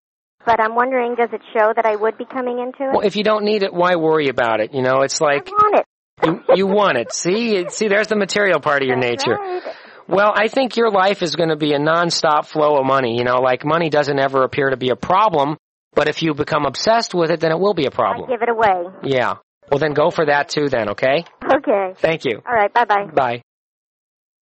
But 0.47 0.59
I'm 0.61 0.75
wondering, 0.75 1.17
does 1.17 1.29
it 1.33 1.43
show 1.53 1.73
that 1.75 1.85
I 1.85 1.97
would 1.97 2.17
be 2.17 2.25
coming 2.25 2.61
into 2.61 2.85
it? 2.91 2.93
Well, 2.97 3.01
if 3.07 3.17
you 3.17 3.25
don't 3.25 3.45
need 3.45 3.63
it, 3.63 3.75
why 3.75 3.97
worry 3.97 4.29
about 4.29 4.61
it? 4.61 4.73
You 4.73 4.83
know, 4.83 5.03
it's 5.03 5.21
like 5.21 5.49
I 5.49 5.51
want 5.51 5.81
it. 5.81 5.87
you, 6.25 6.57
you 6.57 6.67
want 6.67 6.97
it. 6.97 7.13
See, 7.13 7.69
see, 7.69 7.89
there's 7.89 8.09
the 8.09 8.17
material 8.17 8.59
part 8.61 8.83
of 8.83 8.89
your 8.89 8.99
That's 9.01 9.27
nature. 9.27 9.37
right. 9.39 9.63
Well, 10.09 10.33
I 10.35 10.49
think 10.49 10.77
your 10.77 10.91
life 10.91 11.23
is 11.23 11.37
going 11.37 11.51
to 11.51 11.57
be 11.57 11.73
a 11.75 11.79
nonstop 11.79 12.47
flow 12.47 12.79
of 12.79 12.87
money. 12.87 13.17
You 13.19 13.25
know, 13.25 13.37
like 13.37 13.65
money 13.65 13.91
doesn't 13.91 14.19
ever 14.19 14.43
appear 14.43 14.71
to 14.71 14.77
be 14.77 14.89
a 14.89 14.97
problem, 14.97 15.57
but 15.95 16.09
if 16.09 16.23
you 16.23 16.33
become 16.35 16.65
obsessed 16.65 17.15
with 17.15 17.31
it, 17.31 17.41
then 17.41 17.53
it 17.53 17.59
will 17.61 17.75
be 17.75 17.85
a 17.87 17.91
problem. 17.91 18.29
give 18.29 18.43
it 18.43 18.49
away. 18.49 18.91
Yeah. 19.05 19.35
Well, 19.71 19.79
then 19.79 19.93
go 19.93 20.11
for 20.11 20.27
that 20.27 20.49
too. 20.49 20.69
Then, 20.69 20.91
okay? 20.91 21.25
Okay. 21.45 21.93
Thank 21.97 22.25
you. 22.25 22.43
All 22.45 22.55
right. 22.55 22.73
Bye 22.73 22.87
bye. 22.87 23.07
Bye. 23.15 23.43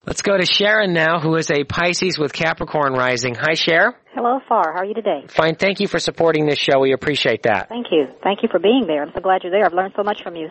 Let's 0.09 0.23
go 0.23 0.38
to 0.38 0.47
Sharon 0.47 0.94
now, 0.94 1.21
who 1.21 1.35
is 1.35 1.51
a 1.51 1.64
Pisces 1.64 2.18
with 2.18 2.33
Capricorn 2.33 2.94
rising. 2.94 3.35
Hi, 3.35 3.53
Cher. 3.53 3.94
Hello, 4.14 4.40
Far. 4.49 4.73
How 4.73 4.79
are 4.79 4.85
you 4.87 4.94
today? 4.94 5.27
Fine. 5.29 5.57
Thank 5.57 5.81
you 5.81 5.87
for 5.87 5.99
supporting 5.99 6.47
this 6.47 6.59
show. 6.59 6.81
We 6.81 6.94
appreciate 6.94 7.42
that. 7.42 7.68
Thank 7.68 7.88
you. 7.90 8.07
Thank 8.23 8.42
you 8.42 8.49
for 8.51 8.59
being 8.59 8.87
there. 8.87 9.03
I'm 9.03 9.12
so 9.14 9.21
glad 9.21 9.42
you're 9.42 9.53
there. 9.53 9.66
I've 9.66 9.75
learned 9.75 9.92
so 9.94 10.03
much 10.03 10.23
from 10.23 10.35
you. 10.35 10.49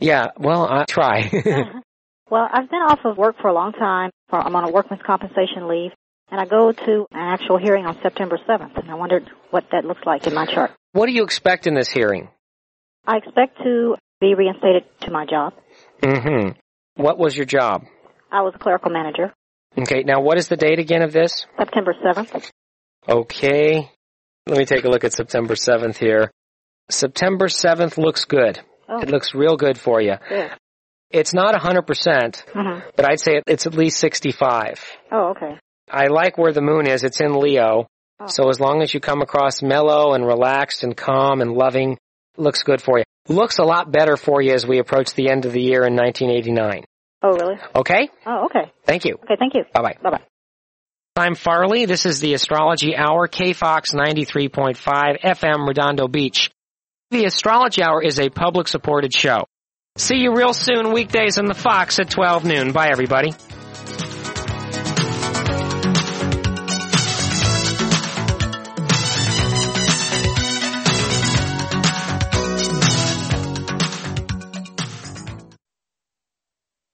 Yeah. 0.00 0.30
Well, 0.36 0.66
I 0.68 0.84
try. 0.84 1.30
Well, 2.30 2.48
I've 2.50 2.70
been 2.70 2.80
off 2.80 3.00
of 3.04 3.18
work 3.18 3.36
for 3.42 3.48
a 3.48 3.52
long 3.52 3.72
time. 3.72 4.10
I'm 4.30 4.56
on 4.56 4.64
a 4.64 4.70
workman's 4.70 5.02
compensation 5.02 5.68
leave, 5.68 5.90
and 6.30 6.40
I 6.40 6.46
go 6.46 6.72
to 6.72 7.06
an 7.12 7.18
actual 7.18 7.58
hearing 7.58 7.84
on 7.84 8.00
September 8.00 8.38
7th, 8.48 8.78
and 8.78 8.90
I 8.90 8.94
wondered 8.94 9.30
what 9.50 9.64
that 9.70 9.84
looks 9.84 10.00
like 10.06 10.26
in 10.26 10.32
my 10.32 10.46
chart. 10.46 10.70
what 10.92 11.06
do 11.06 11.12
you 11.12 11.24
expect 11.24 11.66
in 11.66 11.74
this 11.74 11.90
hearing? 11.90 12.30
I 13.06 13.18
expect 13.18 13.58
to 13.58 13.96
be 14.18 14.34
reinstated 14.34 14.84
to 15.02 15.10
my 15.10 15.26
job. 15.26 15.52
Mm-hmm. 16.00 16.52
What 16.94 17.18
was 17.18 17.36
your 17.36 17.44
job? 17.44 17.84
I 18.32 18.40
was 18.42 18.54
a 18.56 18.58
clerical 18.58 18.90
manager. 18.90 19.32
Okay. 19.78 20.02
Now, 20.04 20.20
what 20.20 20.38
is 20.38 20.48
the 20.48 20.56
date 20.56 20.78
again 20.78 21.02
of 21.02 21.12
this? 21.12 21.46
September 21.58 21.94
7th. 22.04 22.50
Okay. 23.08 23.90
Let 24.46 24.58
me 24.58 24.64
take 24.64 24.84
a 24.84 24.88
look 24.88 25.04
at 25.04 25.12
September 25.12 25.54
7th 25.54 25.96
here. 25.96 26.30
September 26.90 27.46
7th 27.48 27.96
looks 27.98 28.24
good. 28.24 28.60
Oh, 28.88 29.00
It 29.00 29.08
looks 29.10 29.34
real 29.34 29.56
good 29.56 29.78
for 29.78 30.00
you. 30.00 30.16
good. 30.28 30.50
It's 31.10 31.34
not 31.34 31.54
100%, 31.54 32.42
hmm 32.54 32.78
but 32.96 33.04
I'd 33.10 33.20
say 33.20 33.42
it's 33.46 33.66
at 33.66 33.74
least 33.74 33.98
65. 33.98 34.82
Oh, 35.10 35.34
okay. 35.36 35.58
I 35.90 36.06
like 36.06 36.38
where 36.38 36.52
the 36.52 36.62
moon 36.62 36.86
is. 36.86 37.04
It's 37.04 37.20
in 37.20 37.38
Leo. 37.38 37.86
Oh. 38.18 38.26
So 38.28 38.48
as 38.48 38.58
long 38.58 38.80
as 38.82 38.94
you 38.94 39.00
come 39.00 39.20
across 39.20 39.62
mellow 39.62 40.14
and 40.14 40.26
relaxed 40.26 40.84
and 40.84 40.96
calm 40.96 41.42
and 41.42 41.52
loving, 41.52 41.98
looks 42.38 42.62
good 42.62 42.80
for 42.80 42.98
you. 42.98 43.04
Looks 43.28 43.58
a 43.58 43.62
lot 43.64 43.92
better 43.92 44.16
for 44.16 44.40
you 44.40 44.54
as 44.54 44.66
we 44.66 44.78
approach 44.78 45.12
the 45.14 45.28
end 45.28 45.44
of 45.44 45.52
the 45.52 45.60
year 45.62 45.84
in 45.84 45.94
1989. 45.94 46.84
Oh, 47.22 47.34
really? 47.34 47.56
Okay? 47.74 48.08
Oh, 48.26 48.46
okay. 48.46 48.72
Thank 48.84 49.04
you. 49.04 49.14
Okay, 49.14 49.36
thank 49.38 49.54
you. 49.54 49.64
Bye 49.72 49.82
bye. 49.82 49.96
Bye-bye. 50.02 50.22
I'm 51.14 51.34
Farley. 51.34 51.84
This 51.86 52.06
is 52.06 52.20
the 52.20 52.34
Astrology 52.34 52.96
Hour, 52.96 53.28
KFOX 53.28 53.94
93.5 53.94 55.20
FM, 55.20 55.68
Redondo 55.68 56.08
Beach. 56.08 56.50
The 57.10 57.26
Astrology 57.26 57.82
Hour 57.82 58.02
is 58.02 58.18
a 58.18 58.30
public 58.30 58.66
supported 58.66 59.14
show. 59.14 59.44
See 59.98 60.16
you 60.16 60.34
real 60.34 60.54
soon 60.54 60.92
weekdays 60.92 61.36
on 61.36 61.44
the 61.44 61.54
Fox 61.54 61.98
at 61.98 62.08
12 62.08 62.46
noon. 62.46 62.72
Bye 62.72 62.88
everybody. 62.90 63.34